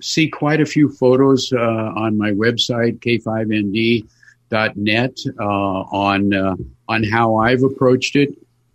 see 0.00 0.28
quite 0.28 0.60
a 0.60 0.66
few 0.66 0.88
photos 0.88 1.52
uh, 1.52 1.58
on 1.58 2.18
my 2.18 2.32
website 2.32 2.98
k5nd.net 2.98 5.16
uh, 5.38 5.44
on 5.44 6.34
uh, 6.34 6.56
on 6.88 7.04
how 7.04 7.36
I've 7.36 7.62
approached 7.62 8.16
it. 8.16 8.30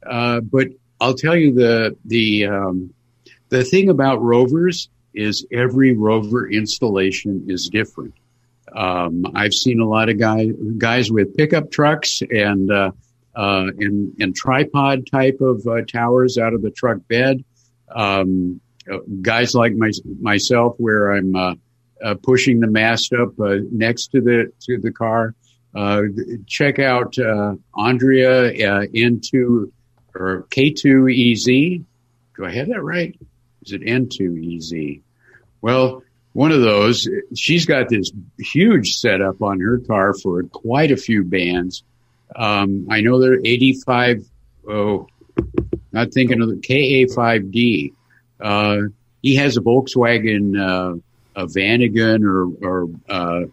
Uh, 0.06 0.39
but 0.39 0.70
I'll 1.06 1.14
tell 1.14 1.36
you 1.36 1.53
the 1.53 1.95
the 2.06 2.47
um, 2.47 2.91
the 3.49 3.64
thing 3.64 3.89
about 3.89 4.24
rovers 4.24 4.89
is 5.14 5.45
every 5.51 5.95
rover 5.95 6.49
installation 6.49 7.45
is 7.47 7.70
different. 7.72 8.16
Um, 8.76 9.24
I've 9.36 9.53
seen 9.53 9.80
a 9.80 9.88
lot 9.88 10.10
of 10.10 10.18
guys 10.18 10.51
guys 10.80 11.12
with 11.12 11.38
pickup 11.38 11.70
trucks 11.70 12.24
and 12.24 12.72
uh, 12.72 12.89
uh, 13.36 13.68
and, 13.78 14.16
and 14.20 14.36
tripod 14.36 15.06
type 15.06 15.41
of 15.41 15.62
uh, 15.68 15.82
towers 15.86 16.39
out 16.39 16.56
of 16.56 16.64
the 16.64 16.72
truck 16.72 16.97
bed. 17.08 17.45
Um, 17.95 18.60
guys 19.22 19.53
like 19.53 19.74
my, 19.74 19.91
myself, 20.20 20.74
where 20.80 21.12
I'm 21.12 21.36
uh, 21.36 21.53
uh, 22.03 22.16
pushing 22.24 22.62
the 22.62 22.68
mast 22.68 23.14
up 23.14 23.39
uh, 23.39 23.58
next 23.72 24.08
to 24.08 24.22
the 24.22 24.51
to 24.62 24.80
the 24.80 24.91
car. 24.91 25.36
check 26.47 26.80
out 26.80 27.16
Andrea 27.76 28.88
N2 28.88 29.72
or 30.16 30.45
K2EZ. 30.49 31.84
Do 32.38 32.45
I 32.45 32.51
have 32.51 32.70
that 32.70 32.82
right? 32.82 33.18
Is 33.66 33.74
it 33.74 33.82
N2EZ? 33.82 35.01
Well, 35.61 36.03
one 36.34 36.51
of 36.51 36.61
those. 36.61 37.07
She's 37.36 37.66
got 37.66 37.89
this 37.89 38.11
huge 38.38 38.95
setup 38.95 39.41
on 39.41 39.59
her 39.61 39.80
car 39.80 40.13
for 40.13 40.43
quite 40.43 40.91
a 40.91 40.97
few 40.97 41.24
bands. 41.24 41.84
Um, 42.36 42.88
I 42.89 43.01
know 43.01 43.22
they're 43.22 43.39
85. 43.43 44.26
Oh, 44.68 45.07
not 45.91 46.13
thinking 46.13 46.41
of 46.41 46.49
the 46.49 46.55
KA5D. 46.55 47.93
Uh, 48.39 48.89
he 49.22 49.36
has 49.38 49.57
a 49.57 49.61
Volkswagen, 49.61 50.59
uh, 50.59 50.99
a 51.36 51.45
Vanagon 51.45 52.24
or, 52.24 52.68
or, 52.68 52.89
uh, 53.09 53.45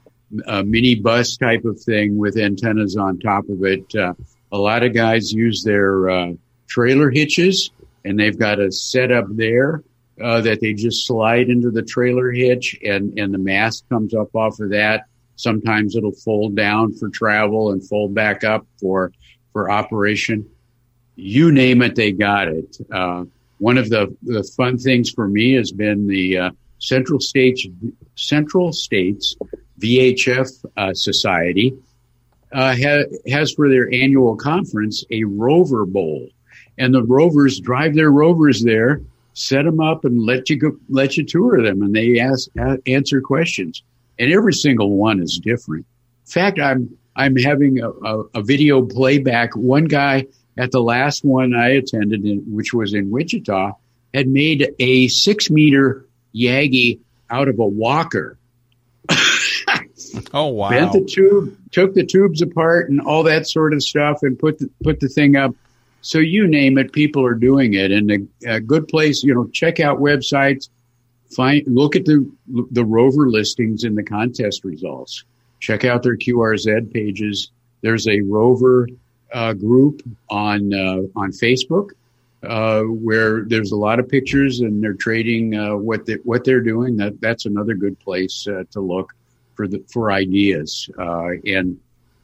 a 0.47 0.65
mini 0.65 0.95
bus 0.95 1.37
type 1.37 1.65
of 1.65 1.81
thing 1.81 2.19
with 2.19 2.37
antennas 2.37 2.97
on 2.97 3.19
top 3.21 3.49
of 3.49 3.63
it. 3.65 3.95
Uh, 3.95 4.15
a 4.51 4.59
lot 4.59 4.83
of 4.83 4.93
guys 4.93 5.33
use 5.33 5.63
their, 5.63 6.11
uh, 6.11 6.33
trailer 6.73 7.11
hitches 7.11 7.71
and 8.05 8.19
they've 8.19 8.39
got 8.39 8.59
a 8.59 8.73
setup 8.73 9.27
there, 9.31 9.83
uh, 10.23 10.41
that 10.41 10.61
they 10.61 10.75
just 10.75 11.07
slide 11.07 11.49
into 11.49 11.71
the 11.71 11.83
trailer 11.83 12.31
hitch 12.31 12.79
and, 12.85 13.19
and 13.19 13.33
the 13.33 13.39
mast 13.39 13.85
comes 13.89 14.15
up 14.15 14.35
off 14.35 14.61
of 14.61 14.71
that 14.71 15.07
Sometimes 15.37 15.97
it'll 15.97 16.13
fold 16.13 16.55
down 16.55 16.95
for 16.95 17.09
travel 17.09 17.73
and 17.73 17.87
fold 17.87 18.15
back 18.15 18.45
up 18.45 18.65
for, 18.81 19.13
for 19.53 19.71
operation. 19.71 20.49
You 21.17 21.51
name 21.51 21.83
it, 21.83 21.97
they 21.97 22.13
got 22.13 22.47
it. 22.49 22.77
Uh, 22.93 23.25
one 23.59 23.77
of 23.77 23.89
the, 23.89 24.17
the 24.23 24.45
fun 24.57 24.79
things 24.79 25.11
for 25.11 25.27
me 25.27 25.55
has 25.55 25.73
been 25.73 26.07
the, 26.07 26.39
uh, 26.39 26.51
Central 26.79 27.21
States, 27.21 27.67
Central 28.17 28.73
States 28.73 29.37
VHF, 29.81 30.65
uh, 30.77 30.95
Society, 30.95 31.75
uh, 32.53 32.75
ha- 32.77 33.05
has 33.29 33.53
for 33.53 33.69
their 33.69 33.93
annual 33.93 34.37
conference 34.37 35.05
a 35.11 35.25
rover 35.25 35.87
bowl 35.87 36.29
and 36.79 36.95
the 36.95 37.03
rovers 37.03 37.61
drive 37.61 37.95
their 37.95 38.11
rovers 38.11 38.63
there, 38.63 39.03
set 39.35 39.65
them 39.65 39.81
up 39.81 40.05
and 40.05 40.23
let 40.23 40.51
you 40.51 40.57
go, 40.57 40.77
let 40.89 41.17
you 41.17 41.25
tour 41.25 41.63
them 41.63 41.83
and 41.83 41.95
they 41.95 42.19
ask, 42.19 42.49
answer 42.87 43.21
questions 43.21 43.83
and 44.19 44.33
every 44.33 44.55
single 44.55 44.91
one 44.91 45.21
is 45.21 45.41
different. 45.43 45.87
In 46.27 46.31
fact, 46.31 46.61
I'm 46.61 46.97
I'm 47.15 47.37
having 47.37 47.81
a, 47.81 47.91
a, 47.91 48.25
a 48.35 48.43
video 48.43 48.83
playback. 48.83 49.55
One 49.57 49.85
guy 49.85 50.27
at 50.57 50.71
the 50.71 50.81
last 50.81 51.25
one 51.25 51.55
I 51.55 51.71
attended, 51.71 52.25
in, 52.25 52.39
which 52.55 52.73
was 52.73 52.95
in 52.95 53.11
Wichita, 53.11 53.73
had 54.15 54.29
made 54.29 54.75
a 54.79 55.09
six 55.09 55.51
meter 55.51 56.07
Yagi 56.35 57.01
out 57.31 57.49
of 57.49 57.59
a 57.59 57.67
walker. 57.67 58.39
oh 60.33 60.49
wow! 60.49 60.71
Bent 60.71 60.93
the 60.93 61.05
tube, 61.05 61.57
took 61.71 61.95
the 61.95 62.07
tubes 62.07 62.43
apart, 62.43 62.91
and 62.91 63.01
all 63.01 63.25
that 63.25 63.49
sort 63.49 63.75
of 63.75 63.83
stuff, 63.83 64.19
and 64.23 64.39
put 64.39 64.59
the, 64.59 64.71
put 64.83 65.01
the 65.01 65.09
thing 65.09 65.37
up. 65.37 65.55
So 66.03 66.19
you 66.19 66.47
name 66.47 66.79
it, 66.79 66.93
people 66.93 67.25
are 67.25 67.35
doing 67.35 67.75
it, 67.75 67.91
and 67.91 68.11
a, 68.11 68.55
a 68.57 68.61
good 68.61 68.89
place. 68.89 69.23
You 69.23 69.35
know, 69.35 69.49
check 69.53 69.81
out 69.81 69.99
websites 69.99 70.69
find 71.33 71.63
look 71.67 71.97
at 71.97 72.05
the 72.05 72.31
the 72.71 72.85
rover 72.85 73.29
listings 73.29 73.85
in 73.85 73.95
the 73.95 74.03
contest 74.03 74.65
results. 74.65 75.25
Check 75.61 75.85
out 75.85 76.03
their 76.03 76.17
QRZ 76.17 76.93
pages. 76.93 77.51
There's 77.83 78.07
a 78.09 78.21
rover 78.21 78.89
uh, 79.33 79.55
group 79.55 80.03
on 80.29 80.73
uh, 80.73 81.03
on 81.17 81.33
Facebook 81.33 81.91
uh, 82.43 82.83
where 82.83 83.45
there's 83.45 83.73
a 83.73 83.77
lot 83.77 83.99
of 83.99 84.09
pictures 84.09 84.61
and 84.61 84.83
they're 84.83 84.95
trading 84.95 85.57
uh, 85.57 85.77
what 85.77 86.07
they, 86.07 86.15
what 86.25 86.45
they're 86.45 86.61
doing. 86.61 86.97
That 86.97 87.21
that's 87.21 87.47
another 87.47 87.75
good 87.75 87.99
place 87.99 88.47
uh, 88.47 88.65
to 88.73 88.81
look 88.81 89.13
for 89.55 89.69
the 89.69 89.85
for 89.93 90.11
ideas 90.13 90.89
uh, 90.99 91.31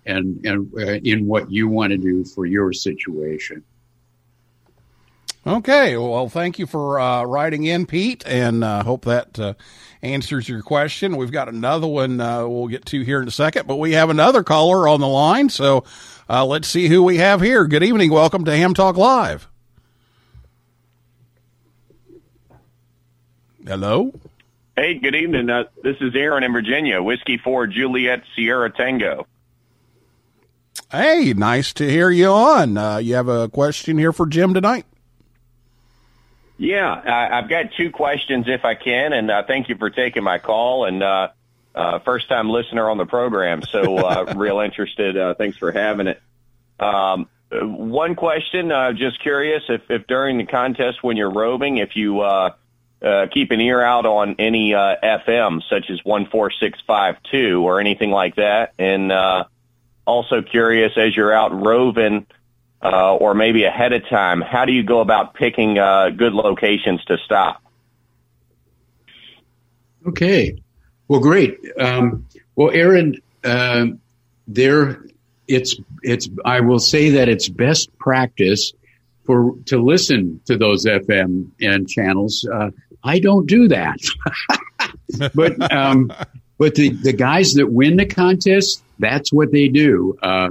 and 0.09 0.45
and 0.45 0.73
and 0.73 1.07
in 1.07 1.27
what 1.27 1.51
you 1.51 1.69
want 1.69 1.93
to 1.93 1.99
do 1.99 2.25
for 2.25 2.47
your 2.47 2.73
situation. 2.73 3.63
Okay, 5.47 5.97
well, 5.97 6.29
thank 6.29 6.59
you 6.59 6.67
for 6.67 7.01
uh, 7.01 7.23
writing 7.23 7.65
in, 7.65 7.87
Pete, 7.87 8.23
and 8.27 8.63
uh, 8.63 8.83
hope 8.83 9.05
that 9.05 9.39
uh, 9.39 9.55
answers 10.03 10.49
your 10.49 10.63
question. 10.63 11.17
We've 11.17 11.33
got 11.33 11.49
another 11.49 11.87
one 11.87 12.21
uh, 12.21 12.47
we'll 12.47 12.67
get 12.67 12.85
to 12.87 13.03
here 13.03 13.23
in 13.23 13.29
a 13.29 13.31
second, 13.31 13.67
but 13.67 13.77
we 13.77 13.93
have 13.93 14.11
another 14.11 14.43
caller 14.43 14.89
on 14.89 15.01
the 15.01 15.09
line, 15.09 15.49
so 15.49 15.85
uh, 16.29 16.45
let's 16.45 16.69
see 16.69 16.89
who 16.89 17.03
we 17.03 17.19
have 17.19 17.41
here. 17.41 17.67
Good 17.67 17.83
evening, 17.83 18.11
welcome 18.11 18.45
to 18.45 18.55
Ham 18.55 18.75
Talk 18.75 18.97
Live. 18.97 19.49
Hello. 23.67 24.13
Hey, 24.77 24.99
good 24.99 25.15
evening. 25.15 25.49
Uh, 25.51 25.65
this 25.83 25.97
is 26.01 26.15
Aaron 26.15 26.43
in 26.43 26.53
Virginia, 26.53 27.03
Whiskey 27.03 27.39
Four 27.39 27.67
Juliet 27.67 28.23
Sierra 28.35 28.71
Tango. 28.71 29.27
Hey, 30.91 31.35
nice 31.35 31.75
to 31.75 31.89
hear 31.89 32.11
you 32.11 32.29
on. 32.29 32.79
Uh, 32.79 32.97
you 32.97 33.15
have 33.15 33.29
a 33.29 33.49
question 33.49 33.99
here 33.99 34.13
for 34.13 34.27
Jim 34.27 34.55
tonight. 34.55 34.87
Yeah, 36.57 36.91
I, 36.91 37.39
I've 37.39 37.49
got 37.49 37.73
two 37.77 37.91
questions 37.91 38.47
if 38.49 38.65
I 38.65 38.75
can, 38.75 39.13
and 39.13 39.31
uh, 39.31 39.43
thank 39.47 39.69
you 39.69 39.77
for 39.77 39.91
taking 39.91 40.25
my 40.25 40.39
call. 40.39 40.87
And 40.87 41.03
uh, 41.03 41.29
uh, 41.75 41.99
first 42.01 42.29
time 42.29 42.49
listener 42.49 42.89
on 42.89 42.97
the 42.97 43.07
program, 43.07 43.63
so 43.63 43.99
uh, 43.99 44.33
real 44.37 44.61
interested. 44.61 45.17
Uh, 45.17 45.35
thanks 45.35 45.59
for 45.59 45.73
having 45.73 46.07
it. 46.09 46.23
Um, 46.81 47.29
one 47.51 48.15
question, 48.15 48.73
uh, 48.73 48.93
just 48.93 49.21
curious 49.21 49.63
if, 49.69 49.83
if 49.91 50.07
during 50.07 50.39
the 50.39 50.47
contest 50.47 51.03
when 51.03 51.17
you're 51.17 51.31
roving, 51.31 51.79
if 51.79 51.97
you 51.97 52.21
uh, 52.21 52.55
uh, 53.03 53.27
keep 53.33 53.51
an 53.51 53.61
ear 53.61 53.81
out 53.81 54.07
on 54.07 54.37
any 54.39 54.75
uh, 54.75 54.97
FM 55.03 55.63
such 55.69 55.91
as 55.91 56.05
one 56.05 56.27
four 56.27 56.51
six 56.51 56.79
five 56.87 57.17
two 57.31 57.63
or 57.63 57.79
anything 57.79 58.11
like 58.11 58.37
that, 58.37 58.73
and 58.79 59.13
uh, 59.13 59.45
also 60.09 60.43
curious 60.43 60.93
as 60.97 61.15
you're 61.15 61.33
out 61.33 61.53
roving 61.53 62.27
uh, 62.83 63.15
or 63.15 63.35
maybe 63.35 63.65
ahead 63.65 63.93
of 63.93 64.09
time, 64.09 64.41
how 64.41 64.65
do 64.65 64.73
you 64.73 64.83
go 64.83 65.01
about 65.01 65.35
picking 65.35 65.79
uh, 65.79 66.11
good 66.11 66.33
locations 66.33 67.05
to 67.05 67.19
stop? 67.25 67.63
Okay. 70.07 70.63
Well, 71.09 71.21
great. 71.21 71.59
Um, 71.79 72.27
well, 72.57 72.71
Aaron, 72.71 73.17
um 73.45 74.01
there, 74.49 75.05
it's 75.47 75.77
it's. 76.03 76.29
I 76.45 76.61
will 76.61 76.79
say 76.79 77.11
that 77.11 77.29
it's 77.29 77.49
best 77.49 77.97
practice 77.99 78.73
for 79.25 79.55
to 79.67 79.79
listen 79.79 80.41
to 80.47 80.57
those 80.57 80.87
FM 80.87 81.51
and 81.61 81.89
channels. 81.89 82.49
Uh, 82.51 82.71
I 83.05 83.21
don't 83.21 83.47
do 83.47 83.69
that, 83.69 83.99
but 85.35 85.73
um, 85.73 86.13
but 86.59 86.75
the 86.75 86.91
the 86.91 87.13
guys 87.13 87.55
that 87.55 87.71
win 87.71 87.97
the 87.97 88.07
contest, 88.07 88.83
that's 88.99 89.33
what 89.33 89.53
they 89.53 89.69
do. 89.69 90.19
Uh, 90.23 90.51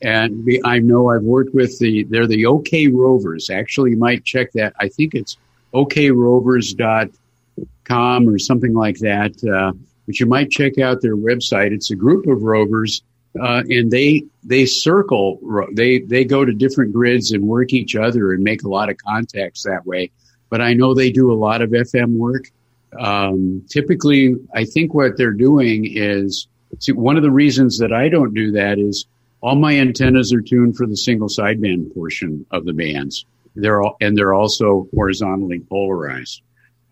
and 0.00 0.48
I 0.64 0.78
know 0.78 1.10
I've 1.10 1.24
worked 1.24 1.52
with 1.54 1.76
the 1.78 2.04
they're 2.04 2.28
the 2.28 2.46
OK 2.46 2.88
Rovers. 2.88 3.50
Actually, 3.50 3.90
you 3.90 3.98
might 3.98 4.24
check 4.24 4.52
that. 4.52 4.72
I 4.78 4.88
think 4.88 5.14
it's 5.14 5.36
okrovers.com 5.74 8.28
or 8.28 8.38
something 8.38 8.72
like 8.74 8.98
that. 8.98 9.32
Uh, 9.44 9.72
but 10.06 10.20
you 10.20 10.26
might 10.26 10.50
check 10.50 10.78
out 10.78 11.02
their 11.02 11.16
website. 11.16 11.72
It's 11.72 11.90
a 11.90 11.96
group 11.96 12.28
of 12.28 12.42
rovers, 12.42 13.02
uh, 13.38 13.62
and 13.68 13.90
they 13.90 14.22
they 14.44 14.64
circle. 14.66 15.40
They 15.72 15.98
they 15.98 16.24
go 16.24 16.44
to 16.44 16.52
different 16.52 16.92
grids 16.92 17.32
and 17.32 17.48
work 17.48 17.72
each 17.72 17.96
other 17.96 18.32
and 18.32 18.44
make 18.44 18.62
a 18.62 18.68
lot 18.68 18.90
of 18.90 18.98
contacts 18.98 19.64
that 19.64 19.84
way. 19.84 20.12
But 20.48 20.60
I 20.62 20.74
know 20.74 20.94
they 20.94 21.10
do 21.10 21.32
a 21.32 21.34
lot 21.34 21.60
of 21.60 21.70
FM 21.70 22.16
work. 22.16 22.52
Um, 22.98 23.64
typically, 23.68 24.36
I 24.54 24.64
think 24.64 24.94
what 24.94 25.16
they're 25.16 25.32
doing 25.32 25.84
is 25.86 26.46
see, 26.78 26.92
one 26.92 27.16
of 27.16 27.22
the 27.22 27.30
reasons 27.30 27.78
that 27.78 27.92
I 27.92 28.08
don't 28.08 28.34
do 28.34 28.52
that 28.52 28.78
is 28.78 29.06
all 29.40 29.56
my 29.56 29.78
antennas 29.78 30.32
are 30.32 30.40
tuned 30.40 30.76
for 30.76 30.86
the 30.86 30.96
single 30.96 31.28
sideband 31.28 31.94
portion 31.94 32.46
of 32.50 32.64
the 32.64 32.72
bands. 32.72 33.24
They're 33.54 33.82
all, 33.82 33.96
and 34.00 34.16
they're 34.16 34.34
also 34.34 34.88
horizontally 34.94 35.60
polarized. 35.60 36.42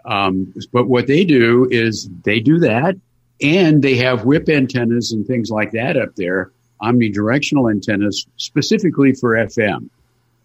Um, 0.05 0.55
but 0.73 0.87
what 0.87 1.07
they 1.07 1.25
do 1.25 1.67
is 1.71 2.09
they 2.25 2.41
do 2.41 2.61
that 2.61 2.97
and 3.43 3.83
they 3.83 3.97
have 3.97 4.25
whip 4.25 4.49
antennas 4.49 5.13
and 5.13 5.27
things 5.27 5.51
like 5.51 5.73
that 5.73 5.97
up 5.97 6.15
there, 6.17 6.53
omnidirectional 6.81 7.71
antennas 7.71 8.27
specifically 8.37 9.13
for 9.13 9.31
FM. 9.35 9.91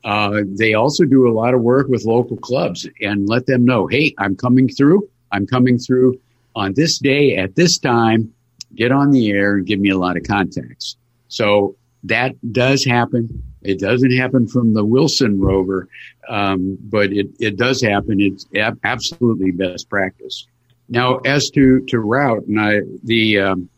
Uh, 0.04 0.42
they 0.46 0.74
also 0.74 1.06
do 1.06 1.28
a 1.28 1.32
lot 1.34 1.54
of 1.54 1.62
work 1.62 1.88
with 1.88 2.06
local 2.06 2.38
clubs 2.38 2.88
and 3.02 3.30
let 3.30 3.46
them 3.46 3.66
know, 3.66 3.86
hey, 3.86 4.14
I'm 4.18 4.36
coming 4.36 4.68
through. 4.68 5.08
I'm 5.32 5.48
coming 5.48 5.78
through 5.78 6.20
on 6.56 6.74
this 6.74 7.00
day 7.00 7.36
at 7.36 7.56
this 7.56 7.78
time. 7.78 8.34
Get 8.76 8.92
on 8.92 9.12
the 9.12 9.32
air 9.32 9.56
and 9.56 9.66
give 9.66 9.80
me 9.80 9.90
a 9.90 9.98
lot 9.98 10.18
of 10.18 10.24
contacts. 10.24 10.96
So 11.28 11.76
that 12.04 12.36
does 12.52 12.86
happen. 12.86 13.44
It 13.62 13.80
doesn't 13.80 14.16
happen 14.16 14.48
from 14.48 14.74
the 14.74 14.84
Wilson 14.84 15.40
rover, 15.40 15.88
um, 16.28 16.78
but 16.82 17.12
it, 17.12 17.28
it 17.40 17.58
does 17.58 17.82
happen. 17.82 18.20
It's 18.20 18.46
ab- 18.56 18.80
absolutely 18.84 19.52
best 19.52 19.90
practice. 19.90 20.48
Now, 20.90 21.18
as 21.18 21.50
to, 21.52 21.82
to 21.88 22.00
route, 22.00 22.46
and 22.48 22.60
I, 22.60 22.82
the, 23.04 23.40
um, 23.40 23.70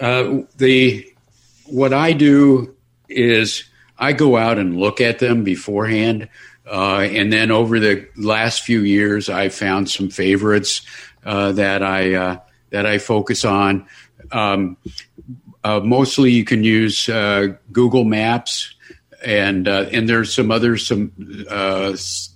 uh, 0.00 0.38
the, 0.56 1.06
what 1.66 1.92
I 1.92 2.12
do 2.12 2.74
is 3.08 3.64
I 3.98 4.12
go 4.12 4.36
out 4.36 4.58
and 4.58 4.78
look 4.78 5.00
at 5.00 5.18
them 5.18 5.44
beforehand. 5.44 6.28
Uh, 6.66 7.00
and 7.00 7.32
then 7.32 7.50
over 7.50 7.78
the 7.78 8.08
last 8.16 8.62
few 8.62 8.80
years, 8.80 9.28
I 9.28 9.48
found 9.48 9.90
some 9.90 10.08
favorites, 10.08 10.82
uh, 11.24 11.52
that 11.52 11.82
I, 11.82 12.14
uh, 12.14 12.40
that 12.70 12.86
I 12.86 12.98
focus 12.98 13.44
on. 13.44 13.86
Um, 14.32 14.76
uh, 15.62 15.80
mostly 15.80 16.30
you 16.32 16.44
can 16.44 16.64
use 16.64 17.08
uh, 17.08 17.48
Google 17.72 18.04
Maps, 18.04 18.74
and 19.24 19.66
and 19.68 20.08
there's 20.08 20.34
some 20.34 20.50
other 20.50 20.76
some 20.76 21.12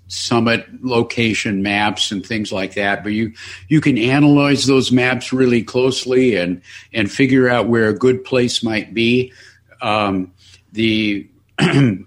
summit 0.09 0.67
location 0.83 1.63
maps 1.63 2.11
and 2.11 2.25
things 2.25 2.51
like 2.51 2.75
that. 2.75 3.03
But 3.03 3.13
you 3.13 3.33
you 3.69 3.81
can 3.81 3.97
analyze 3.97 4.67
those 4.67 4.91
maps 4.91 5.33
really 5.33 5.63
closely 5.63 6.37
and 6.37 6.63
and 6.93 7.11
figure 7.11 7.49
out 7.49 7.69
where 7.69 7.89
a 7.89 7.95
good 7.97 8.25
place 8.25 8.63
might 8.63 8.93
be. 8.93 9.33
Um, 9.81 10.33
the 10.73 11.29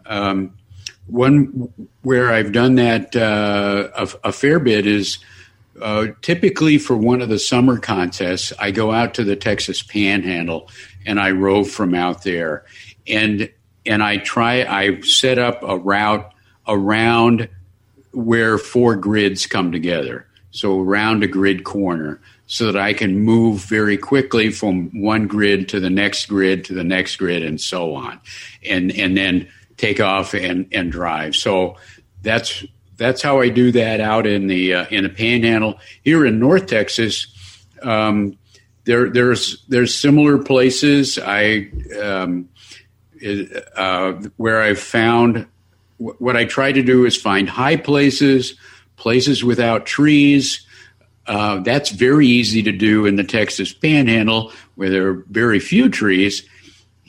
um, 0.05 0.53
one 1.11 1.71
where 2.03 2.31
I've 2.31 2.53
done 2.53 2.75
that 2.75 3.15
uh, 3.15 3.89
a, 3.95 4.29
a 4.29 4.31
fair 4.31 4.59
bit 4.59 4.87
is 4.87 5.19
uh, 5.81 6.07
typically 6.21 6.77
for 6.77 6.95
one 6.95 7.21
of 7.21 7.29
the 7.29 7.39
summer 7.39 7.77
contests, 7.77 8.53
I 8.59 8.71
go 8.71 8.91
out 8.91 9.13
to 9.15 9.23
the 9.23 9.35
Texas 9.35 9.83
Panhandle 9.83 10.69
and 11.05 11.19
I 11.19 11.31
rove 11.31 11.69
from 11.69 11.93
out 11.93 12.23
there, 12.23 12.65
and 13.07 13.49
and 13.85 14.03
I 14.03 14.17
try 14.17 14.63
I 14.63 15.01
set 15.01 15.39
up 15.39 15.63
a 15.63 15.77
route 15.77 16.31
around 16.67 17.49
where 18.11 18.57
four 18.57 18.95
grids 18.95 19.47
come 19.47 19.71
together, 19.71 20.27
so 20.51 20.79
around 20.79 21.23
a 21.23 21.27
grid 21.27 21.63
corner, 21.63 22.21
so 22.45 22.71
that 22.71 22.79
I 22.79 22.93
can 22.93 23.19
move 23.19 23.61
very 23.61 23.97
quickly 23.97 24.51
from 24.51 25.01
one 25.01 25.25
grid 25.25 25.67
to 25.69 25.79
the 25.79 25.89
next 25.89 26.27
grid 26.27 26.63
to 26.65 26.73
the 26.73 26.83
next 26.83 27.15
grid 27.15 27.43
and 27.43 27.59
so 27.59 27.95
on, 27.95 28.19
and 28.63 28.91
and 28.91 29.17
then 29.17 29.47
take 29.81 29.99
off 29.99 30.33
and 30.33 30.67
and 30.71 30.91
drive. 30.91 31.35
So 31.35 31.75
that's 32.21 32.63
that's 32.97 33.21
how 33.21 33.41
I 33.41 33.49
do 33.49 33.71
that 33.71 33.99
out 33.99 34.27
in 34.27 34.47
the 34.47 34.75
uh, 34.75 34.85
in 34.91 35.03
the 35.03 35.09
Panhandle 35.09 35.79
here 36.03 36.25
in 36.25 36.39
North 36.39 36.67
Texas. 36.67 37.27
Um, 37.81 38.37
there 38.85 39.09
there's 39.09 39.65
there's 39.67 39.93
similar 39.93 40.37
places 40.37 41.19
I 41.19 41.71
um, 42.01 42.49
uh, 43.75 44.13
where 44.37 44.61
I've 44.61 44.79
found 44.79 45.47
wh- 45.97 46.19
what 46.21 46.37
I 46.37 46.45
try 46.45 46.71
to 46.71 46.83
do 46.83 47.05
is 47.05 47.19
find 47.19 47.49
high 47.49 47.77
places, 47.77 48.53
places 48.97 49.43
without 49.43 49.85
trees. 49.85 50.65
Uh, 51.27 51.59
that's 51.59 51.89
very 51.89 52.27
easy 52.27 52.63
to 52.63 52.71
do 52.71 53.05
in 53.05 53.15
the 53.15 53.23
Texas 53.23 53.73
Panhandle 53.73 54.51
where 54.75 54.89
there 54.89 55.07
are 55.07 55.25
very 55.29 55.59
few 55.59 55.89
trees. 55.89 56.43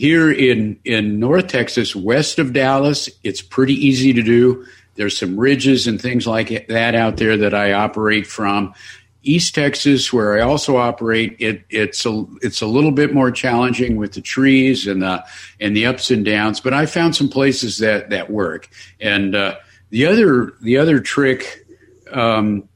Here 0.02 0.32
in 0.32 0.80
in 0.84 1.20
North 1.20 1.46
Texas, 1.46 1.94
west 1.94 2.40
of 2.40 2.52
Dallas, 2.52 3.08
it's 3.22 3.40
pretty 3.40 3.74
easy 3.74 4.12
to 4.12 4.20
do. 4.20 4.66
There's 4.96 5.16
some 5.16 5.38
ridges 5.38 5.86
and 5.86 6.02
things 6.02 6.26
like 6.26 6.66
that 6.66 6.96
out 6.96 7.18
there 7.18 7.36
that 7.36 7.54
I 7.54 7.72
operate 7.72 8.26
from. 8.26 8.74
East 9.22 9.54
Texas, 9.54 10.12
where 10.12 10.36
I 10.36 10.40
also 10.40 10.76
operate, 10.76 11.36
it, 11.38 11.62
it's 11.70 12.04
a 12.04 12.26
it's 12.40 12.60
a 12.60 12.66
little 12.66 12.90
bit 12.90 13.14
more 13.14 13.30
challenging 13.30 13.94
with 13.94 14.14
the 14.14 14.20
trees 14.20 14.88
and 14.88 15.02
the 15.02 15.24
and 15.60 15.76
the 15.76 15.86
ups 15.86 16.10
and 16.10 16.24
downs. 16.24 16.58
But 16.58 16.74
I 16.74 16.86
found 16.86 17.14
some 17.14 17.28
places 17.28 17.78
that 17.78 18.10
that 18.10 18.28
work. 18.28 18.68
And 19.00 19.36
uh, 19.36 19.54
the 19.90 20.06
other 20.06 20.54
the 20.62 20.78
other 20.78 20.98
trick 20.98 21.64
um, 22.10 22.68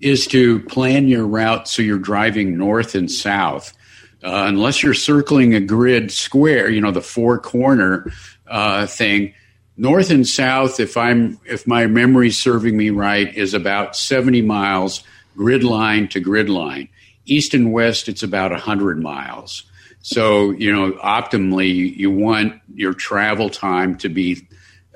is 0.00 0.26
to 0.26 0.58
plan 0.62 1.06
your 1.06 1.24
route 1.24 1.68
so 1.68 1.82
you're 1.82 2.00
driving 2.00 2.58
north 2.58 2.96
and 2.96 3.08
south. 3.08 3.74
Uh, 4.22 4.44
unless 4.46 4.82
you're 4.82 4.94
circling 4.94 5.54
a 5.54 5.60
grid 5.60 6.10
square, 6.10 6.68
you 6.70 6.80
know 6.80 6.90
the 6.90 7.00
four 7.00 7.38
corner 7.38 8.10
uh, 8.46 8.86
thing 8.86 9.32
north 9.76 10.10
and 10.10 10.28
south 10.28 10.78
if 10.78 10.98
i'm 10.98 11.40
if 11.46 11.66
my 11.66 11.86
memory's 11.86 12.36
serving 12.36 12.76
me 12.76 12.90
right 12.90 13.34
is 13.34 13.54
about 13.54 13.96
70 13.96 14.42
miles 14.42 15.02
grid 15.36 15.64
line 15.64 16.06
to 16.08 16.20
grid 16.20 16.50
line. 16.50 16.88
East 17.24 17.54
and 17.54 17.72
west 17.72 18.08
it's 18.08 18.22
about 18.22 18.50
100 18.50 19.00
miles. 19.00 19.64
So 20.02 20.50
you 20.50 20.70
know 20.70 20.92
optimally 20.92 21.96
you 21.96 22.10
want 22.10 22.60
your 22.74 22.92
travel 22.92 23.48
time 23.48 23.96
to 23.98 24.10
be 24.10 24.46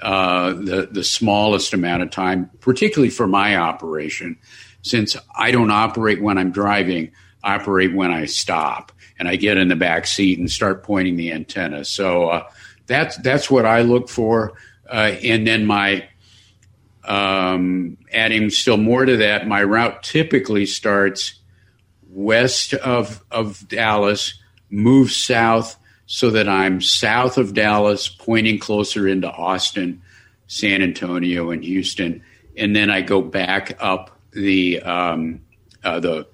uh, 0.02 0.52
the 0.52 0.88
the 0.90 1.04
smallest 1.04 1.72
amount 1.72 2.02
of 2.02 2.10
time 2.10 2.50
particularly 2.60 3.10
for 3.10 3.26
my 3.26 3.56
operation. 3.56 4.36
Since 4.82 5.16
i 5.34 5.50
don't 5.50 5.70
operate 5.70 6.20
when 6.20 6.36
i'm 6.36 6.52
driving 6.52 7.12
I 7.42 7.56
operate 7.56 7.94
when 7.94 8.10
i 8.10 8.26
stop 8.26 8.92
and 9.18 9.28
i 9.28 9.36
get 9.36 9.56
in 9.56 9.68
the 9.68 9.76
back 9.76 10.06
seat 10.06 10.38
and 10.38 10.50
start 10.50 10.82
pointing 10.82 11.16
the 11.16 11.32
antenna. 11.32 11.84
So 11.84 12.28
uh, 12.28 12.48
that's 12.86 13.16
that's 13.18 13.50
what 13.50 13.66
i 13.66 13.82
look 13.82 14.08
for. 14.08 14.54
Uh, 14.88 15.16
and 15.22 15.46
then 15.46 15.66
my 15.66 16.06
um, 17.04 17.98
adding 18.12 18.50
still 18.50 18.76
more 18.76 19.04
to 19.04 19.18
that, 19.18 19.46
my 19.46 19.62
route 19.62 20.02
typically 20.02 20.66
starts 20.66 21.34
west 22.08 22.74
of 22.74 23.22
of 23.30 23.66
Dallas, 23.68 24.34
moves 24.70 25.16
south 25.16 25.76
so 26.06 26.30
that 26.30 26.48
I'm 26.48 26.80
south 26.80 27.38
of 27.38 27.54
Dallas, 27.54 28.08
pointing 28.08 28.58
closer 28.58 29.08
into 29.08 29.30
Austin, 29.30 30.02
San 30.46 30.82
Antonio, 30.82 31.50
and 31.50 31.64
Houston, 31.64 32.22
and 32.56 32.74
then 32.76 32.90
I 32.90 33.00
go 33.00 33.22
back 33.22 33.76
up 33.80 34.18
the 34.32 34.80
um, 34.82 35.40
uh, 35.82 36.00
the 36.00 36.26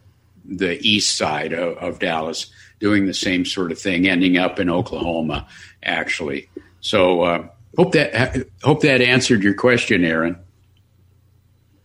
the 0.44 0.78
east 0.86 1.16
side 1.16 1.52
of, 1.52 1.76
of 1.78 1.98
Dallas, 1.98 2.50
doing 2.80 3.06
the 3.06 3.14
same 3.14 3.44
sort 3.44 3.70
of 3.70 3.78
thing, 3.78 4.08
ending 4.08 4.36
up 4.36 4.58
in 4.58 4.68
Oklahoma, 4.68 5.46
actually. 5.82 6.48
So. 6.80 7.22
Uh, 7.22 7.48
Hope 7.76 7.92
that 7.92 8.48
hope 8.64 8.82
that 8.82 9.00
answered 9.00 9.44
your 9.44 9.54
question, 9.54 10.04
Aaron. 10.04 10.36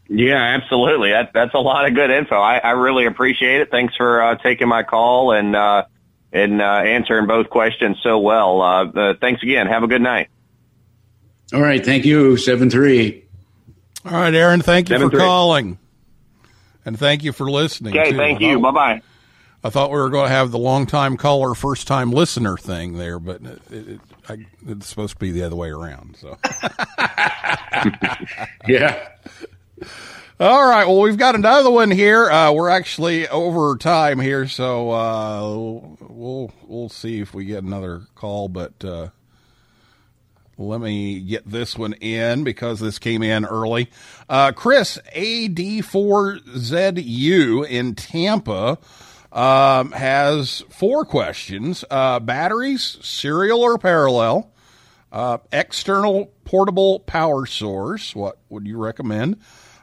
Yeah, 0.10 0.42
absolutely. 0.60 1.12
That, 1.12 1.30
that's 1.32 1.54
a 1.54 1.60
lot 1.60 1.88
of 1.88 1.94
good 1.94 2.10
info. 2.10 2.36
I, 2.36 2.58
I 2.58 2.72
really 2.72 3.06
appreciate 3.06 3.62
it. 3.62 3.70
Thanks 3.70 3.96
for 3.96 4.22
uh, 4.22 4.36
taking 4.36 4.68
my 4.68 4.82
call 4.82 5.32
and 5.32 5.56
uh, 5.56 5.86
and 6.34 6.60
uh, 6.60 6.66
answering 6.66 7.28
both 7.28 7.52
questions 7.52 7.98
so 8.02 8.18
well. 8.18 8.62
Uh, 8.64 8.86
uh, 8.86 9.14
thanks 9.22 9.44
again. 9.44 9.68
Have 9.68 9.84
a 9.84 9.88
good 9.88 10.02
night. 10.02 10.30
All 11.54 11.62
right. 11.62 11.86
Thank 11.86 12.04
you. 12.04 12.36
Seven 12.38 12.72
three. 12.72 13.24
All 14.04 14.12
right, 14.12 14.34
Aaron. 14.34 14.62
Thank 14.62 14.90
you 14.90 14.96
Seven 14.96 15.10
for 15.12 15.18
three. 15.18 15.20
calling, 15.24 15.78
and 16.84 16.98
thank 16.98 17.24
you 17.24 17.32
for 17.32 17.50
listening. 17.50 17.96
Okay, 17.96 18.10
too. 18.10 18.18
thank 18.18 18.42
you. 18.42 18.60
Bye 18.60 18.72
bye. 18.72 19.02
I 19.66 19.70
thought 19.72 19.90
we 19.90 19.98
were 19.98 20.12
going 20.12 20.28
to 20.28 20.32
have 20.32 20.52
the 20.52 20.60
long 20.60 20.86
time 20.86 21.18
caller, 21.18 21.56
first 21.56 21.88
time 21.88 22.12
listener 22.12 22.56
thing 22.56 23.00
there, 23.00 23.18
but 23.18 23.42
it, 23.42 23.62
it, 23.72 24.00
I, 24.30 24.46
it's 24.68 24.86
supposed 24.86 25.14
to 25.14 25.20
be 25.20 25.32
the 25.32 25.42
other 25.42 25.56
way 25.56 25.72
around. 25.72 26.18
So, 26.18 26.38
Yeah. 28.68 29.08
all 30.40 30.70
right. 30.70 30.86
Well, 30.86 31.02
we've 31.02 31.18
got 31.18 31.34
another 31.34 31.72
one 31.72 31.90
here. 31.90 32.30
Uh, 32.30 32.52
we're 32.52 32.70
actually 32.70 33.28
over 33.28 33.76
time 33.78 34.20
here, 34.20 34.48
so 34.48 34.92
uh, 34.92 35.42
we'll 36.10 36.54
we'll 36.68 36.90
see 36.90 37.20
if 37.20 37.34
we 37.34 37.46
get 37.46 37.64
another 37.64 38.04
call. 38.14 38.48
But 38.50 38.86
uh, 38.86 39.08
let 40.60 40.80
me 40.80 41.22
get 41.22 41.50
this 41.50 41.76
one 41.76 41.94
in 41.94 42.44
because 42.44 42.80
this 42.80 43.00
came 43.00 43.24
in 43.24 43.46
early. 43.46 43.90
Uh, 44.30 44.52
Chris 44.52 45.00
AD4ZU 45.16 47.68
in 47.68 47.96
Tampa 47.96 48.78
um, 49.36 49.92
has 49.92 50.64
four 50.70 51.06
questions: 51.06 51.86
uh, 51.92 52.20
batteries, 52.20 52.98
serial 53.02 53.62
or 53.62 53.78
parallel, 53.78 54.52
uh, 55.12 55.38
external 55.52 56.32
portable 56.46 57.02
power 57.02 57.46
source. 57.46 58.16
What 58.16 58.40
would 58.50 58.66
you 58.66 58.78
recommend? 58.78 59.40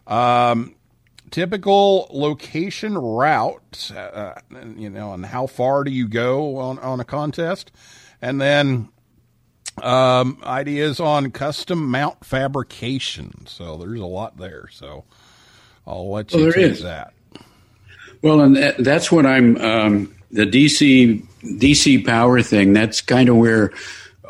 Um, 0.07 0.74
typical 1.30 2.09
location 2.11 2.96
route, 2.98 3.90
uh, 3.96 4.34
you 4.76 4.90
know, 4.90 5.12
and 5.12 5.24
how 5.24 5.46
far 5.46 5.84
do 5.84 5.90
you 5.90 6.09
go 6.09 6.57
on, 6.59 6.78
on 6.80 7.00
a 7.00 7.05
contest? 7.05 7.72
And 8.20 8.40
then 8.40 8.88
um, 9.82 10.38
ideas 10.44 11.00
on 11.00 11.30
custom 11.30 11.86
mount 11.90 12.24
fabrication. 12.24 13.46
So 13.46 13.76
there's 13.76 14.00
a 14.00 14.07
lot 14.07 14.36
there. 14.36 14.68
So 14.70 15.05
I'll 15.86 16.11
let 16.11 16.32
you 16.32 16.44
Well, 16.44 16.53
take 16.53 16.62
is. 16.64 16.82
that. 16.82 17.14
Well, 18.22 18.40
and 18.40 18.56
that, 18.56 18.78
that's 18.78 19.10
what 19.10 19.26
I'm 19.26 19.56
um, 19.58 20.14
the 20.30 20.46
DC 20.46 21.22
DC 21.42 22.06
power 22.06 22.40
thing. 22.40 22.72
That's 22.72 23.00
kind 23.00 23.28
of 23.28 23.36
where 23.36 23.72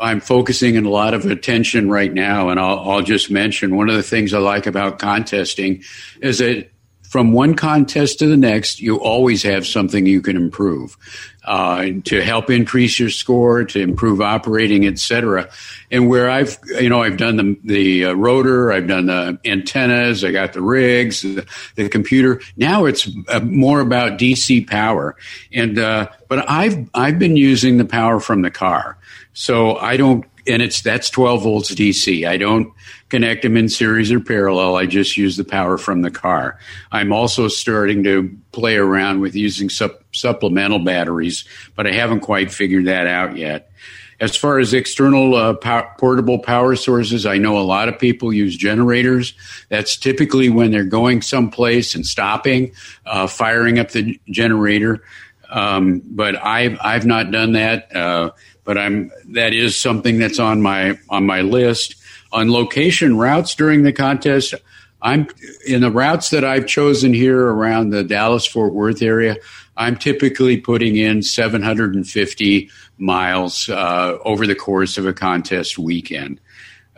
I'm 0.00 0.20
focusing 0.20 0.76
a 0.76 0.88
lot 0.88 1.14
of 1.14 1.26
attention 1.26 1.88
right 1.90 2.12
now. 2.12 2.48
And 2.48 2.58
I'll, 2.58 2.78
I'll 2.80 3.02
just 3.02 3.30
mention 3.30 3.76
one 3.76 3.88
of 3.88 3.94
the 3.94 4.02
things 4.02 4.34
I 4.34 4.38
like 4.38 4.66
about 4.66 4.98
contesting 4.98 5.84
is 6.20 6.38
that 6.38 6.70
from 7.02 7.32
one 7.32 7.54
contest 7.54 8.18
to 8.20 8.26
the 8.26 8.36
next, 8.36 8.80
you 8.80 8.96
always 8.96 9.42
have 9.42 9.66
something 9.66 10.06
you 10.06 10.22
can 10.22 10.36
improve 10.36 10.96
uh, 11.44 11.86
to 12.04 12.22
help 12.22 12.50
increase 12.50 12.98
your 12.98 13.10
score, 13.10 13.64
to 13.64 13.80
improve 13.80 14.20
operating, 14.20 14.86
etc. 14.86 15.48
And 15.90 16.08
where 16.08 16.30
I've, 16.30 16.58
you 16.80 16.88
know, 16.88 17.02
I've 17.02 17.16
done 17.16 17.36
the 17.36 17.58
the 17.64 18.04
uh, 18.06 18.12
rotor, 18.12 18.72
I've 18.72 18.86
done 18.86 19.06
the 19.06 19.38
antennas, 19.44 20.24
I 20.24 20.30
got 20.30 20.52
the 20.52 20.62
rigs, 20.62 21.22
the, 21.22 21.46
the 21.74 21.88
computer. 21.88 22.40
Now 22.56 22.84
it's 22.84 23.08
uh, 23.28 23.40
more 23.40 23.80
about 23.80 24.18
DC 24.18 24.68
power, 24.68 25.16
and 25.52 25.78
uh, 25.78 26.08
but 26.28 26.48
I've 26.48 26.88
I've 26.94 27.18
been 27.18 27.36
using 27.36 27.78
the 27.78 27.84
power 27.84 28.20
from 28.20 28.42
the 28.42 28.50
car, 28.50 28.96
so 29.32 29.76
I 29.76 29.96
don't. 29.96 30.24
And 30.46 30.62
it's 30.62 30.82
that's 30.82 31.10
12 31.10 31.42
volts 31.42 31.74
DC. 31.74 32.26
I 32.26 32.36
don't 32.36 32.72
connect 33.08 33.42
them 33.42 33.56
in 33.56 33.68
series 33.68 34.10
or 34.10 34.20
parallel. 34.20 34.76
I 34.76 34.86
just 34.86 35.16
use 35.16 35.36
the 35.36 35.44
power 35.44 35.78
from 35.78 36.02
the 36.02 36.10
car. 36.10 36.58
I'm 36.90 37.12
also 37.12 37.48
starting 37.48 38.02
to 38.04 38.34
play 38.52 38.76
around 38.76 39.20
with 39.20 39.34
using 39.34 39.68
sup- 39.68 40.02
supplemental 40.12 40.78
batteries, 40.78 41.44
but 41.76 41.86
I 41.86 41.92
haven't 41.92 42.20
quite 42.20 42.50
figured 42.50 42.86
that 42.86 43.06
out 43.06 43.36
yet. 43.36 43.70
As 44.18 44.36
far 44.36 44.58
as 44.60 44.72
external 44.72 45.34
uh, 45.34 45.54
pow- 45.54 45.90
portable 45.98 46.38
power 46.38 46.76
sources, 46.76 47.26
I 47.26 47.38
know 47.38 47.58
a 47.58 47.60
lot 47.60 47.88
of 47.88 47.98
people 47.98 48.32
use 48.32 48.56
generators. 48.56 49.34
That's 49.68 49.96
typically 49.96 50.48
when 50.48 50.70
they're 50.70 50.84
going 50.84 51.22
someplace 51.22 51.94
and 51.94 52.06
stopping, 52.06 52.72
uh, 53.04 53.26
firing 53.26 53.78
up 53.78 53.90
the 53.90 54.20
generator. 54.30 55.02
Um, 55.50 56.02
but 56.06 56.36
I've 56.42 56.78
I've 56.80 57.04
not 57.04 57.30
done 57.30 57.52
that. 57.52 57.94
Uh, 57.94 58.30
but 58.64 58.78
I'm 58.78 59.10
that 59.28 59.52
is 59.52 59.76
something 59.76 60.18
that's 60.18 60.38
on 60.38 60.62
my 60.62 60.98
on 61.08 61.26
my 61.26 61.40
list. 61.40 61.96
On 62.32 62.50
location 62.50 63.18
routes 63.18 63.54
during 63.54 63.82
the 63.82 63.92
contest, 63.92 64.54
I'm 65.02 65.26
in 65.66 65.82
the 65.82 65.90
routes 65.90 66.30
that 66.30 66.44
I've 66.44 66.66
chosen 66.66 67.12
here 67.12 67.38
around 67.38 67.90
the 67.90 68.02
Dallas 68.02 68.46
Fort 68.46 68.72
Worth 68.72 69.02
area. 69.02 69.36
I'm 69.76 69.96
typically 69.96 70.58
putting 70.58 70.96
in 70.96 71.22
750 71.22 72.70
miles 72.98 73.68
uh, 73.68 74.18
over 74.24 74.46
the 74.46 74.54
course 74.54 74.96
of 74.96 75.06
a 75.06 75.12
contest 75.12 75.78
weekend. 75.78 76.40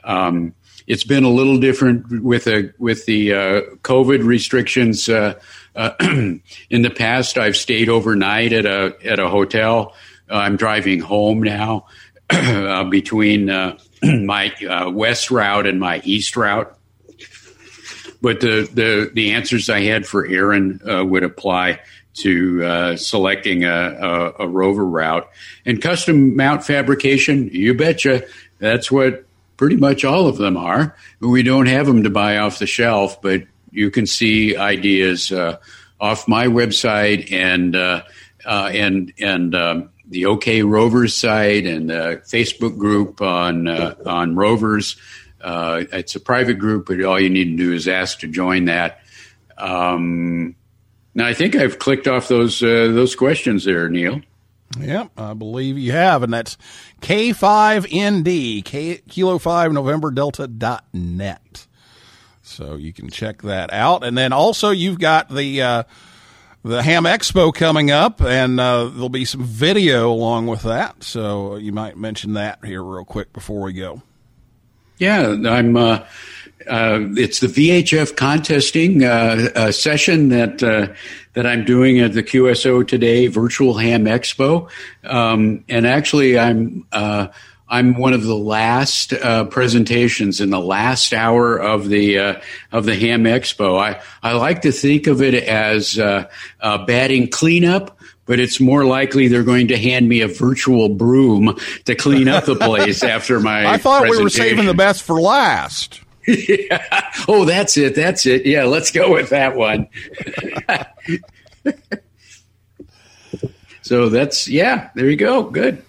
Um, 0.05 0.55
it's 0.87 1.05
been 1.05 1.25
a 1.25 1.31
little 1.31 1.59
different 1.59 2.23
with 2.23 2.47
a 2.47 2.73
with 2.79 3.07
the 3.07 3.33
uh, 3.33 3.61
COVID 3.83 4.25
restrictions. 4.25 5.09
Uh, 5.09 5.39
uh, 5.75 5.93
in 6.01 6.43
the 6.83 6.91
past, 6.91 7.39
I've 7.39 7.57
stayed 7.57 7.89
overnight 7.89 8.53
at 8.53 8.67
a 8.67 8.95
at 9.05 9.19
a 9.19 9.29
hotel. 9.29 9.95
I'm 10.29 10.57
driving 10.57 11.01
home 11.01 11.43
now 11.43 11.87
uh, 12.31 12.85
between 12.85 13.51
uh, 13.51 13.79
my 14.03 14.53
uh, 14.69 14.91
west 14.91 15.31
route 15.31 15.67
and 15.67 15.81
my 15.81 16.01
east 16.05 16.37
route. 16.37 16.77
But 18.23 18.41
the 18.41 18.69
the, 18.73 19.11
the 19.13 19.33
answers 19.33 19.69
I 19.69 19.81
had 19.81 20.07
for 20.07 20.27
Aaron 20.27 20.81
uh, 20.89 21.05
would 21.05 21.25
apply 21.25 21.81
to 22.15 22.65
uh, 22.65 22.97
selecting 22.97 23.65
a, 23.65 23.71
a, 24.39 24.45
a 24.45 24.49
rover 24.49 24.85
route 24.87 25.29
and 25.67 25.83
custom 25.83 26.37
mount 26.37 26.65
fabrication. 26.65 27.49
You 27.53 27.75
betcha, 27.75 28.25
that's 28.59 28.91
what 28.91 29.25
pretty 29.57 29.77
much 29.77 30.05
all 30.05 30.27
of 30.27 30.37
them 30.37 30.57
are. 30.57 30.97
We 31.21 31.43
don't 31.43 31.67
have 31.67 31.87
them 31.87 32.05
to 32.05 32.11
buy 32.11 32.39
off 32.39 32.59
the 32.59 32.67
shelf, 32.67 33.21
but 33.21 33.43
you 33.71 33.91
can 33.91 34.07
see 34.07 34.57
ideas 34.57 35.33
uh, 35.33 35.59
off 36.01 36.29
my 36.29 36.47
website 36.47 37.33
and 37.33 37.75
uh, 37.75 38.03
uh, 38.45 38.71
and 38.73 39.13
and 39.19 39.55
um, 39.55 39.91
the 40.15 40.27
OK 40.27 40.63
Rovers 40.63 41.17
site 41.17 41.67
and 41.67 41.91
the 41.91 42.23
Facebook 42.25 42.79
group 42.79 43.21
on 43.21 43.69
uh, 43.69 43.97
on 44.07 44.37
Rovers. 44.37 44.97
Uh, 45.41 45.85
it's 45.93 46.15
a 46.15 46.21
private 46.21 46.55
group, 46.55 46.87
but 46.87 47.03
all 47.03 47.21
you 47.21 47.29
need 47.29 47.57
to 47.57 47.57
do 47.57 47.73
is 47.73 47.87
ask 47.87 48.21
to 48.21 48.29
join 48.29 48.67
that. 48.67 49.01
Um, 49.59 50.55
now, 51.15 51.27
I 51.27 51.35
think 51.35 51.55
I've 51.55 51.79
clicked 51.79 52.09
off 52.09 52.29
those 52.29 52.63
uh, 52.63 52.89
those 52.93 53.15
questions 53.15 53.65
there, 53.65 53.89
Neil. 53.89 54.21
Yep, 54.81 55.11
I 55.17 55.35
believe 55.35 55.79
you 55.79 55.93
have, 55.93 56.23
and 56.23 56.33
that's 56.33 56.57
K5ND, 57.01 58.65
K, 58.65 59.01
Kilo 59.09 59.39
5 59.39 59.73
November 59.73 60.11
Delta 60.11 60.49
dot 60.49 60.85
net. 60.93 61.67
So 62.43 62.75
you 62.75 62.93
can 62.93 63.09
check 63.09 63.43
that 63.43 63.73
out. 63.73 64.05
And 64.05 64.19
then 64.19 64.33
also 64.33 64.71
you've 64.71 64.99
got 64.99 65.33
the, 65.33 65.63
uh, 65.63 65.83
the 66.65 66.83
Ham 66.83 67.05
Expo 67.05 67.53
coming 67.53 67.91
up, 67.91 68.23
and 68.23 68.59
uh, 68.59 68.87
there'll 68.87 69.11
be 69.11 69.27
some 69.27 69.45
video 69.45 70.11
along 70.11 70.47
with 70.47 70.63
that. 70.63 71.05
So 71.05 71.57
you 71.57 71.73
might 71.73 71.97
mention 71.97 72.33
that 72.33 72.65
here 72.65 72.83
real 72.83 73.05
quick 73.05 73.33
before 73.33 73.63
we 73.63 73.75
go. 73.75 74.03
Yeah, 74.99 75.37
I'm. 75.47 75.77
Uh, 75.77 76.07
uh, 76.67 77.01
it's 77.17 77.41
the 77.41 77.47
VHF 77.47 78.17
contesting 78.17 79.05
uh, 79.05 79.51
uh, 79.55 79.73
session 79.73 80.31
that 80.31 80.63
uh, 80.63 80.95
that 81.35 81.47
I'm 81.47 81.65
doing 81.65 82.01
at 82.01 82.15
the 82.15 82.23
QSO 82.23 82.87
today, 82.87 83.27
Virtual 83.27 83.77
Ham 83.77 84.07
Expo, 84.07 84.71
um, 85.03 85.65
and 85.69 85.87
actually 85.87 86.39
I'm 86.39 86.87
uh, 86.93 87.29
I'm 87.69 87.97
one 87.97 88.13
of 88.13 88.23
the 88.23 88.37
last 88.37 89.13
uh, 89.13 89.45
presentations 89.47 90.41
in 90.41 90.51
the 90.51 90.61
last 90.61 91.13
hour 91.13 91.57
of 91.57 91.89
the 91.89 92.19
uh, 92.19 92.41
of 92.71 92.85
the 92.85 92.95
Ham 92.95 93.25
Expo. 93.25 93.81
I 93.81 94.01
I 94.23 94.35
like 94.35 94.63
to 94.63 94.73
think 94.73 95.07
of 95.07 95.23
it 95.23 95.35
as 95.35 95.99
uh, 95.99 96.29
uh, 96.61 96.85
batting 96.85 97.29
cleanup 97.29 97.99
but 98.27 98.41
it's 98.41 98.61
more 98.61 98.85
likely 98.85 99.29
they're 99.29 99.43
going 99.43 99.69
to 99.69 99.77
hand 99.77 100.09
me 100.09 100.21
a 100.21 100.29
virtual 100.29 100.89
broom 100.89 101.59
to 101.85 101.95
clean 101.95 102.29
up 102.29 102.45
the 102.45 102.57
place 102.57 103.03
after 103.03 103.41
my. 103.41 103.67
I 103.67 103.77
thought 103.79 104.09
we 104.09 104.23
were 104.23 104.31
saving 104.31 104.67
the 104.67 104.75
best 104.75 105.03
for 105.03 105.21
last. 105.21 106.01
yeah. 106.27 107.11
Oh, 107.27 107.45
that's 107.45 107.77
it. 107.77 107.95
That's 107.95 108.27
it. 108.27 108.45
Yeah, 108.45 108.65
let's 108.65 108.91
go 108.91 109.13
with 109.13 109.31
that 109.31 109.57
one. 109.57 109.89
so 113.83 114.09
that's 114.11 114.49
yeah. 114.49 114.91
There 114.95 115.09
you 115.09 115.17
go. 115.17 115.45
Good. 115.45 115.83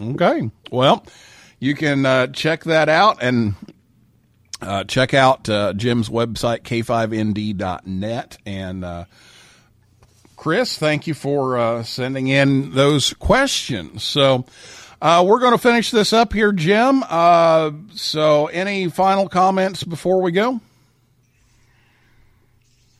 Okay. 0.00 0.50
Well, 0.70 1.04
you 1.58 1.74
can 1.74 2.06
uh, 2.06 2.28
check 2.28 2.64
that 2.64 2.88
out 2.88 3.22
and 3.22 3.54
uh, 4.60 4.84
check 4.84 5.14
out 5.14 5.48
uh, 5.48 5.72
Jim's 5.72 6.08
website, 6.08 6.62
k5nd.net. 6.62 8.38
And 8.46 8.84
uh, 8.84 9.04
Chris, 10.36 10.78
thank 10.78 11.06
you 11.06 11.14
for 11.14 11.58
uh, 11.58 11.82
sending 11.82 12.28
in 12.28 12.72
those 12.74 13.12
questions. 13.14 14.04
So 14.04 14.46
uh, 15.02 15.24
we're 15.26 15.40
going 15.40 15.52
to 15.52 15.58
finish 15.58 15.90
this 15.90 16.12
up 16.12 16.32
here, 16.32 16.52
Jim. 16.52 17.02
So, 17.94 18.46
any 18.46 18.88
final 18.88 19.28
comments 19.28 19.84
before 19.84 20.20
we 20.22 20.32
go? 20.32 20.60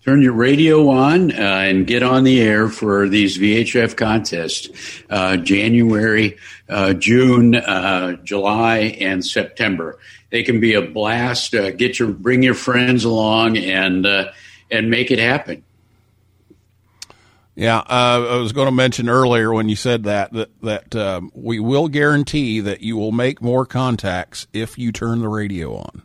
Turn 0.08 0.22
your 0.22 0.32
radio 0.32 0.88
on 0.88 1.30
uh, 1.32 1.34
and 1.34 1.86
get 1.86 2.02
on 2.02 2.24
the 2.24 2.40
air 2.40 2.70
for 2.70 3.10
these 3.10 3.36
VHF 3.36 3.94
contests 3.94 4.70
uh, 5.10 5.36
January, 5.36 6.38
uh, 6.70 6.94
June, 6.94 7.54
uh, 7.54 8.12
July, 8.24 8.96
and 9.00 9.22
September. 9.22 9.98
They 10.30 10.42
can 10.44 10.60
be 10.60 10.72
a 10.72 10.80
blast. 10.80 11.54
Uh, 11.54 11.72
get 11.72 11.98
your 11.98 12.08
bring 12.08 12.42
your 12.42 12.54
friends 12.54 13.04
along 13.04 13.58
and 13.58 14.06
uh, 14.06 14.32
and 14.70 14.88
make 14.88 15.10
it 15.10 15.18
happen. 15.18 15.62
Yeah, 17.54 17.82
I 17.86 18.38
was 18.38 18.52
going 18.52 18.68
to 18.68 18.72
mention 18.72 19.10
earlier 19.10 19.52
when 19.52 19.68
you 19.68 19.76
said 19.76 20.04
that 20.04 20.32
that 20.32 20.60
that 20.62 20.96
um, 20.96 21.30
we 21.34 21.60
will 21.60 21.88
guarantee 21.88 22.60
that 22.60 22.80
you 22.80 22.96
will 22.96 23.12
make 23.12 23.42
more 23.42 23.66
contacts 23.66 24.46
if 24.54 24.78
you 24.78 24.90
turn 24.90 25.20
the 25.20 25.28
radio 25.28 25.76
on. 25.76 26.02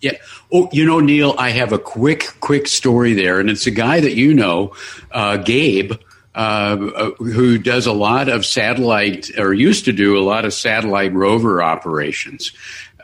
Yeah. 0.00 0.12
Oh, 0.52 0.68
you 0.72 0.84
know, 0.84 1.00
Neil, 1.00 1.34
I 1.38 1.50
have 1.50 1.72
a 1.72 1.78
quick, 1.78 2.34
quick 2.40 2.68
story 2.68 3.14
there, 3.14 3.40
and 3.40 3.48
it's 3.48 3.66
a 3.66 3.70
guy 3.70 4.00
that 4.00 4.14
you 4.14 4.34
know, 4.34 4.74
uh, 5.10 5.38
Gabe, 5.38 5.94
uh, 6.34 6.76
who 7.16 7.56
does 7.56 7.86
a 7.86 7.92
lot 7.92 8.28
of 8.28 8.44
satellite, 8.44 9.30
or 9.38 9.54
used 9.54 9.86
to 9.86 9.92
do 9.92 10.18
a 10.18 10.20
lot 10.20 10.44
of 10.44 10.52
satellite 10.52 11.14
rover 11.14 11.62
operations. 11.62 12.52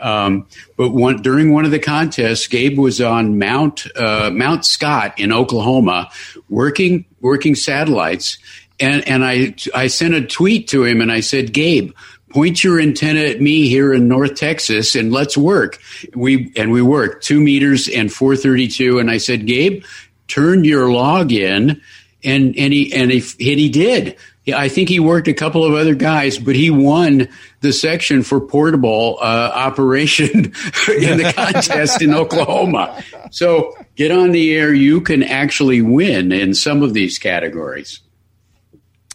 Um, 0.03 0.47
but 0.77 0.91
one, 0.91 1.23
during 1.23 1.53
one 1.53 1.65
of 1.65 1.71
the 1.71 1.79
contests, 1.79 2.47
Gabe 2.47 2.79
was 2.79 3.01
on 3.01 3.39
Mount 3.39 3.87
uh, 3.97 4.31
Mount 4.31 4.67
Scott 4.67 5.19
in 5.19 5.33
Oklahoma, 5.33 6.11
working 6.51 7.07
working 7.21 7.55
satellites, 7.55 8.37
and 8.81 9.07
and 9.09 9.25
I 9.25 9.55
I 9.75 9.87
sent 9.87 10.15
a 10.15 10.27
tweet 10.27 10.69
to 10.69 10.85
him 10.85 11.01
and 11.01 11.11
I 11.11 11.21
said, 11.21 11.53
Gabe, 11.53 11.93
point 12.33 12.65
your 12.65 12.81
antenna 12.81 13.21
at 13.21 13.41
me 13.41 13.69
here 13.69 13.93
in 13.93 14.09
North 14.09 14.35
Texas 14.35 14.95
and 14.95 15.13
let's 15.13 15.37
work. 15.37 15.79
We 16.15 16.53
and 16.57 16.73
we 16.73 16.83
worked 16.83 17.25
two 17.25 17.41
meters 17.41 17.89
and 17.89 18.13
432. 18.13 18.99
And 18.99 19.11
I 19.11 19.19
said, 19.19 19.47
Gabe, 19.47 19.85
turn 20.29 20.65
your 20.65 20.91
log 20.91 21.33
in. 21.33 21.81
And, 22.25 22.57
and 22.57 22.73
he, 22.73 22.93
and 22.95 23.11
he, 23.11 23.19
and 23.19 23.61
he 23.61 23.69
did. 23.69 24.17
I 24.49 24.69
think 24.69 24.89
he 24.89 24.99
worked 24.99 25.29
a 25.29 25.35
couple 25.35 25.65
of 25.65 25.75
other 25.75 25.95
guys, 25.95 26.37
but 26.39 26.57
he 26.57 26.71
won 26.71 27.29
the 27.61 27.73
section 27.73 28.25
for 28.25 28.41
portable 28.41 29.19
uh, 29.21 29.53
operation 29.55 30.31
in 30.89 31.19
the 31.19 31.33
contest 31.35 32.03
in 32.03 32.13
Oklahoma. 32.13 33.05
So 33.31 33.77
get 33.95 34.11
on 34.11 34.33
the 34.33 34.55
air. 34.55 34.75
You 34.75 35.01
can 35.01 35.23
actually 35.23 35.81
win 35.81 36.33
in 36.33 36.55
some 36.55 36.83
of 36.83 36.93
these 36.93 37.19
categories. 37.19 38.01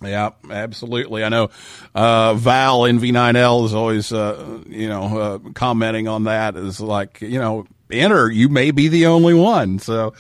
Yeah, 0.02 0.32
absolutely. 0.50 1.24
I 1.24 1.30
know 1.30 1.50
uh, 1.96 2.36
Val 2.36 2.82
NV9L 2.82 3.66
is 3.66 3.74
always, 3.74 4.14
uh, 4.14 4.60
you 4.68 4.88
know, 4.88 5.20
uh, 5.20 5.40
commenting 5.54 6.08
on 6.08 6.26
that 6.26 6.56
is 6.56 6.80
like, 6.80 7.22
you 7.22 7.40
know, 7.40 7.66
enter. 7.92 8.30
You 8.30 8.50
may 8.50 8.72
be 8.72 8.90
the 8.90 9.08
only 9.08 9.34
one, 9.34 9.80
so 9.80 10.14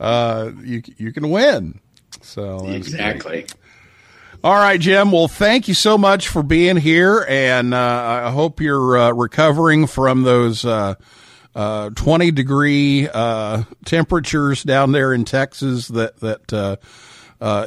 uh, 0.00 0.50
you 0.62 0.82
you 0.96 1.12
can 1.12 1.30
win. 1.30 1.80
So 2.20 2.66
exactly. 2.68 3.42
Great. 3.42 3.54
All 4.44 4.54
right, 4.54 4.80
Jim. 4.80 5.12
Well, 5.12 5.28
thank 5.28 5.68
you 5.68 5.74
so 5.74 5.96
much 5.96 6.26
for 6.26 6.42
being 6.42 6.76
here, 6.76 7.24
and 7.28 7.72
uh, 7.72 8.22
I 8.26 8.30
hope 8.32 8.60
you're 8.60 8.98
uh, 8.98 9.12
recovering 9.12 9.86
from 9.86 10.22
those. 10.22 10.64
Uh, 10.64 10.94
20 11.54 12.30
degree 12.30 13.06
uh, 13.12 13.64
temperatures 13.84 14.62
down 14.62 14.92
there 14.92 15.12
in 15.12 15.26
Texas 15.26 15.88
that 15.88 16.18
that 16.20 16.50
uh, 16.50 16.76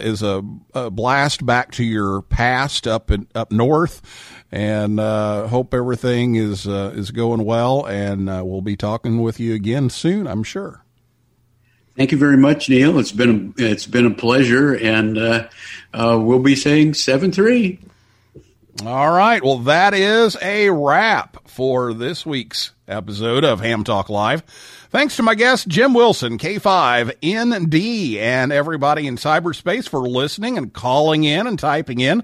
is 0.02 0.24
a, 0.24 0.44
a, 0.74 0.90
blast 0.90 1.46
back 1.46 1.72
to 1.74 1.84
your 1.84 2.22
past 2.22 2.88
up 2.88 3.12
in, 3.12 3.28
up 3.36 3.52
north, 3.52 4.02
and 4.52 5.00
uh, 5.00 5.48
hope 5.48 5.74
everything 5.74 6.36
is 6.36 6.68
uh, 6.68 6.94
is 6.96 7.12
going 7.12 7.44
well. 7.44 7.86
And 7.86 8.30
uh, 8.30 8.42
we'll 8.46 8.62
be 8.62 8.78
talking 8.78 9.22
with 9.22 9.40
you 9.40 9.54
again 9.54 9.90
soon, 9.90 10.28
I'm 10.28 10.44
sure. 10.44 10.84
Thank 11.98 12.12
you 12.12 12.18
very 12.18 12.38
much, 12.38 12.70
Neil. 12.70 13.00
It's 13.00 13.12
been 13.12 13.54
a, 13.58 13.64
it's 13.64 13.86
been 13.86 14.06
a 14.06 14.14
pleasure, 14.14 14.74
and 14.74 15.18
uh, 15.18 15.48
uh, 15.94 16.20
we'll 16.22 16.40
be 16.40 16.56
saying 16.56 16.94
seven 16.94 17.32
three. 17.32 17.80
All 18.86 19.12
right. 19.12 19.42
Well, 19.42 19.60
that 19.60 19.94
is 19.94 20.36
a 20.42 20.70
wrap 20.70 21.48
for 21.48 21.94
this 21.94 22.26
week's 22.26 22.72
episode 22.90 23.46
of 23.46 23.62
Ham 23.62 23.86
Talk 23.86 24.10
Live. 24.10 24.44
Thanks 24.96 25.18
to 25.18 25.24
my 25.24 25.36
guest, 25.36 25.68
Jim 25.68 25.94
Wilson, 25.94 26.38
K5ND, 26.38 28.16
and 28.16 28.54
everybody 28.54 29.08
in 29.08 29.18
cyberspace 29.18 29.90
for 29.90 30.00
listening 30.00 30.58
and 30.58 30.72
calling 30.72 31.26
in 31.26 31.48
and 31.48 31.60
typing 31.60 32.00
in. 32.00 32.24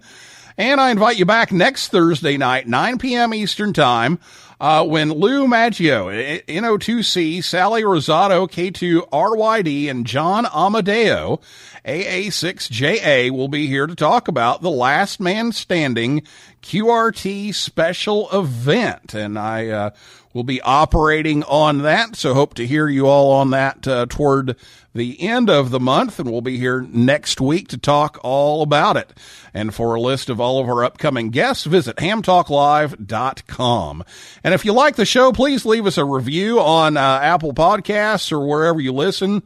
And 0.57 0.79
I 0.79 0.91
invite 0.91 1.19
you 1.19 1.25
back 1.25 1.51
next 1.51 1.89
Thursday 1.89 2.37
night, 2.37 2.69
9 2.69 2.97
p.m. 2.97 3.33
Eastern 3.33 3.73
Time, 3.73 4.19
uh, 4.61 4.85
when 4.85 5.11
Lou 5.11 5.49
Maggio, 5.49 6.07
NO2C, 6.07 7.43
Sally 7.43 7.81
Rosato, 7.81 8.47
K2RYD, 8.47 9.89
and 9.89 10.07
John 10.07 10.45
Amadeo, 10.45 11.41
AA6JA, 11.85 13.31
will 13.31 13.47
be 13.47 13.67
here 13.67 13.87
to 13.87 13.95
talk 13.95 14.27
about 14.27 14.61
the 14.61 14.69
Last 14.69 15.19
Man 15.19 15.51
Standing 15.51 16.23
QRT 16.61 17.53
special 17.53 18.29
event. 18.31 19.13
And 19.13 19.37
I, 19.37 19.67
uh, 19.67 19.89
will 20.33 20.43
be 20.43 20.61
operating 20.61 21.43
on 21.43 21.79
that. 21.79 22.15
So 22.15 22.33
hope 22.33 22.53
to 22.55 22.65
hear 22.65 22.87
you 22.87 23.07
all 23.07 23.33
on 23.33 23.51
that 23.51 23.87
uh, 23.87 24.05
toward 24.07 24.55
the 24.93 25.21
end 25.21 25.49
of 25.49 25.71
the 25.71 25.79
month. 25.79 26.19
And 26.19 26.31
we'll 26.31 26.41
be 26.41 26.57
here 26.57 26.81
next 26.81 27.41
week 27.41 27.69
to 27.69 27.77
talk 27.77 28.19
all 28.23 28.61
about 28.61 28.97
it. 28.97 29.11
And 29.53 29.73
for 29.73 29.95
a 29.95 30.01
list 30.01 30.29
of 30.29 30.39
all 30.39 30.61
of 30.61 30.69
our 30.69 30.83
upcoming 30.83 31.29
guests, 31.29 31.65
visit 31.65 31.97
hamtalklive.com. 31.97 34.03
And 34.43 34.53
if 34.53 34.65
you 34.65 34.73
like 34.73 34.95
the 34.95 35.05
show, 35.05 35.31
please 35.31 35.65
leave 35.65 35.85
us 35.85 35.97
a 35.97 36.05
review 36.05 36.59
on 36.59 36.97
uh, 36.97 37.19
Apple 37.21 37.53
Podcasts 37.53 38.31
or 38.31 38.45
wherever 38.45 38.79
you 38.79 38.93
listen. 38.93 39.43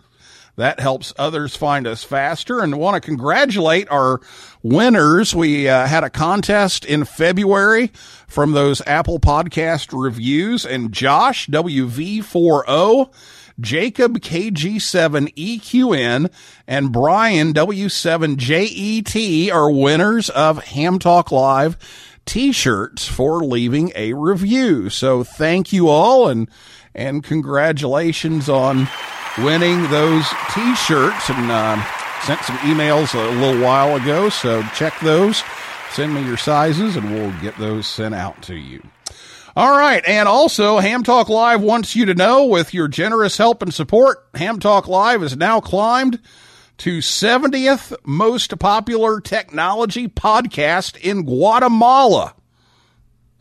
That 0.58 0.80
helps 0.80 1.14
others 1.18 1.54
find 1.56 1.86
us 1.86 2.04
faster 2.04 2.62
and 2.62 2.80
want 2.80 2.96
to 2.96 3.02
congratulate 3.02 3.92
our 3.92 4.22
winners. 4.64 5.36
We 5.36 5.68
uh, 5.68 5.86
had 5.88 6.06
a 6.06 6.10
contest 6.10 6.86
in 6.86 7.04
February 7.06 7.92
from 8.28 8.54
those 8.54 8.82
Apple 8.88 9.20
podcast 9.20 9.90
reviews 9.92 10.66
and 10.66 10.94
Josh 10.94 11.48
WV40, 11.48 13.14
Jacob 13.60 14.20
KG7EQN, 14.20 16.32
and 16.68 16.92
Brian 16.92 17.54
W7JET 17.54 19.52
are 19.52 19.72
winners 19.72 20.30
of 20.30 20.64
Ham 20.66 21.00
Talk 21.00 21.32
Live 21.32 21.78
t-shirts 22.26 23.08
for 23.08 23.44
leaving 23.44 23.92
a 23.96 24.14
review. 24.14 24.90
So 24.90 25.24
thank 25.24 25.72
you 25.72 25.90
all 25.90 26.28
and 26.28 26.50
and 26.94 27.24
congratulations 27.24 28.50
on 28.50 28.88
winning 29.40 29.84
those 29.90 30.26
t-shirts 30.54 31.30
and 31.30 31.52
uh, 31.52 31.84
sent 32.24 32.42
some 32.42 32.58
emails 32.58 33.14
a 33.14 33.40
little 33.40 33.62
while 33.62 33.96
ago 33.96 34.30
so 34.30 34.64
check 34.76 34.98
those. 35.02 35.44
Send 35.92 36.14
me 36.14 36.26
your 36.26 36.38
sizes 36.38 36.96
and 36.96 37.14
we'll 37.14 37.32
get 37.42 37.58
those 37.58 37.88
sent 37.88 38.16
out 38.16 38.42
to 38.44 38.56
you. 38.56 38.82
All 39.56 39.72
right 39.72 40.04
and 40.06 40.28
also 40.28 40.80
ham 40.80 41.04
talk 41.04 41.30
live 41.30 41.62
wants 41.62 41.96
you 41.96 42.06
to 42.06 42.14
know 42.14 42.46
with 42.46 42.74
your 42.74 42.88
generous 42.88 43.38
help 43.38 43.62
and 43.62 43.74
support 43.74 44.28
ham 44.34 44.60
talk 44.60 44.88
live 44.88 45.24
is 45.24 45.38
now 45.38 45.62
climbed 45.62 46.20
to 46.78 46.98
70th 46.98 47.96
most 48.04 48.60
popular 48.60 49.22
technology 49.22 50.10
podcast 50.10 50.98
in 50.98 51.24
guatemala 51.24 52.36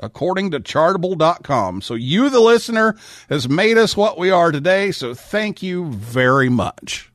according 0.04 0.52
to 0.52 0.60
chartable.com. 0.60 1.80
So 1.80 1.94
you, 1.94 2.30
the 2.30 2.40
listener, 2.40 2.96
has 3.28 3.48
made 3.48 3.78
us 3.78 3.96
what 3.96 4.18
we 4.18 4.30
are 4.30 4.52
today. 4.52 4.92
So 4.92 5.14
thank 5.14 5.62
you 5.62 5.90
very 5.90 6.48
much. 6.48 7.10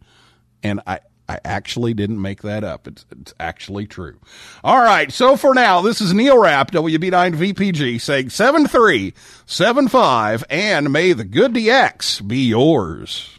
And 0.64 0.82
I, 0.86 1.00
I 1.30 1.40
actually 1.46 1.94
didn't 1.94 2.22
make 2.22 2.42
that 2.42 2.64
up. 2.64 2.88
It's, 2.88 3.06
it's 3.12 3.36
actually 3.40 3.86
true. 3.86 4.20
All 4.64 4.82
right. 4.82 5.12
So 5.12 5.38
for 5.38 5.54
now, 5.54 5.82
this 5.82 6.02
is 6.02 6.12
Neil 6.14 6.40
Rapp, 6.40 6.72
WB9VPG, 6.72 8.02
saying 8.02 8.32
7375, 8.32 10.44
and 10.50 10.92
may 10.92 11.14
the 11.14 11.24
good 11.24 11.54
DX 11.54 12.28
be 12.28 12.48
yours. 12.48 13.39